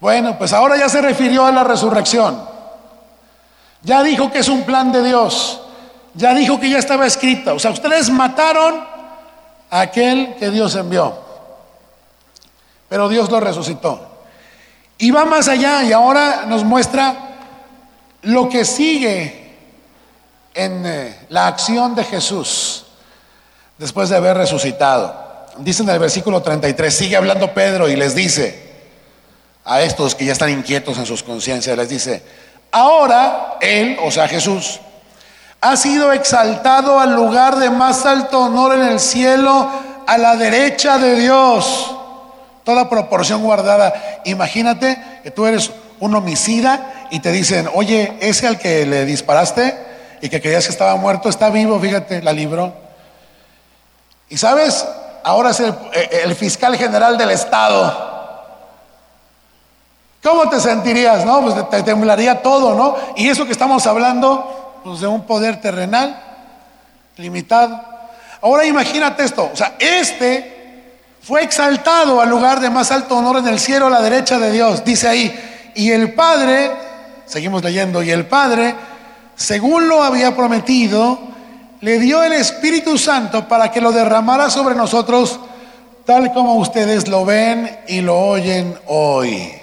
Bueno, 0.00 0.38
pues 0.38 0.52
ahora 0.52 0.76
ya 0.76 0.88
se 0.88 1.00
refirió 1.02 1.44
a 1.44 1.52
la 1.52 1.64
resurrección. 1.64 2.40
Ya 3.82 4.02
dijo 4.02 4.30
que 4.30 4.40
es 4.40 4.48
un 4.48 4.64
plan 4.64 4.92
de 4.92 5.02
Dios. 5.02 5.60
Ya 6.14 6.34
dijo 6.34 6.58
que 6.58 6.70
ya 6.70 6.78
estaba 6.78 7.06
escrito. 7.06 7.54
O 7.54 7.58
sea, 7.58 7.70
ustedes 7.70 8.10
mataron 8.10 8.84
a 9.70 9.80
aquel 9.80 10.34
que 10.38 10.50
Dios 10.50 10.74
envió. 10.74 11.16
Pero 12.88 13.08
Dios 13.08 13.30
lo 13.30 13.40
resucitó. 13.40 14.08
Y 14.98 15.10
va 15.10 15.24
más 15.24 15.48
allá 15.48 15.84
y 15.84 15.92
ahora 15.92 16.44
nos 16.46 16.64
muestra 16.64 17.14
lo 18.22 18.48
que 18.48 18.64
sigue 18.64 19.54
en 20.54 20.84
eh, 20.84 21.26
la 21.28 21.46
acción 21.46 21.94
de 21.94 22.02
Jesús 22.02 22.84
después 23.78 24.08
de 24.08 24.16
haber 24.16 24.36
resucitado. 24.36 25.46
Dice 25.58 25.84
en 25.84 25.90
el 25.90 25.98
versículo 25.98 26.42
33, 26.42 26.92
sigue 26.92 27.16
hablando 27.16 27.54
Pedro 27.54 27.88
y 27.88 27.94
les 27.94 28.14
dice 28.14 28.68
a 29.64 29.82
estos 29.82 30.14
que 30.14 30.24
ya 30.24 30.32
están 30.32 30.50
inquietos 30.50 30.98
en 30.98 31.06
sus 31.06 31.22
conciencias, 31.22 31.76
les 31.76 31.88
dice, 31.88 32.22
ahora 32.72 33.56
Él, 33.60 33.98
o 34.02 34.10
sea 34.10 34.28
Jesús, 34.28 34.80
ha 35.60 35.76
sido 35.76 36.12
exaltado 36.12 37.00
al 37.00 37.14
lugar 37.14 37.56
de 37.56 37.70
más 37.70 38.06
alto 38.06 38.40
honor 38.40 38.74
en 38.74 38.82
el 38.82 39.00
cielo, 39.00 39.68
a 40.06 40.16
la 40.18 40.36
derecha 40.36 40.98
de 40.98 41.16
Dios. 41.16 41.94
Toda 42.64 42.88
proporción 42.88 43.42
guardada. 43.42 44.20
Imagínate 44.24 45.02
que 45.22 45.30
tú 45.30 45.46
eres 45.46 45.70
un 46.00 46.14
homicida 46.14 47.08
y 47.10 47.20
te 47.20 47.32
dicen, 47.32 47.68
oye, 47.74 48.16
ese 48.20 48.46
al 48.46 48.58
que 48.58 48.86
le 48.86 49.04
disparaste 49.04 49.76
y 50.20 50.28
que 50.28 50.40
creías 50.40 50.66
que 50.66 50.72
estaba 50.72 50.96
muerto 50.96 51.28
está 51.28 51.50
vivo, 51.50 51.78
fíjate, 51.80 52.22
la 52.22 52.32
libró. 52.32 52.72
Y 54.28 54.36
sabes, 54.36 54.86
ahora 55.24 55.50
es 55.50 55.60
el, 55.60 56.34
fiscal 56.34 56.76
general 56.76 57.16
del 57.16 57.30
Estado. 57.30 58.17
¿Cómo 60.22 60.48
te 60.48 60.60
sentirías? 60.60 61.24
No, 61.24 61.42
pues 61.42 61.70
te 61.70 61.82
temblaría 61.82 62.42
todo, 62.42 62.74
¿no? 62.74 62.96
Y 63.16 63.28
eso 63.28 63.44
que 63.44 63.52
estamos 63.52 63.86
hablando 63.86 64.80
pues, 64.84 65.00
de 65.00 65.06
un 65.06 65.22
poder 65.22 65.60
terrenal 65.60 66.20
limitado. 67.16 67.80
Ahora 68.40 68.64
imagínate 68.64 69.24
esto, 69.24 69.50
o 69.52 69.56
sea, 69.56 69.74
este 69.78 70.58
fue 71.20 71.42
exaltado 71.42 72.20
al 72.20 72.30
lugar 72.30 72.60
de 72.60 72.70
más 72.70 72.90
alto 72.92 73.16
honor 73.16 73.38
en 73.38 73.48
el 73.48 73.58
cielo 73.58 73.86
a 73.86 73.90
la 73.90 74.00
derecha 74.00 74.38
de 74.38 74.52
Dios, 74.52 74.84
dice 74.84 75.08
ahí, 75.08 75.72
y 75.74 75.90
el 75.90 76.14
Padre, 76.14 76.70
seguimos 77.26 77.62
leyendo, 77.62 78.02
y 78.02 78.10
el 78.10 78.26
Padre, 78.26 78.74
según 79.34 79.88
lo 79.88 80.02
había 80.02 80.36
prometido, 80.36 81.18
le 81.80 81.98
dio 81.98 82.22
el 82.22 82.32
Espíritu 82.32 82.96
Santo 82.96 83.46
para 83.46 83.70
que 83.70 83.80
lo 83.80 83.92
derramara 83.92 84.50
sobre 84.50 84.74
nosotros, 84.74 85.40
tal 86.04 86.32
como 86.32 86.54
ustedes 86.54 87.08
lo 87.08 87.24
ven 87.24 87.78
y 87.88 88.00
lo 88.00 88.18
oyen 88.18 88.78
hoy. 88.86 89.57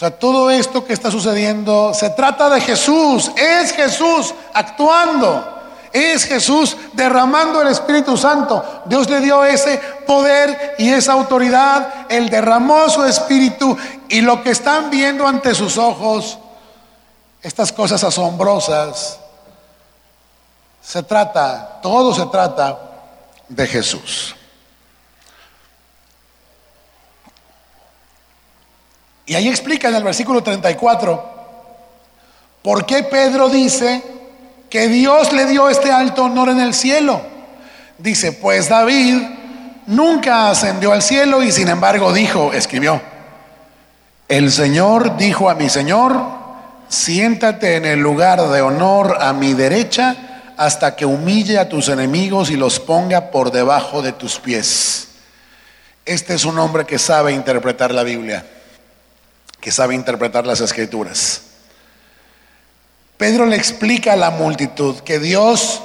Sea, 0.00 0.10
todo 0.10 0.50
esto 0.50 0.82
que 0.82 0.94
está 0.94 1.10
sucediendo 1.10 1.92
se 1.92 2.08
trata 2.08 2.48
de 2.48 2.58
Jesús, 2.62 3.30
es 3.36 3.70
Jesús 3.72 4.34
actuando. 4.54 5.58
Es 5.92 6.24
Jesús 6.24 6.74
derramando 6.94 7.60
el 7.60 7.68
Espíritu 7.68 8.16
Santo. 8.16 8.64
Dios 8.86 9.10
le 9.10 9.20
dio 9.20 9.44
ese 9.44 9.76
poder 10.06 10.76
y 10.78 10.88
esa 10.88 11.12
autoridad. 11.12 12.06
Él 12.08 12.30
derramó 12.30 12.88
su 12.88 13.04
Espíritu 13.04 13.76
y 14.08 14.22
lo 14.22 14.42
que 14.42 14.52
están 14.52 14.88
viendo 14.88 15.26
ante 15.26 15.54
sus 15.54 15.76
ojos, 15.76 16.38
estas 17.42 17.70
cosas 17.70 18.02
asombrosas, 18.02 19.20
se 20.80 21.02
trata, 21.02 21.78
todo 21.82 22.14
se 22.14 22.24
trata 22.24 22.78
de 23.50 23.66
Jesús. 23.66 24.34
Y 29.30 29.36
ahí 29.36 29.48
explica 29.48 29.88
en 29.88 29.94
el 29.94 30.02
versículo 30.02 30.42
34 30.42 31.24
por 32.62 32.84
qué 32.84 33.04
Pedro 33.04 33.48
dice 33.48 34.02
que 34.68 34.88
Dios 34.88 35.32
le 35.32 35.46
dio 35.46 35.68
este 35.68 35.92
alto 35.92 36.24
honor 36.24 36.48
en 36.48 36.58
el 36.58 36.74
cielo. 36.74 37.20
Dice, 37.96 38.32
pues 38.32 38.68
David 38.68 39.22
nunca 39.86 40.50
ascendió 40.50 40.92
al 40.92 41.00
cielo 41.00 41.44
y 41.44 41.52
sin 41.52 41.68
embargo 41.68 42.12
dijo, 42.12 42.52
escribió, 42.52 43.00
el 44.26 44.50
Señor 44.50 45.16
dijo 45.16 45.48
a 45.48 45.54
mi 45.54 45.68
Señor, 45.68 46.20
siéntate 46.88 47.76
en 47.76 47.84
el 47.84 48.00
lugar 48.00 48.42
de 48.48 48.62
honor 48.62 49.18
a 49.20 49.32
mi 49.32 49.54
derecha 49.54 50.16
hasta 50.56 50.96
que 50.96 51.06
humille 51.06 51.60
a 51.60 51.68
tus 51.68 51.88
enemigos 51.88 52.50
y 52.50 52.56
los 52.56 52.80
ponga 52.80 53.30
por 53.30 53.52
debajo 53.52 54.02
de 54.02 54.10
tus 54.10 54.40
pies. 54.40 55.06
Este 56.04 56.34
es 56.34 56.44
un 56.44 56.58
hombre 56.58 56.84
que 56.84 56.98
sabe 56.98 57.30
interpretar 57.30 57.94
la 57.94 58.02
Biblia 58.02 58.44
que 59.60 59.70
sabe 59.70 59.94
interpretar 59.94 60.46
las 60.46 60.60
escrituras. 60.60 61.42
Pedro 63.16 63.44
le 63.44 63.56
explica 63.56 64.14
a 64.14 64.16
la 64.16 64.30
multitud 64.30 65.00
que 65.00 65.18
Dios 65.18 65.82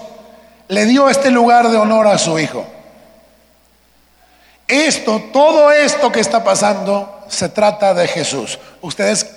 le 0.69 0.86
dio 0.86 1.09
este 1.09 1.32
lugar 1.32 1.69
de 1.69 1.78
honor 1.78 2.07
a 2.07 2.17
su 2.17 2.39
hijo. 2.39 2.65
Esto, 4.67 5.21
todo 5.32 5.69
esto 5.71 6.11
que 6.11 6.21
está 6.21 6.43
pasando, 6.43 7.26
se 7.28 7.49
trata 7.49 7.93
de 7.93 8.07
Jesús. 8.07 8.57
Ustedes 8.82 9.30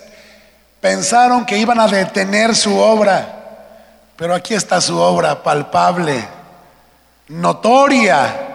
pensaron 0.81 1.45
que 1.45 1.59
iban 1.59 1.81
a 1.81 1.89
detener 1.89 2.55
su 2.55 2.79
obra, 2.79 3.35
pero 4.17 4.35
aquí 4.35 4.55
está 4.55 4.81
su 4.81 4.97
obra 4.99 5.43
palpable, 5.43 6.25
notoria. 7.29 8.47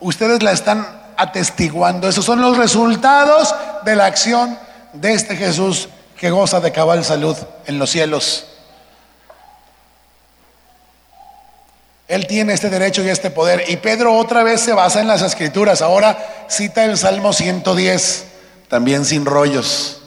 Ustedes 0.00 0.42
la 0.42 0.52
están 0.52 0.86
atestiguando. 1.16 2.08
Esos 2.08 2.24
son 2.24 2.40
los 2.40 2.56
resultados 2.56 3.54
de 3.84 3.96
la 3.96 4.06
acción 4.06 4.58
de 5.00 5.12
este 5.12 5.36
Jesús 5.36 5.88
que 6.18 6.30
goza 6.30 6.60
de 6.60 6.72
cabal 6.72 7.04
salud 7.04 7.36
en 7.66 7.78
los 7.78 7.90
cielos. 7.90 8.46
Él 12.08 12.26
tiene 12.26 12.52
este 12.52 12.70
derecho 12.70 13.02
y 13.02 13.08
este 13.08 13.30
poder. 13.30 13.64
Y 13.68 13.76
Pedro 13.76 14.16
otra 14.16 14.42
vez 14.42 14.60
se 14.60 14.72
basa 14.72 15.00
en 15.00 15.08
las 15.08 15.22
escrituras. 15.22 15.82
Ahora 15.82 16.46
cita 16.48 16.84
el 16.84 16.96
Salmo 16.96 17.32
110, 17.32 18.26
también 18.68 19.04
sin 19.04 19.24
rollos. 19.24 20.02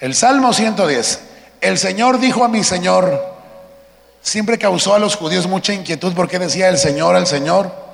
El 0.00 0.14
Salmo 0.14 0.52
110. 0.52 1.20
El 1.60 1.76
Señor 1.76 2.20
dijo 2.20 2.42
a 2.42 2.48
mi 2.48 2.64
Señor, 2.64 3.36
siempre 4.22 4.58
causó 4.58 4.94
a 4.94 4.98
los 4.98 5.16
judíos 5.16 5.46
mucha 5.46 5.74
inquietud 5.74 6.14
porque 6.14 6.38
decía 6.38 6.68
el 6.68 6.78
Señor 6.78 7.16
al 7.16 7.26
Señor. 7.26 7.89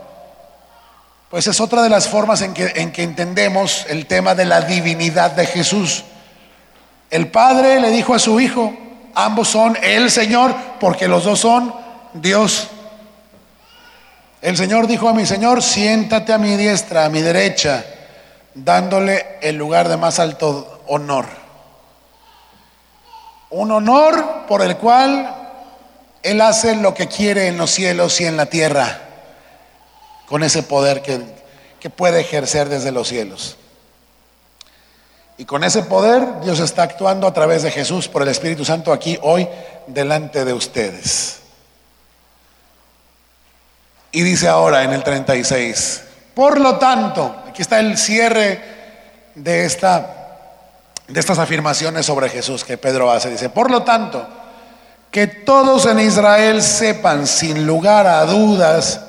Pues 1.30 1.48
es 1.48 1.60
otra 1.60 1.82
de 1.82 1.88
las 1.88 2.08
formas 2.08 2.40
en 2.42 2.54
que, 2.54 2.72
en 2.76 2.92
que 2.92 3.02
entendemos 3.02 3.84
el 3.88 4.06
tema 4.06 4.34
de 4.34 4.44
la 4.44 4.60
divinidad 4.60 5.32
de 5.32 5.46
Jesús. 5.46 6.04
El 7.10 7.28
Padre 7.28 7.80
le 7.80 7.90
dijo 7.90 8.14
a 8.14 8.20
su 8.20 8.38
Hijo, 8.38 8.72
ambos 9.14 9.48
son 9.48 9.76
el 9.82 10.10
Señor, 10.10 10.54
porque 10.78 11.08
los 11.08 11.24
dos 11.24 11.40
son 11.40 11.74
Dios. 12.12 12.68
El 14.40 14.56
Señor 14.56 14.86
dijo 14.86 15.08
a 15.08 15.14
mi 15.14 15.26
Señor, 15.26 15.64
siéntate 15.64 16.32
a 16.32 16.38
mi 16.38 16.54
diestra, 16.56 17.06
a 17.06 17.08
mi 17.08 17.22
derecha, 17.22 17.84
dándole 18.54 19.38
el 19.42 19.56
lugar 19.56 19.88
de 19.88 19.96
más 19.96 20.20
alto 20.20 20.82
honor. 20.86 21.26
Un 23.50 23.72
honor 23.72 24.46
por 24.46 24.62
el 24.62 24.76
cual 24.76 25.34
Él 26.22 26.40
hace 26.40 26.76
lo 26.76 26.94
que 26.94 27.08
quiere 27.08 27.48
en 27.48 27.56
los 27.56 27.72
cielos 27.72 28.20
y 28.20 28.26
en 28.26 28.36
la 28.36 28.46
tierra 28.46 29.05
con 30.26 30.42
ese 30.42 30.62
poder 30.62 31.02
que, 31.02 31.20
que 31.80 31.90
puede 31.90 32.20
ejercer 32.20 32.68
desde 32.68 32.92
los 32.92 33.08
cielos. 33.08 33.56
Y 35.38 35.44
con 35.44 35.64
ese 35.64 35.82
poder 35.82 36.40
Dios 36.40 36.60
está 36.60 36.82
actuando 36.82 37.26
a 37.26 37.34
través 37.34 37.62
de 37.62 37.70
Jesús 37.70 38.08
por 38.08 38.22
el 38.22 38.28
Espíritu 38.28 38.64
Santo 38.64 38.92
aquí 38.92 39.18
hoy 39.22 39.48
delante 39.86 40.44
de 40.44 40.52
ustedes. 40.52 41.40
Y 44.12 44.22
dice 44.22 44.48
ahora 44.48 44.82
en 44.82 44.92
el 44.92 45.02
36, 45.02 46.02
por 46.34 46.58
lo 46.58 46.76
tanto, 46.78 47.36
aquí 47.48 47.62
está 47.62 47.80
el 47.80 47.98
cierre 47.98 48.62
de, 49.34 49.64
esta, 49.64 50.38
de 51.06 51.20
estas 51.20 51.38
afirmaciones 51.38 52.06
sobre 52.06 52.30
Jesús 52.30 52.64
que 52.64 52.78
Pedro 52.78 53.10
hace. 53.10 53.30
Dice, 53.30 53.50
por 53.50 53.70
lo 53.70 53.82
tanto, 53.82 54.26
que 55.10 55.26
todos 55.26 55.86
en 55.86 56.00
Israel 56.00 56.62
sepan 56.62 57.26
sin 57.26 57.66
lugar 57.66 58.06
a 58.06 58.24
dudas 58.24 59.00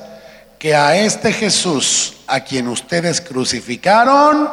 que 0.60 0.76
a 0.76 0.96
este 0.96 1.34
Jesús, 1.34 2.18
a 2.28 2.42
quien 2.42 2.68
ustedes 2.68 3.22
crucificaron, 3.22 4.50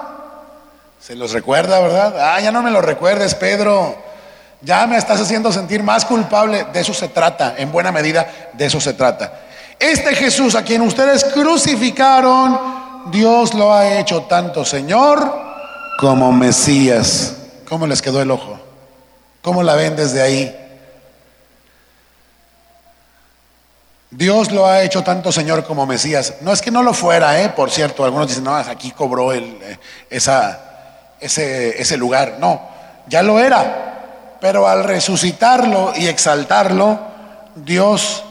se 1.00 1.14
los 1.14 1.32
recuerda, 1.32 1.80
¿verdad? 1.80 2.14
Ah, 2.18 2.40
ya 2.40 2.50
no 2.50 2.62
me 2.62 2.70
lo 2.70 2.80
recuerdes, 2.80 3.34
Pedro. 3.34 3.96
Ya 4.62 4.86
me 4.86 4.96
estás 4.96 5.20
haciendo 5.20 5.52
sentir 5.52 5.82
más 5.82 6.04
culpable. 6.04 6.66
De 6.72 6.80
eso 6.80 6.94
se 6.94 7.08
trata, 7.08 7.54
en 7.58 7.70
buena 7.70 7.92
medida, 7.92 8.50
de 8.54 8.66
eso 8.66 8.80
se 8.80 8.94
trata. 8.94 9.40
Este 9.78 10.14
Jesús 10.14 10.54
a 10.54 10.62
quien 10.62 10.80
ustedes 10.82 11.24
crucificaron, 11.24 12.58
Dios 13.10 13.52
lo 13.52 13.74
ha 13.74 13.98
hecho 13.98 14.22
tanto 14.22 14.64
Señor 14.64 15.30
como 15.98 16.32
Mesías. 16.32 17.36
¿Cómo 17.68 17.86
les 17.86 18.00
quedó 18.00 18.22
el 18.22 18.30
ojo? 18.30 18.58
¿Cómo 19.42 19.62
la 19.62 19.74
ven 19.74 19.96
desde 19.96 20.22
ahí? 20.22 20.63
Dios 24.16 24.52
lo 24.52 24.66
ha 24.66 24.82
hecho 24.82 25.02
tanto 25.02 25.32
Señor 25.32 25.64
como 25.64 25.86
Mesías. 25.86 26.34
No 26.40 26.52
es 26.52 26.62
que 26.62 26.70
no 26.70 26.84
lo 26.84 26.94
fuera, 26.94 27.40
¿eh? 27.42 27.48
por 27.48 27.70
cierto, 27.70 28.04
algunos 28.04 28.28
dicen, 28.28 28.44
no, 28.44 28.54
aquí 28.54 28.92
cobró 28.92 29.32
el, 29.32 29.58
eh, 29.60 29.78
ese, 30.08 31.82
ese 31.82 31.96
lugar. 31.96 32.36
No, 32.38 32.62
ya 33.08 33.24
lo 33.24 33.40
era, 33.40 34.36
pero 34.40 34.68
al 34.68 34.84
resucitarlo 34.84 35.92
y 35.96 36.06
exaltarlo, 36.06 37.00
Dios 37.56 38.24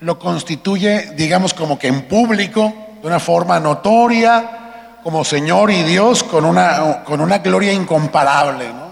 lo 0.00 0.18
constituye, 0.18 1.12
digamos, 1.14 1.54
como 1.54 1.78
que 1.78 1.86
en 1.86 2.08
público, 2.08 2.72
de 3.00 3.06
una 3.06 3.20
forma 3.20 3.60
notoria, 3.60 4.98
como 5.04 5.24
Señor 5.24 5.70
y 5.70 5.84
Dios, 5.84 6.24
con 6.24 6.44
una, 6.44 7.04
con 7.04 7.20
una 7.20 7.38
gloria 7.38 7.72
incomparable, 7.72 8.72
¿no? 8.72 8.91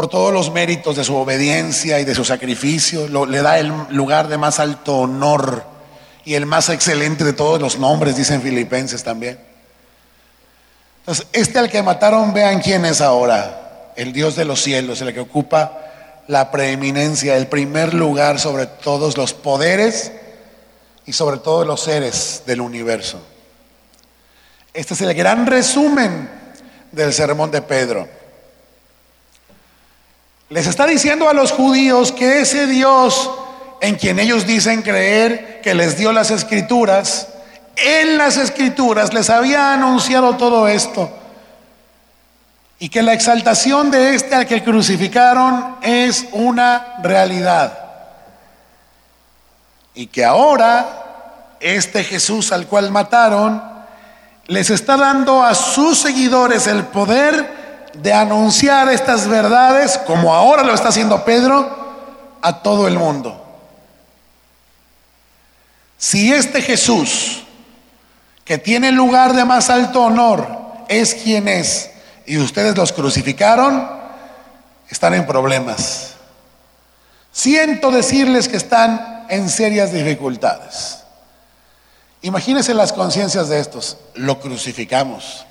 Por 0.00 0.08
todos 0.08 0.32
los 0.32 0.50
méritos 0.50 0.96
de 0.96 1.04
su 1.04 1.14
obediencia 1.14 2.00
y 2.00 2.06
de 2.06 2.14
su 2.14 2.24
sacrificio, 2.24 3.06
le 3.26 3.42
da 3.42 3.58
el 3.58 3.70
lugar 3.90 4.28
de 4.28 4.38
más 4.38 4.58
alto 4.58 4.96
honor 4.96 5.62
y 6.24 6.36
el 6.36 6.46
más 6.46 6.70
excelente 6.70 7.22
de 7.22 7.34
todos 7.34 7.60
los 7.60 7.78
nombres, 7.78 8.16
dicen 8.16 8.40
Filipenses 8.40 9.04
también. 9.04 9.38
Entonces, 11.00 11.26
este 11.34 11.58
al 11.58 11.68
que 11.68 11.82
mataron, 11.82 12.32
vean 12.32 12.62
quién 12.62 12.86
es 12.86 13.02
ahora, 13.02 13.92
el 13.94 14.14
Dios 14.14 14.36
de 14.36 14.46
los 14.46 14.62
cielos, 14.62 15.02
el 15.02 15.12
que 15.12 15.20
ocupa 15.20 15.78
la 16.28 16.50
preeminencia, 16.50 17.36
el 17.36 17.48
primer 17.48 17.92
lugar 17.92 18.40
sobre 18.40 18.64
todos 18.64 19.18
los 19.18 19.34
poderes 19.34 20.12
y 21.04 21.12
sobre 21.12 21.36
todos 21.36 21.66
los 21.66 21.82
seres 21.82 22.44
del 22.46 22.62
universo. 22.62 23.20
Este 24.72 24.94
es 24.94 25.00
el 25.02 25.12
gran 25.12 25.46
resumen 25.46 26.30
del 26.90 27.12
sermón 27.12 27.50
de 27.50 27.60
Pedro. 27.60 28.19
Les 30.50 30.66
está 30.66 30.84
diciendo 30.84 31.28
a 31.28 31.32
los 31.32 31.52
judíos 31.52 32.10
que 32.10 32.40
ese 32.40 32.66
Dios 32.66 33.30
en 33.80 33.94
quien 33.94 34.18
ellos 34.18 34.46
dicen 34.46 34.82
creer, 34.82 35.60
que 35.62 35.74
les 35.74 35.96
dio 35.96 36.12
las 36.12 36.30
escrituras, 36.30 37.28
en 37.76 38.18
las 38.18 38.36
escrituras 38.36 39.14
les 39.14 39.30
había 39.30 39.72
anunciado 39.72 40.36
todo 40.36 40.68
esto. 40.68 41.10
Y 42.80 42.88
que 42.88 43.02
la 43.02 43.12
exaltación 43.12 43.90
de 43.92 44.14
este 44.14 44.34
al 44.34 44.46
que 44.46 44.64
crucificaron 44.64 45.76
es 45.82 46.26
una 46.32 46.96
realidad. 47.02 47.78
Y 49.94 50.08
que 50.08 50.24
ahora 50.24 51.56
este 51.60 52.02
Jesús 52.02 52.52
al 52.52 52.66
cual 52.66 52.90
mataron 52.90 53.62
les 54.46 54.70
está 54.70 54.96
dando 54.96 55.44
a 55.44 55.54
sus 55.54 55.98
seguidores 55.98 56.66
el 56.66 56.84
poder 56.84 57.59
de 57.94 58.12
anunciar 58.12 58.88
estas 58.88 59.28
verdades, 59.28 59.98
como 60.06 60.34
ahora 60.34 60.62
lo 60.62 60.74
está 60.74 60.88
haciendo 60.88 61.24
Pedro, 61.24 61.78
a 62.42 62.62
todo 62.62 62.88
el 62.88 62.98
mundo. 62.98 63.36
Si 65.98 66.32
este 66.32 66.62
Jesús, 66.62 67.42
que 68.44 68.58
tiene 68.58 68.92
lugar 68.92 69.34
de 69.34 69.44
más 69.44 69.70
alto 69.70 70.02
honor, 70.02 70.46
es 70.88 71.14
quien 71.14 71.46
es, 71.46 71.90
y 72.26 72.38
ustedes 72.38 72.76
los 72.76 72.92
crucificaron, 72.92 73.88
están 74.88 75.14
en 75.14 75.26
problemas. 75.26 76.14
Siento 77.32 77.90
decirles 77.90 78.48
que 78.48 78.56
están 78.56 79.26
en 79.28 79.48
serias 79.48 79.92
dificultades. 79.92 80.98
Imagínense 82.22 82.74
las 82.74 82.92
conciencias 82.92 83.48
de 83.48 83.60
estos. 83.60 83.96
Lo 84.14 84.40
crucificamos. 84.40 85.46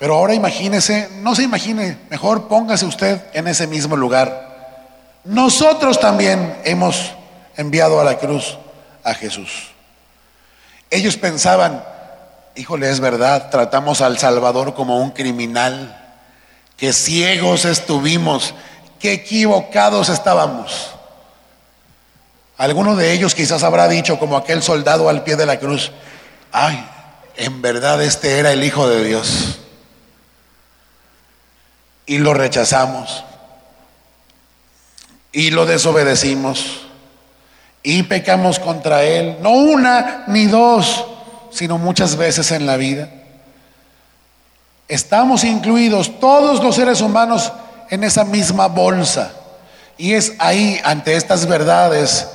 Pero 0.00 0.14
ahora 0.14 0.32
imagínese, 0.32 1.10
no 1.20 1.34
se 1.34 1.42
imagine, 1.42 1.98
mejor 2.08 2.48
póngase 2.48 2.86
usted 2.86 3.20
en 3.34 3.46
ese 3.46 3.66
mismo 3.66 3.96
lugar. 3.96 4.80
Nosotros 5.24 6.00
también 6.00 6.58
hemos 6.64 7.12
enviado 7.54 8.00
a 8.00 8.04
la 8.04 8.16
cruz 8.16 8.56
a 9.04 9.12
Jesús. 9.12 9.72
Ellos 10.88 11.18
pensaban, 11.18 11.84
híjole, 12.56 12.88
es 12.88 12.98
verdad, 13.00 13.50
tratamos 13.50 14.00
al 14.00 14.18
Salvador 14.18 14.72
como 14.72 14.98
un 15.00 15.10
criminal, 15.10 16.16
que 16.78 16.94
ciegos 16.94 17.66
estuvimos, 17.66 18.54
que 19.00 19.12
equivocados 19.12 20.08
estábamos. 20.08 20.92
Alguno 22.56 22.96
de 22.96 23.12
ellos 23.12 23.34
quizás 23.34 23.62
habrá 23.64 23.86
dicho, 23.86 24.18
como 24.18 24.38
aquel 24.38 24.62
soldado 24.62 25.10
al 25.10 25.24
pie 25.24 25.36
de 25.36 25.44
la 25.44 25.58
cruz, 25.58 25.92
ay, 26.52 26.88
en 27.36 27.60
verdad 27.60 28.02
este 28.02 28.38
era 28.38 28.50
el 28.50 28.64
Hijo 28.64 28.88
de 28.88 29.04
Dios 29.04 29.60
y 32.10 32.18
lo 32.18 32.34
rechazamos 32.34 33.22
y 35.30 35.52
lo 35.52 35.64
desobedecimos 35.64 36.80
y 37.84 38.02
pecamos 38.02 38.58
contra 38.58 39.04
Él, 39.04 39.36
no 39.40 39.52
una 39.52 40.24
ni 40.26 40.46
dos, 40.46 41.06
sino 41.52 41.78
muchas 41.78 42.16
veces 42.16 42.50
en 42.50 42.66
la 42.66 42.76
vida. 42.76 43.08
Estamos 44.88 45.44
incluidos 45.44 46.18
todos 46.18 46.60
los 46.60 46.74
seres 46.74 47.00
humanos 47.00 47.52
en 47.90 48.02
esa 48.02 48.24
misma 48.24 48.66
bolsa. 48.66 49.30
Y 49.96 50.14
es 50.14 50.32
ahí, 50.40 50.80
ante 50.82 51.14
estas 51.14 51.46
verdades, 51.46 52.26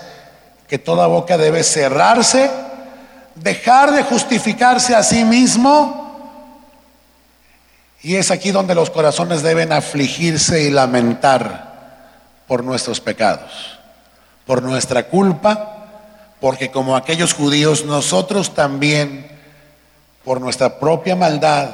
que 0.70 0.80
toda 0.80 1.08
boca 1.08 1.38
debe 1.38 1.64
cerrarse, 1.64 2.50
dejar 3.36 3.92
de 3.92 4.04
justificarse 4.04 4.96
a 4.96 5.04
sí 5.04 5.26
mismo 5.26 6.05
y 8.06 8.18
es 8.18 8.30
aquí 8.30 8.52
donde 8.52 8.76
los 8.76 8.92
corazones 8.92 9.42
deben 9.42 9.72
afligirse 9.72 10.62
y 10.62 10.70
lamentar 10.70 12.04
por 12.46 12.64
nuestros 12.64 13.02
pecados, 13.02 13.80
por 14.46 14.62
nuestra 14.62 15.08
culpa, 15.08 15.88
porque 16.40 16.70
como 16.70 16.96
aquellos 16.96 17.34
judíos 17.34 17.84
nosotros 17.84 18.54
también, 18.54 19.28
por 20.24 20.40
nuestra 20.40 20.80
propia 20.80 21.16
maldad, 21.16 21.72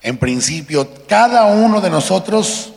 en 0.00 0.16
principio 0.18 0.88
cada 1.08 1.46
uno 1.46 1.80
de 1.80 1.90
nosotros 1.90 2.72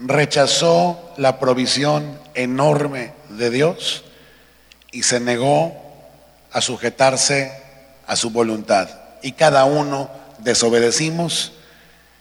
rechazó 0.00 1.12
la 1.18 1.38
provisión 1.38 2.18
enorme 2.34 3.12
de 3.28 3.50
Dios 3.50 4.02
y 4.90 5.04
se 5.04 5.20
negó 5.20 5.72
a 6.50 6.60
sujetarse 6.60 7.52
a 8.08 8.16
su 8.16 8.30
voluntad. 8.30 8.88
Y 9.22 9.30
cada 9.30 9.66
uno 9.66 10.21
desobedecimos 10.42 11.52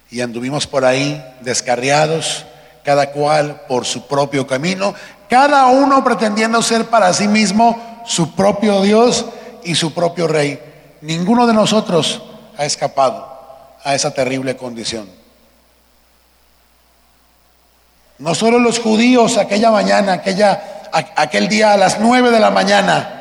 y 0.09 0.21
anduvimos 0.21 0.67
por 0.67 0.85
ahí 0.85 1.23
descarriados, 1.41 2.45
cada 2.83 3.11
cual 3.11 3.61
por 3.67 3.85
su 3.85 4.07
propio 4.07 4.45
camino, 4.47 4.93
cada 5.29 5.67
uno 5.67 6.03
pretendiendo 6.03 6.61
ser 6.61 6.85
para 6.85 7.13
sí 7.13 7.27
mismo 7.27 8.03
su 8.05 8.35
propio 8.35 8.81
Dios 8.81 9.25
y 9.63 9.75
su 9.75 9.93
propio 9.93 10.27
rey. 10.27 10.59
Ninguno 11.01 11.47
de 11.47 11.53
nosotros 11.53 12.21
ha 12.57 12.65
escapado 12.65 13.29
a 13.83 13.95
esa 13.95 14.13
terrible 14.13 14.57
condición. 14.57 15.09
No 18.17 18.35
solo 18.35 18.59
los 18.59 18.79
judíos 18.79 19.37
aquella 19.37 19.71
mañana, 19.71 20.13
aquella, 20.13 20.89
aquel 20.91 21.47
día 21.47 21.73
a 21.73 21.77
las 21.77 21.99
nueve 21.99 22.29
de 22.29 22.39
la 22.39 22.51
mañana, 22.51 23.17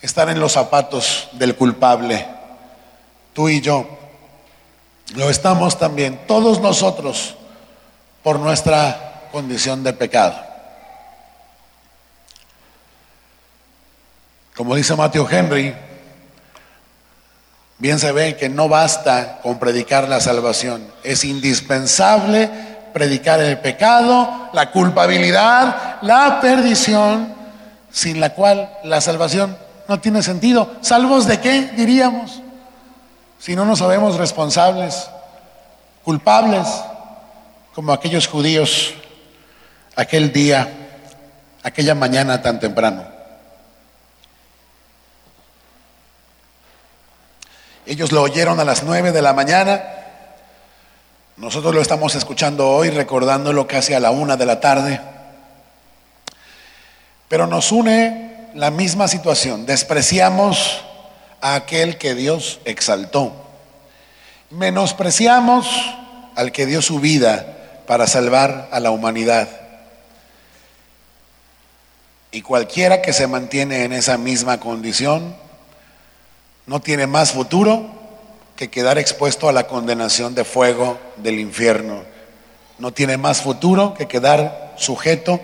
están 0.00 0.30
en 0.30 0.40
los 0.40 0.52
zapatos 0.52 1.28
del 1.32 1.56
culpable 1.56 2.39
tú 3.32 3.48
y 3.48 3.60
yo, 3.60 3.86
lo 5.14 5.30
estamos 5.30 5.78
también, 5.78 6.20
todos 6.26 6.60
nosotros, 6.60 7.36
por 8.22 8.38
nuestra 8.38 9.28
condición 9.32 9.82
de 9.82 9.92
pecado. 9.92 10.36
Como 14.56 14.74
dice 14.74 14.94
Matthew 14.94 15.26
Henry, 15.30 15.74
bien 17.78 17.98
se 17.98 18.12
ve 18.12 18.36
que 18.36 18.48
no 18.48 18.68
basta 18.68 19.40
con 19.42 19.58
predicar 19.58 20.08
la 20.08 20.20
salvación, 20.20 20.86
es 21.02 21.24
indispensable 21.24 22.50
predicar 22.92 23.40
el 23.40 23.58
pecado, 23.58 24.50
la 24.52 24.70
culpabilidad, 24.70 25.98
la 26.02 26.40
perdición, 26.40 27.34
sin 27.90 28.20
la 28.20 28.30
cual 28.30 28.70
la 28.84 29.00
salvación 29.00 29.56
no 29.88 30.00
tiene 30.00 30.22
sentido. 30.22 30.76
¿Salvos 30.80 31.26
de 31.26 31.40
qué, 31.40 31.72
diríamos? 31.76 32.42
Si 33.40 33.56
no 33.56 33.64
nos 33.64 33.78
sabemos 33.78 34.16
responsables, 34.16 35.08
culpables, 36.04 36.68
como 37.74 37.92
aquellos 37.92 38.28
judíos 38.28 38.92
aquel 39.96 40.30
día, 40.30 40.68
aquella 41.62 41.94
mañana 41.94 42.42
tan 42.42 42.60
temprano. 42.60 43.04
Ellos 47.86 48.12
lo 48.12 48.22
oyeron 48.22 48.60
a 48.60 48.64
las 48.64 48.82
nueve 48.82 49.10
de 49.10 49.22
la 49.22 49.32
mañana, 49.32 49.82
nosotros 51.38 51.74
lo 51.74 51.80
estamos 51.80 52.14
escuchando 52.14 52.68
hoy, 52.68 52.90
recordándolo 52.90 53.66
casi 53.66 53.94
a 53.94 54.00
la 54.00 54.10
una 54.10 54.36
de 54.36 54.46
la 54.46 54.60
tarde, 54.60 55.00
pero 57.26 57.46
nos 57.46 57.72
une 57.72 58.50
la 58.54 58.70
misma 58.70 59.08
situación, 59.08 59.64
despreciamos 59.64 60.84
a 61.40 61.54
aquel 61.54 61.98
que 61.98 62.14
Dios 62.14 62.60
exaltó. 62.64 63.32
Menospreciamos 64.50 65.66
al 66.36 66.52
que 66.52 66.66
dio 66.66 66.82
su 66.82 67.00
vida 67.00 67.82
para 67.86 68.06
salvar 68.06 68.68
a 68.72 68.80
la 68.80 68.90
humanidad. 68.90 69.48
Y 72.32 72.42
cualquiera 72.42 73.02
que 73.02 73.12
se 73.12 73.26
mantiene 73.26 73.84
en 73.84 73.92
esa 73.92 74.16
misma 74.16 74.60
condición 74.60 75.34
no 76.66 76.80
tiene 76.80 77.06
más 77.06 77.32
futuro 77.32 77.90
que 78.54 78.70
quedar 78.70 78.98
expuesto 78.98 79.48
a 79.48 79.52
la 79.52 79.66
condenación 79.66 80.34
de 80.34 80.44
fuego 80.44 80.98
del 81.16 81.40
infierno. 81.40 82.02
No 82.78 82.92
tiene 82.92 83.16
más 83.16 83.40
futuro 83.40 83.94
que 83.94 84.06
quedar 84.06 84.74
sujeto 84.76 85.40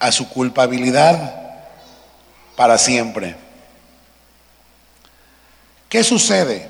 a 0.00 0.10
su 0.10 0.28
culpabilidad 0.28 1.60
para 2.56 2.78
siempre. 2.78 3.36
¿Qué 5.94 6.02
sucede 6.02 6.68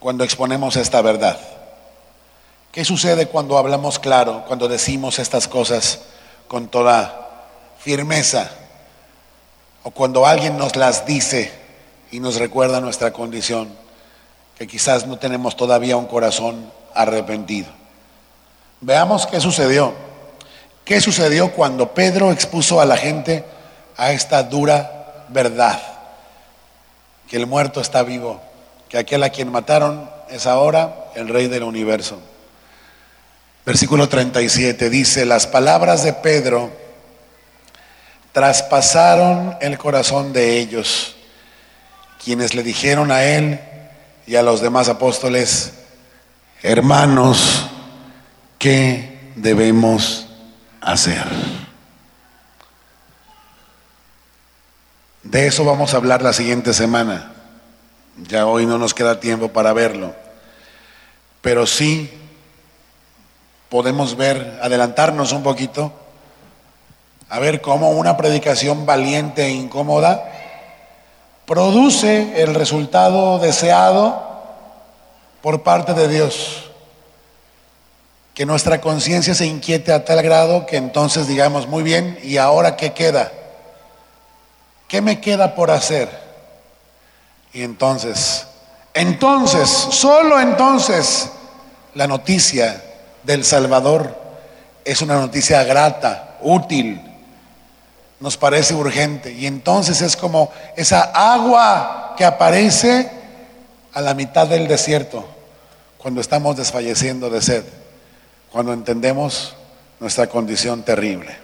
cuando 0.00 0.24
exponemos 0.24 0.76
esta 0.76 1.02
verdad? 1.02 1.38
¿Qué 2.72 2.82
sucede 2.82 3.26
cuando 3.26 3.58
hablamos 3.58 3.98
claro, 3.98 4.44
cuando 4.46 4.66
decimos 4.66 5.18
estas 5.18 5.46
cosas 5.46 6.00
con 6.48 6.68
toda 6.68 7.44
firmeza, 7.80 8.50
o 9.82 9.90
cuando 9.90 10.24
alguien 10.24 10.56
nos 10.56 10.74
las 10.74 11.04
dice 11.04 11.52
y 12.12 12.18
nos 12.18 12.36
recuerda 12.36 12.80
nuestra 12.80 13.12
condición, 13.12 13.68
que 14.56 14.66
quizás 14.66 15.06
no 15.06 15.18
tenemos 15.18 15.54
todavía 15.54 15.98
un 15.98 16.06
corazón 16.06 16.72
arrepentido. 16.94 17.68
Veamos 18.80 19.26
qué 19.26 19.38
sucedió. 19.38 19.92
¿Qué 20.86 20.98
sucedió 21.02 21.52
cuando 21.52 21.92
Pedro 21.92 22.32
expuso 22.32 22.80
a 22.80 22.86
la 22.86 22.96
gente 22.96 23.44
a 23.98 24.12
esta 24.12 24.42
dura 24.44 25.26
verdad? 25.28 25.93
El 27.34 27.48
muerto 27.48 27.80
está 27.80 28.04
vivo, 28.04 28.40
que 28.88 28.96
aquel 28.96 29.24
a 29.24 29.30
quien 29.30 29.50
mataron 29.50 30.08
es 30.30 30.46
ahora 30.46 31.10
el 31.16 31.26
rey 31.26 31.48
del 31.48 31.64
universo. 31.64 32.20
Versículo 33.66 34.08
37 34.08 34.88
dice, 34.88 35.24
las 35.24 35.48
palabras 35.48 36.04
de 36.04 36.12
Pedro 36.12 36.70
traspasaron 38.30 39.56
el 39.60 39.76
corazón 39.78 40.32
de 40.32 40.60
ellos, 40.60 41.16
quienes 42.22 42.54
le 42.54 42.62
dijeron 42.62 43.10
a 43.10 43.24
él 43.24 43.58
y 44.28 44.36
a 44.36 44.42
los 44.44 44.60
demás 44.60 44.88
apóstoles, 44.88 45.72
hermanos, 46.62 47.68
¿qué 48.60 49.32
debemos 49.34 50.28
hacer? 50.80 51.63
De 55.24 55.46
eso 55.46 55.64
vamos 55.64 55.94
a 55.94 55.96
hablar 55.96 56.20
la 56.22 56.34
siguiente 56.34 56.74
semana. 56.74 57.32
Ya 58.28 58.46
hoy 58.46 58.66
no 58.66 58.76
nos 58.76 58.92
queda 58.92 59.20
tiempo 59.20 59.48
para 59.48 59.72
verlo. 59.72 60.14
Pero 61.40 61.66
sí 61.66 62.10
podemos 63.70 64.16
ver, 64.16 64.60
adelantarnos 64.62 65.32
un 65.32 65.42
poquito 65.42 65.92
a 67.30 67.38
ver 67.38 67.62
cómo 67.62 67.90
una 67.90 68.18
predicación 68.18 68.84
valiente 68.84 69.46
e 69.46 69.50
incómoda 69.50 70.30
produce 71.46 72.42
el 72.42 72.54
resultado 72.54 73.38
deseado 73.38 74.22
por 75.40 75.62
parte 75.62 75.94
de 75.94 76.06
Dios. 76.06 76.70
Que 78.34 78.44
nuestra 78.44 78.82
conciencia 78.82 79.34
se 79.34 79.46
inquiete 79.46 79.90
a 79.90 80.04
tal 80.04 80.22
grado 80.22 80.66
que 80.66 80.76
entonces 80.76 81.26
digamos, 81.26 81.66
muy 81.66 81.82
bien, 81.82 82.18
¿y 82.22 82.36
ahora 82.36 82.76
qué 82.76 82.92
queda? 82.92 83.32
¿Qué 84.94 85.00
me 85.00 85.20
queda 85.20 85.56
por 85.56 85.72
hacer? 85.72 86.08
Y 87.52 87.62
entonces, 87.62 88.46
entonces, 88.94 89.68
solo 89.68 90.40
entonces, 90.40 91.30
la 91.94 92.06
noticia 92.06 92.80
del 93.24 93.44
Salvador 93.44 94.16
es 94.84 95.02
una 95.02 95.16
noticia 95.16 95.64
grata, 95.64 96.36
útil, 96.42 97.02
nos 98.20 98.36
parece 98.36 98.72
urgente. 98.74 99.32
Y 99.32 99.48
entonces 99.48 100.00
es 100.00 100.16
como 100.16 100.52
esa 100.76 101.10
agua 101.12 102.14
que 102.16 102.24
aparece 102.24 103.10
a 103.94 104.00
la 104.00 104.14
mitad 104.14 104.46
del 104.46 104.68
desierto, 104.68 105.26
cuando 105.98 106.20
estamos 106.20 106.56
desfalleciendo 106.56 107.28
de 107.30 107.42
sed, 107.42 107.64
cuando 108.52 108.72
entendemos 108.72 109.56
nuestra 109.98 110.28
condición 110.28 110.84
terrible. 110.84 111.36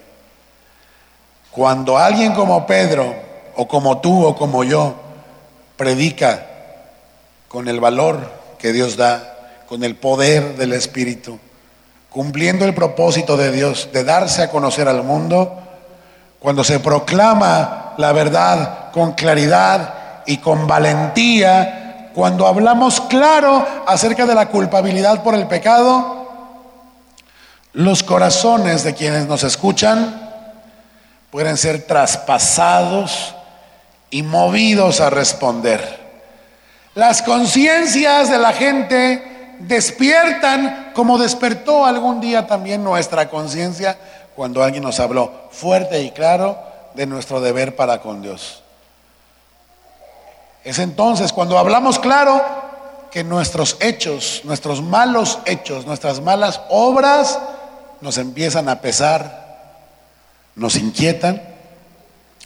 Cuando 1.50 1.98
alguien 1.98 2.32
como 2.32 2.64
Pedro, 2.64 3.28
o 3.56 3.68
como 3.68 4.00
tú, 4.00 4.24
o 4.24 4.36
como 4.36 4.64
yo, 4.64 4.94
predica 5.76 6.46
con 7.48 7.68
el 7.68 7.80
valor 7.80 8.30
que 8.58 8.72
Dios 8.72 8.96
da, 8.96 9.36
con 9.68 9.82
el 9.82 9.96
poder 9.96 10.56
del 10.56 10.72
Espíritu, 10.72 11.38
cumpliendo 12.10 12.64
el 12.64 12.74
propósito 12.74 13.36
de 13.36 13.50
Dios 13.50 13.88
de 13.92 14.04
darse 14.04 14.42
a 14.42 14.50
conocer 14.50 14.88
al 14.88 15.02
mundo, 15.02 15.58
cuando 16.38 16.64
se 16.64 16.80
proclama 16.80 17.94
la 17.96 18.12
verdad 18.12 18.90
con 18.92 19.12
claridad 19.12 20.22
y 20.26 20.38
con 20.38 20.66
valentía, 20.66 22.10
cuando 22.14 22.46
hablamos 22.46 23.00
claro 23.02 23.66
acerca 23.86 24.26
de 24.26 24.34
la 24.34 24.48
culpabilidad 24.48 25.22
por 25.22 25.34
el 25.34 25.46
pecado, 25.46 26.28
los 27.72 28.02
corazones 28.02 28.82
de 28.82 28.94
quienes 28.94 29.26
nos 29.26 29.44
escuchan 29.44 30.28
pueden 31.30 31.56
ser 31.56 31.86
traspasados 31.86 33.34
y 34.10 34.22
movidos 34.22 35.00
a 35.00 35.10
responder. 35.10 36.00
Las 36.94 37.22
conciencias 37.22 38.30
de 38.30 38.38
la 38.38 38.52
gente 38.52 39.56
despiertan 39.60 40.92
como 40.94 41.18
despertó 41.18 41.84
algún 41.84 42.20
día 42.20 42.46
también 42.46 42.82
nuestra 42.82 43.28
conciencia 43.28 43.96
cuando 44.34 44.62
alguien 44.62 44.82
nos 44.82 44.98
habló 45.00 45.48
fuerte 45.50 46.02
y 46.02 46.10
claro 46.10 46.58
de 46.94 47.06
nuestro 47.06 47.40
deber 47.40 47.76
para 47.76 48.00
con 48.00 48.22
Dios. 48.22 48.62
Es 50.64 50.78
entonces 50.78 51.32
cuando 51.32 51.58
hablamos 51.58 51.98
claro 51.98 52.42
que 53.10 53.24
nuestros 53.24 53.76
hechos, 53.80 54.42
nuestros 54.44 54.82
malos 54.82 55.38
hechos, 55.44 55.86
nuestras 55.86 56.20
malas 56.20 56.60
obras 56.68 57.38
nos 58.00 58.18
empiezan 58.18 58.68
a 58.68 58.80
pesar, 58.80 59.74
nos 60.54 60.76
inquietan, 60.76 61.42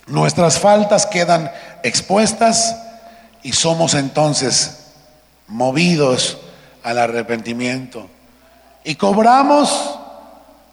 nuestras 0.07 0.59
faltas 0.59 1.07
quedan 1.07 1.51
expuestas 1.83 2.77
y 3.43 3.53
somos 3.53 3.95
entonces 3.95 4.93
movidos 5.49 6.39
al 6.83 6.99
arrepentimiento 6.99 8.09
y 8.85 8.97
cobramos 8.97 9.99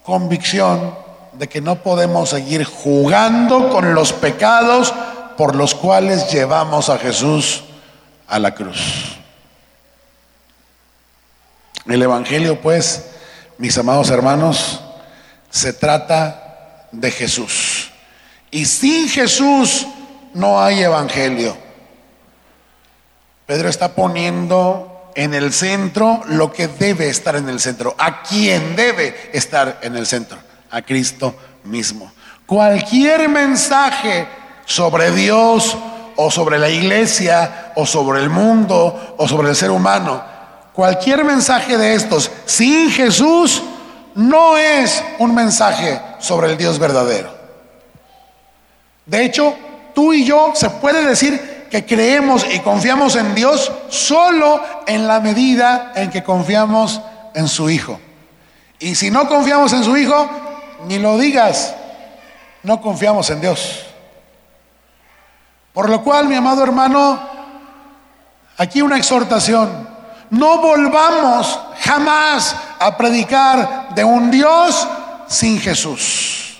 convicción 0.02 0.94
de 1.32 1.48
que 1.48 1.60
no 1.60 1.76
podemos 1.76 2.30
seguir 2.30 2.64
jugando 2.64 3.70
con 3.70 3.94
los 3.94 4.12
pecados 4.12 4.92
por 5.36 5.56
los 5.56 5.74
cuales 5.74 6.30
llevamos 6.30 6.90
a 6.90 6.98
Jesús 6.98 7.64
a 8.28 8.38
la 8.38 8.54
cruz. 8.54 9.18
El 11.86 12.02
Evangelio, 12.02 12.60
pues, 12.60 13.06
mis 13.58 13.76
amados 13.76 14.10
hermanos, 14.10 14.80
se 15.50 15.72
trata 15.72 16.86
de 16.92 17.10
Jesús. 17.10 17.71
Y 18.52 18.66
sin 18.66 19.08
Jesús 19.08 19.86
no 20.34 20.62
hay 20.62 20.82
Evangelio. 20.82 21.56
Pedro 23.46 23.68
está 23.68 23.94
poniendo 23.94 25.10
en 25.14 25.32
el 25.32 25.52
centro 25.54 26.22
lo 26.26 26.52
que 26.52 26.68
debe 26.68 27.08
estar 27.08 27.34
en 27.34 27.48
el 27.48 27.60
centro, 27.60 27.94
a 27.98 28.22
quien 28.22 28.76
debe 28.76 29.30
estar 29.32 29.80
en 29.82 29.96
el 29.96 30.06
centro 30.06 30.38
a 30.70 30.82
Cristo 30.82 31.34
mismo. 31.64 32.12
Cualquier 32.44 33.28
mensaje 33.30 34.28
sobre 34.66 35.10
Dios 35.12 35.76
o 36.16 36.30
sobre 36.30 36.58
la 36.58 36.68
iglesia 36.68 37.72
o 37.74 37.86
sobre 37.86 38.20
el 38.20 38.28
mundo 38.28 39.14
o 39.16 39.26
sobre 39.26 39.48
el 39.48 39.56
ser 39.56 39.70
humano, 39.70 40.22
cualquier 40.74 41.24
mensaje 41.24 41.78
de 41.78 41.94
estos 41.94 42.30
sin 42.44 42.90
Jesús 42.90 43.62
no 44.14 44.58
es 44.58 45.02
un 45.18 45.34
mensaje 45.34 45.98
sobre 46.20 46.50
el 46.50 46.58
Dios 46.58 46.78
verdadero. 46.78 47.41
De 49.06 49.24
hecho, 49.24 49.56
tú 49.94 50.12
y 50.12 50.24
yo 50.24 50.52
se 50.54 50.70
puede 50.70 51.06
decir 51.06 51.68
que 51.70 51.84
creemos 51.86 52.46
y 52.52 52.60
confiamos 52.60 53.16
en 53.16 53.34
Dios 53.34 53.72
solo 53.88 54.60
en 54.86 55.06
la 55.06 55.20
medida 55.20 55.92
en 55.94 56.10
que 56.10 56.22
confiamos 56.22 57.00
en 57.34 57.48
su 57.48 57.70
Hijo. 57.70 57.98
Y 58.78 58.94
si 58.94 59.10
no 59.10 59.28
confiamos 59.28 59.72
en 59.72 59.84
su 59.84 59.96
Hijo, 59.96 60.28
ni 60.86 60.98
lo 60.98 61.16
digas, 61.18 61.74
no 62.62 62.80
confiamos 62.80 63.30
en 63.30 63.40
Dios. 63.40 63.86
Por 65.72 65.88
lo 65.88 66.02
cual, 66.02 66.28
mi 66.28 66.34
amado 66.34 66.62
hermano, 66.62 67.18
aquí 68.58 68.82
una 68.82 68.98
exhortación. 68.98 69.88
No 70.30 70.58
volvamos 70.58 71.60
jamás 71.80 72.56
a 72.78 72.96
predicar 72.96 73.94
de 73.94 74.04
un 74.04 74.30
Dios 74.30 74.88
sin 75.28 75.60
Jesús, 75.60 76.51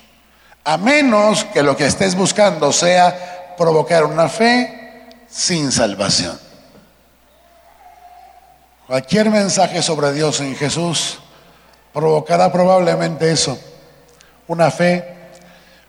a 0.65 0.77
menos 0.77 1.45
que 1.45 1.63
lo 1.63 1.77
que 1.77 1.87
estés 1.87 2.15
buscando 2.15 2.73
sea 2.73 3.55
provocar 3.57 4.05
una 4.05 4.29
fe 4.29 5.09
sin 5.29 5.73
salvación. 5.73 6.39
Cualquier 8.87 9.31
mensaje 9.31 9.83
sobre 9.83 10.13
Dios 10.13 10.41
en 10.41 10.55
Jesús 10.55 11.19
provocará 11.93 12.53
probablemente 12.53 13.31
eso 13.31 13.59
una 14.47 14.71
fe, 14.71 15.17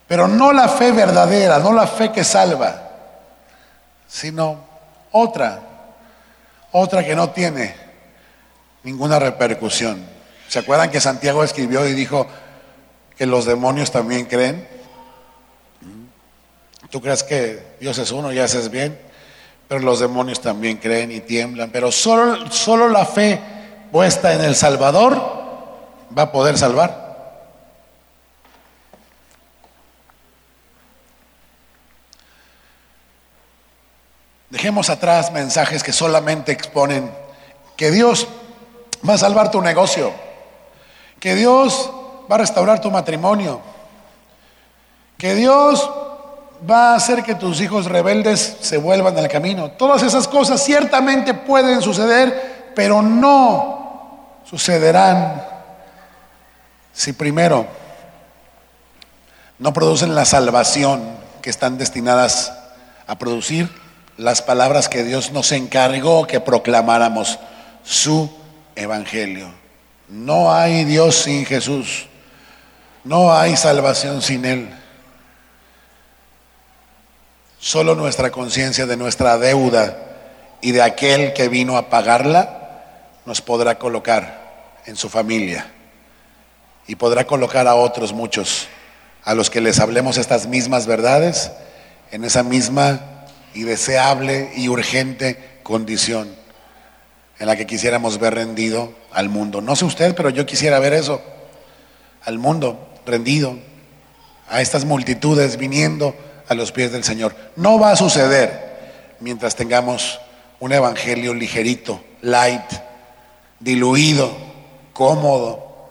pero 0.06 0.26
no 0.28 0.52
la 0.52 0.68
fe 0.68 0.92
verdadera, 0.92 1.58
no 1.58 1.72
la 1.72 1.86
fe 1.86 2.12
que 2.12 2.24
salva, 2.24 2.90
sino 4.08 4.64
otra, 5.12 5.60
otra 6.72 7.04
que 7.04 7.14
no 7.14 7.30
tiene 7.30 7.74
ninguna 8.82 9.18
repercusión. 9.18 10.04
¿Se 10.48 10.60
acuerdan 10.60 10.90
que 10.90 11.00
Santiago 11.00 11.42
escribió 11.42 11.86
y 11.86 11.92
dijo 11.92 12.26
que 13.16 13.26
los 13.26 13.44
demonios 13.44 13.90
también 13.90 14.26
creen? 14.26 14.66
Tú 16.90 17.00
crees 17.00 17.22
que 17.22 17.76
Dios 17.80 17.98
es 17.98 18.12
uno 18.12 18.32
y 18.32 18.38
haces 18.38 18.70
bien, 18.70 18.96
pero 19.66 19.80
los 19.80 19.98
demonios 19.98 20.40
también 20.40 20.76
creen 20.76 21.10
y 21.10 21.20
tiemblan. 21.20 21.70
Pero 21.70 21.90
solo, 21.90 22.50
solo 22.52 22.88
la 22.88 23.04
fe 23.04 23.40
puesta 23.90 24.32
en 24.34 24.42
el 24.42 24.54
Salvador 24.54 25.14
va 26.16 26.22
a 26.22 26.32
poder 26.32 26.56
salvar. 26.56 27.04
Dejemos 34.50 34.88
atrás 34.88 35.32
mensajes 35.32 35.82
que 35.82 35.92
solamente 35.92 36.52
exponen 36.52 37.10
que 37.76 37.90
Dios 37.90 38.28
va 39.08 39.14
a 39.14 39.18
salvar 39.18 39.50
tu 39.50 39.60
negocio, 39.60 40.12
que 41.18 41.34
Dios 41.34 41.90
va 42.30 42.36
a 42.36 42.38
restaurar 42.38 42.80
tu 42.80 42.90
matrimonio, 42.90 43.60
que 45.16 45.34
Dios 45.34 45.90
va 46.68 46.92
a 46.92 46.96
hacer 46.96 47.22
que 47.22 47.34
tus 47.34 47.60
hijos 47.60 47.86
rebeldes 47.86 48.56
se 48.60 48.76
vuelvan 48.78 49.16
al 49.18 49.28
camino. 49.28 49.70
Todas 49.72 50.02
esas 50.02 50.28
cosas 50.28 50.62
ciertamente 50.62 51.34
pueden 51.34 51.82
suceder, 51.82 52.72
pero 52.74 53.02
no 53.02 54.40
sucederán 54.44 55.44
si 56.92 57.12
primero 57.12 57.66
no 59.58 59.72
producen 59.72 60.14
la 60.14 60.24
salvación 60.24 61.02
que 61.42 61.50
están 61.50 61.78
destinadas 61.78 62.52
a 63.06 63.18
producir 63.18 63.68
las 64.16 64.42
palabras 64.42 64.88
que 64.88 65.04
Dios 65.04 65.32
nos 65.32 65.52
encargó 65.52 66.26
que 66.26 66.40
proclamáramos, 66.40 67.38
su 67.82 68.30
evangelio. 68.76 69.52
No 70.08 70.52
hay 70.52 70.84
Dios 70.84 71.16
sin 71.16 71.44
Jesús, 71.44 72.08
no 73.04 73.32
hay 73.32 73.56
salvación 73.56 74.22
sin 74.22 74.44
Él. 74.44 74.70
Solo 77.58 77.94
nuestra 77.94 78.30
conciencia 78.30 78.86
de 78.86 78.96
nuestra 78.96 79.38
deuda 79.38 79.96
y 80.60 80.72
de 80.72 80.82
aquel 80.82 81.32
que 81.32 81.48
vino 81.48 81.76
a 81.76 81.88
pagarla 81.88 82.82
nos 83.24 83.40
podrá 83.40 83.78
colocar 83.78 84.82
en 84.86 84.96
su 84.96 85.08
familia 85.08 85.70
y 86.86 86.96
podrá 86.96 87.26
colocar 87.26 87.66
a 87.66 87.74
otros 87.74 88.12
muchos 88.12 88.68
a 89.24 89.34
los 89.34 89.48
que 89.48 89.62
les 89.62 89.80
hablemos 89.80 90.18
estas 90.18 90.46
mismas 90.46 90.86
verdades 90.86 91.52
en 92.10 92.24
esa 92.24 92.42
misma 92.42 93.00
y 93.54 93.62
deseable 93.62 94.52
y 94.56 94.68
urgente 94.68 95.60
condición 95.62 96.34
en 97.38 97.46
la 97.46 97.56
que 97.56 97.66
quisiéramos 97.66 98.18
ver 98.18 98.34
rendido 98.34 98.92
al 99.12 99.28
mundo. 99.30 99.62
No 99.62 99.74
sé 99.76 99.86
usted, 99.86 100.14
pero 100.14 100.28
yo 100.28 100.44
quisiera 100.44 100.78
ver 100.78 100.92
eso, 100.92 101.22
al 102.24 102.38
mundo 102.38 102.93
rendido, 103.06 103.58
a 104.48 104.60
estas 104.60 104.84
multitudes 104.84 105.56
viniendo 105.56 106.14
a 106.48 106.54
los 106.54 106.72
pies 106.72 106.92
del 106.92 107.04
Señor. 107.04 107.34
No 107.56 107.78
va 107.78 107.92
a 107.92 107.96
suceder 107.96 109.16
mientras 109.20 109.56
tengamos 109.56 110.20
un 110.60 110.72
evangelio 110.72 111.34
ligerito, 111.34 112.02
light, 112.20 112.64
diluido, 113.60 114.34
cómodo, 114.92 115.90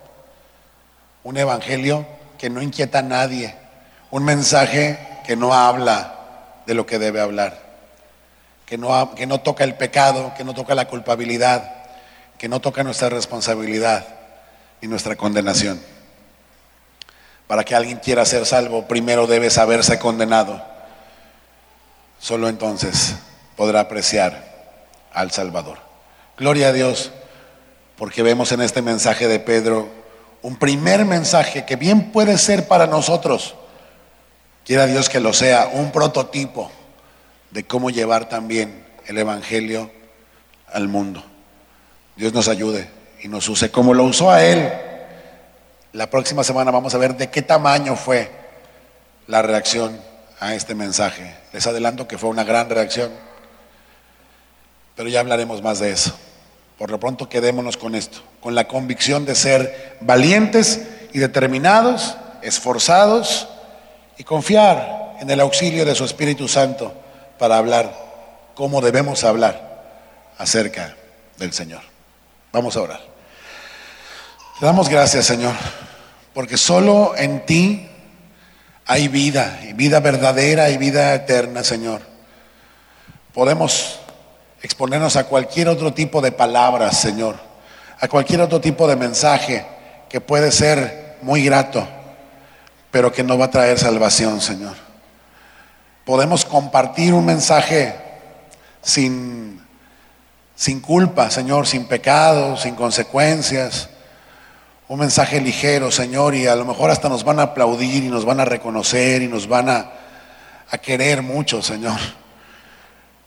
un 1.22 1.36
evangelio 1.36 2.06
que 2.38 2.50
no 2.50 2.62
inquieta 2.62 3.00
a 3.00 3.02
nadie, 3.02 3.54
un 4.10 4.24
mensaje 4.24 4.98
que 5.26 5.36
no 5.36 5.54
habla 5.54 6.14
de 6.66 6.74
lo 6.74 6.86
que 6.86 6.98
debe 6.98 7.20
hablar, 7.20 7.58
que 8.66 8.78
no, 8.78 9.14
que 9.14 9.26
no 9.26 9.40
toca 9.40 9.64
el 9.64 9.74
pecado, 9.74 10.32
que 10.36 10.44
no 10.44 10.54
toca 10.54 10.74
la 10.74 10.86
culpabilidad, 10.86 11.72
que 12.38 12.48
no 12.48 12.60
toca 12.60 12.84
nuestra 12.84 13.08
responsabilidad 13.08 14.06
y 14.80 14.86
nuestra 14.86 15.16
condenación. 15.16 15.80
Para 17.46 17.64
que 17.64 17.74
alguien 17.74 17.98
quiera 17.98 18.24
ser 18.24 18.46
salvo, 18.46 18.86
primero 18.86 19.26
debe 19.26 19.50
saberse 19.50 19.98
condenado. 19.98 20.62
Solo 22.18 22.48
entonces 22.48 23.16
podrá 23.56 23.80
apreciar 23.80 24.54
al 25.12 25.30
Salvador. 25.30 25.78
Gloria 26.38 26.68
a 26.68 26.72
Dios, 26.72 27.12
porque 27.96 28.22
vemos 28.22 28.50
en 28.52 28.62
este 28.62 28.82
mensaje 28.82 29.28
de 29.28 29.40
Pedro 29.40 29.88
un 30.42 30.56
primer 30.56 31.04
mensaje 31.04 31.64
que 31.64 31.76
bien 31.76 32.12
puede 32.12 32.38
ser 32.38 32.66
para 32.66 32.86
nosotros. 32.86 33.54
Quiera 34.64 34.86
Dios 34.86 35.08
que 35.08 35.20
lo 35.20 35.32
sea, 35.32 35.68
un 35.72 35.92
prototipo 35.92 36.70
de 37.50 37.64
cómo 37.64 37.90
llevar 37.90 38.28
también 38.28 38.84
el 39.06 39.18
Evangelio 39.18 39.90
al 40.72 40.88
mundo. 40.88 41.22
Dios 42.16 42.32
nos 42.32 42.48
ayude 42.48 42.88
y 43.22 43.28
nos 43.28 43.48
use 43.48 43.70
como 43.70 43.94
lo 43.94 44.04
usó 44.04 44.30
a 44.30 44.44
Él 44.44 44.72
la 45.94 46.10
próxima 46.10 46.42
semana 46.42 46.72
vamos 46.72 46.92
a 46.94 46.98
ver 46.98 47.16
de 47.16 47.30
qué 47.30 47.40
tamaño 47.40 47.94
fue 47.94 48.28
la 49.28 49.42
reacción 49.42 49.98
a 50.40 50.54
este 50.54 50.74
mensaje. 50.74 51.36
Les 51.52 51.66
adelanto 51.68 52.08
que 52.08 52.18
fue 52.18 52.30
una 52.30 52.42
gran 52.42 52.68
reacción, 52.68 53.12
pero 54.96 55.08
ya 55.08 55.20
hablaremos 55.20 55.62
más 55.62 55.78
de 55.78 55.92
eso. 55.92 56.12
Por 56.78 56.90
lo 56.90 56.98
pronto 56.98 57.28
quedémonos 57.28 57.76
con 57.76 57.94
esto, 57.94 58.18
con 58.40 58.56
la 58.56 58.66
convicción 58.66 59.24
de 59.24 59.36
ser 59.36 59.96
valientes 60.00 60.82
y 61.12 61.20
determinados, 61.20 62.16
esforzados 62.42 63.48
y 64.18 64.24
confiar 64.24 65.14
en 65.20 65.30
el 65.30 65.40
auxilio 65.40 65.84
de 65.84 65.94
su 65.94 66.04
Espíritu 66.04 66.48
Santo 66.48 66.92
para 67.38 67.56
hablar 67.56 67.94
como 68.56 68.80
debemos 68.80 69.22
hablar 69.22 69.84
acerca 70.38 70.96
del 71.38 71.52
Señor. 71.52 71.82
Vamos 72.50 72.76
a 72.76 72.82
orar. 72.82 73.13
Te 74.58 74.66
damos 74.66 74.88
gracias, 74.88 75.26
Señor, 75.26 75.52
porque 76.32 76.56
solo 76.56 77.16
en 77.16 77.44
ti 77.44 77.88
hay 78.86 79.08
vida, 79.08 79.58
y 79.68 79.72
vida 79.72 79.98
verdadera 79.98 80.70
y 80.70 80.78
vida 80.78 81.12
eterna, 81.12 81.64
Señor. 81.64 82.02
Podemos 83.32 83.98
exponernos 84.62 85.16
a 85.16 85.24
cualquier 85.24 85.66
otro 85.66 85.92
tipo 85.92 86.20
de 86.20 86.30
palabras, 86.30 86.96
Señor, 87.00 87.34
a 87.98 88.06
cualquier 88.06 88.42
otro 88.42 88.60
tipo 88.60 88.86
de 88.86 88.94
mensaje 88.94 89.66
que 90.08 90.20
puede 90.20 90.52
ser 90.52 91.16
muy 91.22 91.44
grato, 91.44 91.88
pero 92.92 93.10
que 93.10 93.24
no 93.24 93.36
va 93.36 93.46
a 93.46 93.50
traer 93.50 93.76
salvación, 93.76 94.40
Señor. 94.40 94.76
Podemos 96.04 96.44
compartir 96.44 97.12
un 97.12 97.26
mensaje 97.26 97.96
sin, 98.82 99.60
sin 100.54 100.80
culpa, 100.80 101.28
Señor, 101.28 101.66
sin 101.66 101.86
pecado, 101.86 102.56
sin 102.56 102.76
consecuencias 102.76 103.88
un 104.94 105.00
mensaje 105.00 105.40
ligero, 105.40 105.90
Señor, 105.90 106.36
y 106.36 106.46
a 106.46 106.54
lo 106.54 106.64
mejor 106.64 106.88
hasta 106.88 107.08
nos 107.08 107.24
van 107.24 107.40
a 107.40 107.42
aplaudir 107.42 108.04
y 108.04 108.08
nos 108.08 108.24
van 108.24 108.38
a 108.38 108.44
reconocer 108.44 109.22
y 109.22 109.26
nos 109.26 109.48
van 109.48 109.68
a, 109.68 109.90
a 110.70 110.78
querer 110.78 111.20
mucho, 111.20 111.62
Señor. 111.62 111.98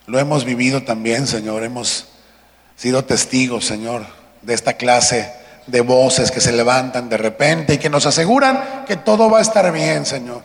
Lo 0.05 0.17
hemos 0.17 0.45
vivido 0.45 0.83
también, 0.83 1.27
Señor, 1.27 1.65
hemos 1.65 2.07
sido 2.77 3.03
testigos, 3.03 3.65
Señor, 3.65 4.05
de 4.43 4.53
esta 4.53 4.75
clase 4.75 5.33
de 5.65 5.81
voces 5.81 6.31
que 6.31 6.39
se 6.39 6.53
levantan 6.53 7.09
de 7.09 7.17
repente 7.17 7.73
y 7.73 7.77
que 7.79 7.89
nos 7.89 8.05
aseguran 8.05 8.85
que 8.87 8.95
todo 8.95 9.29
va 9.29 9.39
a 9.39 9.41
estar 9.41 9.69
bien, 9.73 10.05
Señor. 10.05 10.43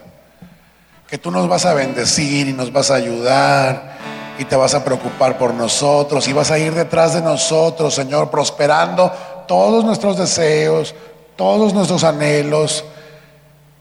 Que 1.06 1.18
tú 1.18 1.30
nos 1.30 1.46
vas 1.46 1.66
a 1.66 1.74
bendecir 1.74 2.48
y 2.48 2.52
nos 2.52 2.72
vas 2.72 2.90
a 2.90 2.96
ayudar 2.96 3.96
y 4.40 4.44
te 4.44 4.56
vas 4.56 4.74
a 4.74 4.84
preocupar 4.84 5.38
por 5.38 5.54
nosotros 5.54 6.26
y 6.26 6.32
vas 6.32 6.50
a 6.50 6.58
ir 6.58 6.74
detrás 6.74 7.14
de 7.14 7.20
nosotros, 7.20 7.94
Señor, 7.94 8.28
prosperando 8.28 9.12
todos 9.46 9.84
nuestros 9.84 10.16
deseos, 10.16 10.94
todos 11.42 11.74
nuestros 11.74 12.04
anhelos, 12.04 12.84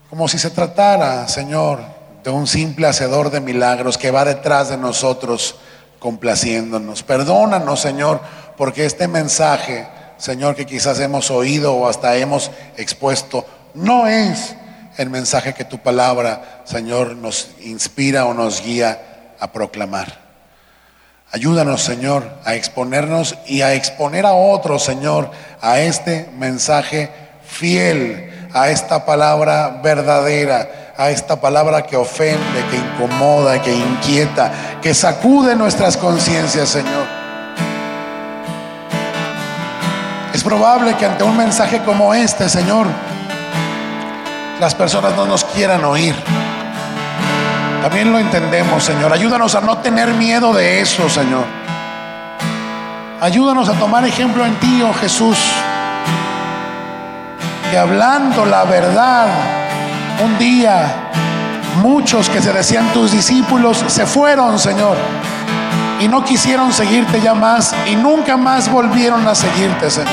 como 0.09 0.27
si 0.27 0.39
se 0.39 0.49
tratara, 0.49 1.27
Señor, 1.27 1.79
de 2.23 2.31
un 2.31 2.47
simple 2.47 2.87
hacedor 2.87 3.29
de 3.29 3.39
milagros 3.39 3.99
que 3.99 4.09
va 4.09 4.25
detrás 4.25 4.69
de 4.69 4.77
nosotros 4.77 5.57
complaciéndonos. 5.99 7.03
Perdónanos, 7.03 7.79
Señor, 7.79 8.19
porque 8.57 8.87
este 8.87 9.07
mensaje, 9.07 9.87
Señor, 10.17 10.55
que 10.55 10.65
quizás 10.65 10.99
hemos 11.01 11.29
oído 11.29 11.75
o 11.75 11.87
hasta 11.87 12.15
hemos 12.15 12.49
expuesto, 12.77 13.45
no 13.75 14.07
es 14.07 14.55
el 14.97 15.11
mensaje 15.11 15.53
que 15.53 15.63
tu 15.63 15.77
palabra, 15.77 16.63
Señor, 16.65 17.15
nos 17.15 17.51
inspira 17.61 18.25
o 18.25 18.33
nos 18.33 18.63
guía 18.63 19.35
a 19.39 19.51
proclamar. 19.51 20.19
Ayúdanos, 21.31 21.83
Señor, 21.83 22.27
a 22.43 22.55
exponernos 22.55 23.37
y 23.45 23.61
a 23.61 23.75
exponer 23.75 24.25
a 24.25 24.33
otros, 24.33 24.81
Señor, 24.81 25.29
a 25.61 25.79
este 25.79 26.27
mensaje 26.39 27.29
fiel, 27.51 28.47
a 28.53 28.69
esta 28.69 29.05
palabra 29.05 29.79
verdadera, 29.83 30.93
a 30.97 31.09
esta 31.09 31.39
palabra 31.39 31.83
que 31.83 31.95
ofende, 31.95 32.65
que 32.69 32.77
incomoda, 32.77 33.61
que 33.61 33.73
inquieta, 33.73 34.51
que 34.81 34.93
sacude 34.93 35.55
nuestras 35.55 35.97
conciencias, 35.97 36.69
Señor. 36.69 37.05
Es 40.33 40.43
probable 40.43 40.95
que 40.95 41.05
ante 41.05 41.23
un 41.23 41.35
mensaje 41.37 41.81
como 41.83 42.13
este, 42.13 42.49
Señor, 42.49 42.87
las 44.59 44.75
personas 44.75 45.15
no 45.15 45.25
nos 45.25 45.43
quieran 45.43 45.83
oír. 45.83 46.15
También 47.81 48.11
lo 48.11 48.19
entendemos, 48.19 48.83
Señor. 48.83 49.11
Ayúdanos 49.11 49.55
a 49.55 49.61
no 49.61 49.79
tener 49.79 50.09
miedo 50.13 50.53
de 50.53 50.81
eso, 50.81 51.09
Señor. 51.09 51.45
Ayúdanos 53.19 53.69
a 53.69 53.73
tomar 53.73 54.05
ejemplo 54.05 54.45
en 54.45 54.55
ti, 54.59 54.81
oh 54.83 54.93
Jesús. 54.93 55.37
Que 57.71 57.77
hablando 57.77 58.45
la 58.45 58.65
verdad, 58.65 59.27
un 60.23 60.37
día 60.37 61.09
muchos 61.81 62.29
que 62.29 62.41
se 62.41 62.51
decían 62.51 62.91
tus 62.93 63.11
discípulos 63.11 63.83
se 63.87 64.05
fueron, 64.05 64.59
Señor. 64.59 64.97
Y 65.99 66.07
no 66.07 66.23
quisieron 66.23 66.73
seguirte 66.73 67.21
ya 67.21 67.33
más 67.33 67.73
y 67.87 67.95
nunca 67.95 68.35
más 68.35 68.69
volvieron 68.69 69.25
a 69.27 69.33
seguirte, 69.33 69.89
Señor. 69.89 70.11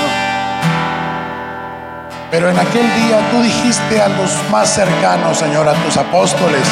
Pero 2.30 2.48
en 2.48 2.58
aquel 2.58 2.86
día 2.94 3.18
tú 3.32 3.42
dijiste 3.42 4.00
a 4.00 4.08
los 4.08 4.30
más 4.50 4.68
cercanos, 4.68 5.38
Señor, 5.38 5.68
a 5.68 5.74
tus 5.74 5.96
apóstoles, 5.96 6.62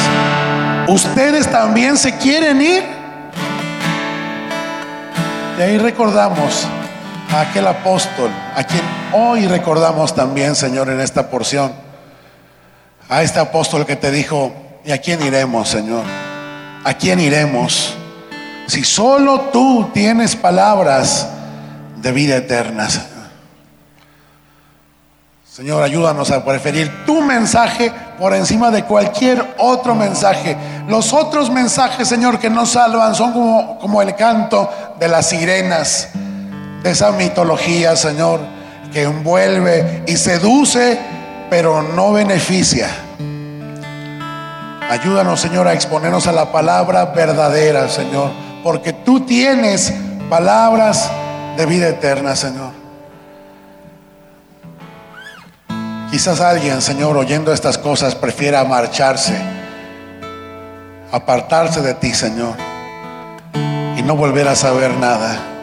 ¿Ustedes 0.87 1.51
también 1.51 1.97
se 1.97 2.17
quieren 2.17 2.61
ir? 2.61 2.83
Y 5.57 5.61
ahí 5.61 5.77
recordamos 5.77 6.65
a 7.31 7.41
aquel 7.41 7.67
apóstol, 7.67 8.31
a 8.55 8.63
quien 8.63 8.81
hoy 9.13 9.47
recordamos 9.47 10.15
también, 10.15 10.55
Señor, 10.55 10.89
en 10.89 10.99
esta 10.99 11.29
porción. 11.29 11.71
A 13.09 13.21
este 13.21 13.39
apóstol 13.39 13.85
que 13.85 13.95
te 13.95 14.11
dijo, 14.11 14.51
¿y 14.85 14.91
a 14.91 14.99
quién 14.99 15.21
iremos, 15.21 15.69
Señor? 15.69 16.03
¿A 16.83 16.93
quién 16.93 17.19
iremos? 17.19 17.93
Si 18.67 18.83
solo 18.83 19.49
tú 19.53 19.89
tienes 19.93 20.35
palabras 20.35 21.27
de 21.97 22.11
vida 22.11 22.35
eterna, 22.37 22.87
Señor, 25.57 25.81
ayúdanos 25.81 26.29
a 26.29 26.45
preferir 26.45 27.03
tu 27.05 27.21
mensaje 27.21 27.91
por 28.19 28.33
encima 28.35 28.69
de 28.69 28.83
cualquier 28.83 29.55
otro 29.57 29.95
mensaje. 29.95 30.55
Los 30.87 31.13
otros 31.13 31.49
mensajes, 31.49 32.07
Señor, 32.07 32.39
que 32.39 32.49
nos 32.49 32.69
salvan 32.73 33.15
son 33.15 33.33
como, 33.33 33.79
como 33.79 34.01
el 34.03 34.13
canto 34.15 34.69
de 34.99 35.07
las 35.07 35.25
sirenas, 35.25 36.09
esa 36.87 37.11
mitología, 37.11 37.95
Señor, 37.95 38.39
que 38.91 39.03
envuelve 39.03 40.03
y 40.07 40.17
seduce, 40.17 40.99
pero 41.49 41.81
no 41.81 42.13
beneficia. 42.13 42.89
Ayúdanos, 44.89 45.39
Señor, 45.41 45.67
a 45.67 45.73
exponernos 45.73 46.27
a 46.27 46.31
la 46.31 46.51
palabra 46.51 47.05
verdadera, 47.05 47.89
Señor, 47.89 48.31
porque 48.63 48.93
tú 48.93 49.19
tienes 49.21 49.93
palabras 50.29 51.11
de 51.57 51.65
vida 51.65 51.89
eterna, 51.89 52.35
Señor. 52.35 52.71
Quizás 56.09 56.39
alguien, 56.39 56.81
Señor, 56.81 57.17
oyendo 57.17 57.51
estas 57.51 57.77
cosas, 57.77 58.15
prefiera 58.15 58.63
marcharse, 58.63 59.37
apartarse 61.11 61.81
de 61.81 61.93
ti, 61.93 62.13
Señor, 62.13 62.55
y 63.97 64.01
no 64.03 64.15
volver 64.15 64.47
a 64.47 64.55
saber 64.55 64.91
nada. 64.95 65.56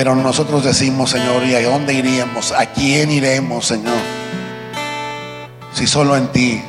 Pero 0.00 0.14
nosotros 0.14 0.64
decimos, 0.64 1.10
Señor, 1.10 1.44
¿y 1.44 1.54
a 1.54 1.68
dónde 1.68 1.92
iríamos? 1.92 2.52
¿A 2.52 2.64
quién 2.64 3.10
iremos, 3.10 3.66
Señor? 3.66 3.98
Si 5.74 5.86
solo 5.86 6.16
en 6.16 6.28
ti 6.28 6.62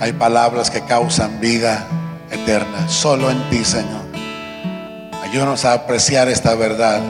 hay 0.00 0.12
palabras 0.14 0.68
que 0.68 0.80
causan 0.80 1.38
vida 1.38 1.86
eterna, 2.32 2.88
solo 2.88 3.30
en 3.30 3.40
ti, 3.50 3.64
Señor. 3.64 4.02
Ayúdanos 5.22 5.64
a 5.64 5.74
apreciar 5.74 6.28
esta 6.28 6.56
verdad 6.56 7.00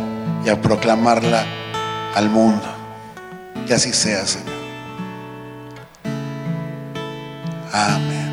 y 0.44 0.50
a 0.50 0.60
proclamarla 0.60 1.46
al 2.14 2.28
mundo. 2.28 2.66
Que 3.66 3.72
así 3.72 3.94
sea, 3.94 4.26
Señor. 4.26 4.52
Amén. 7.72 8.23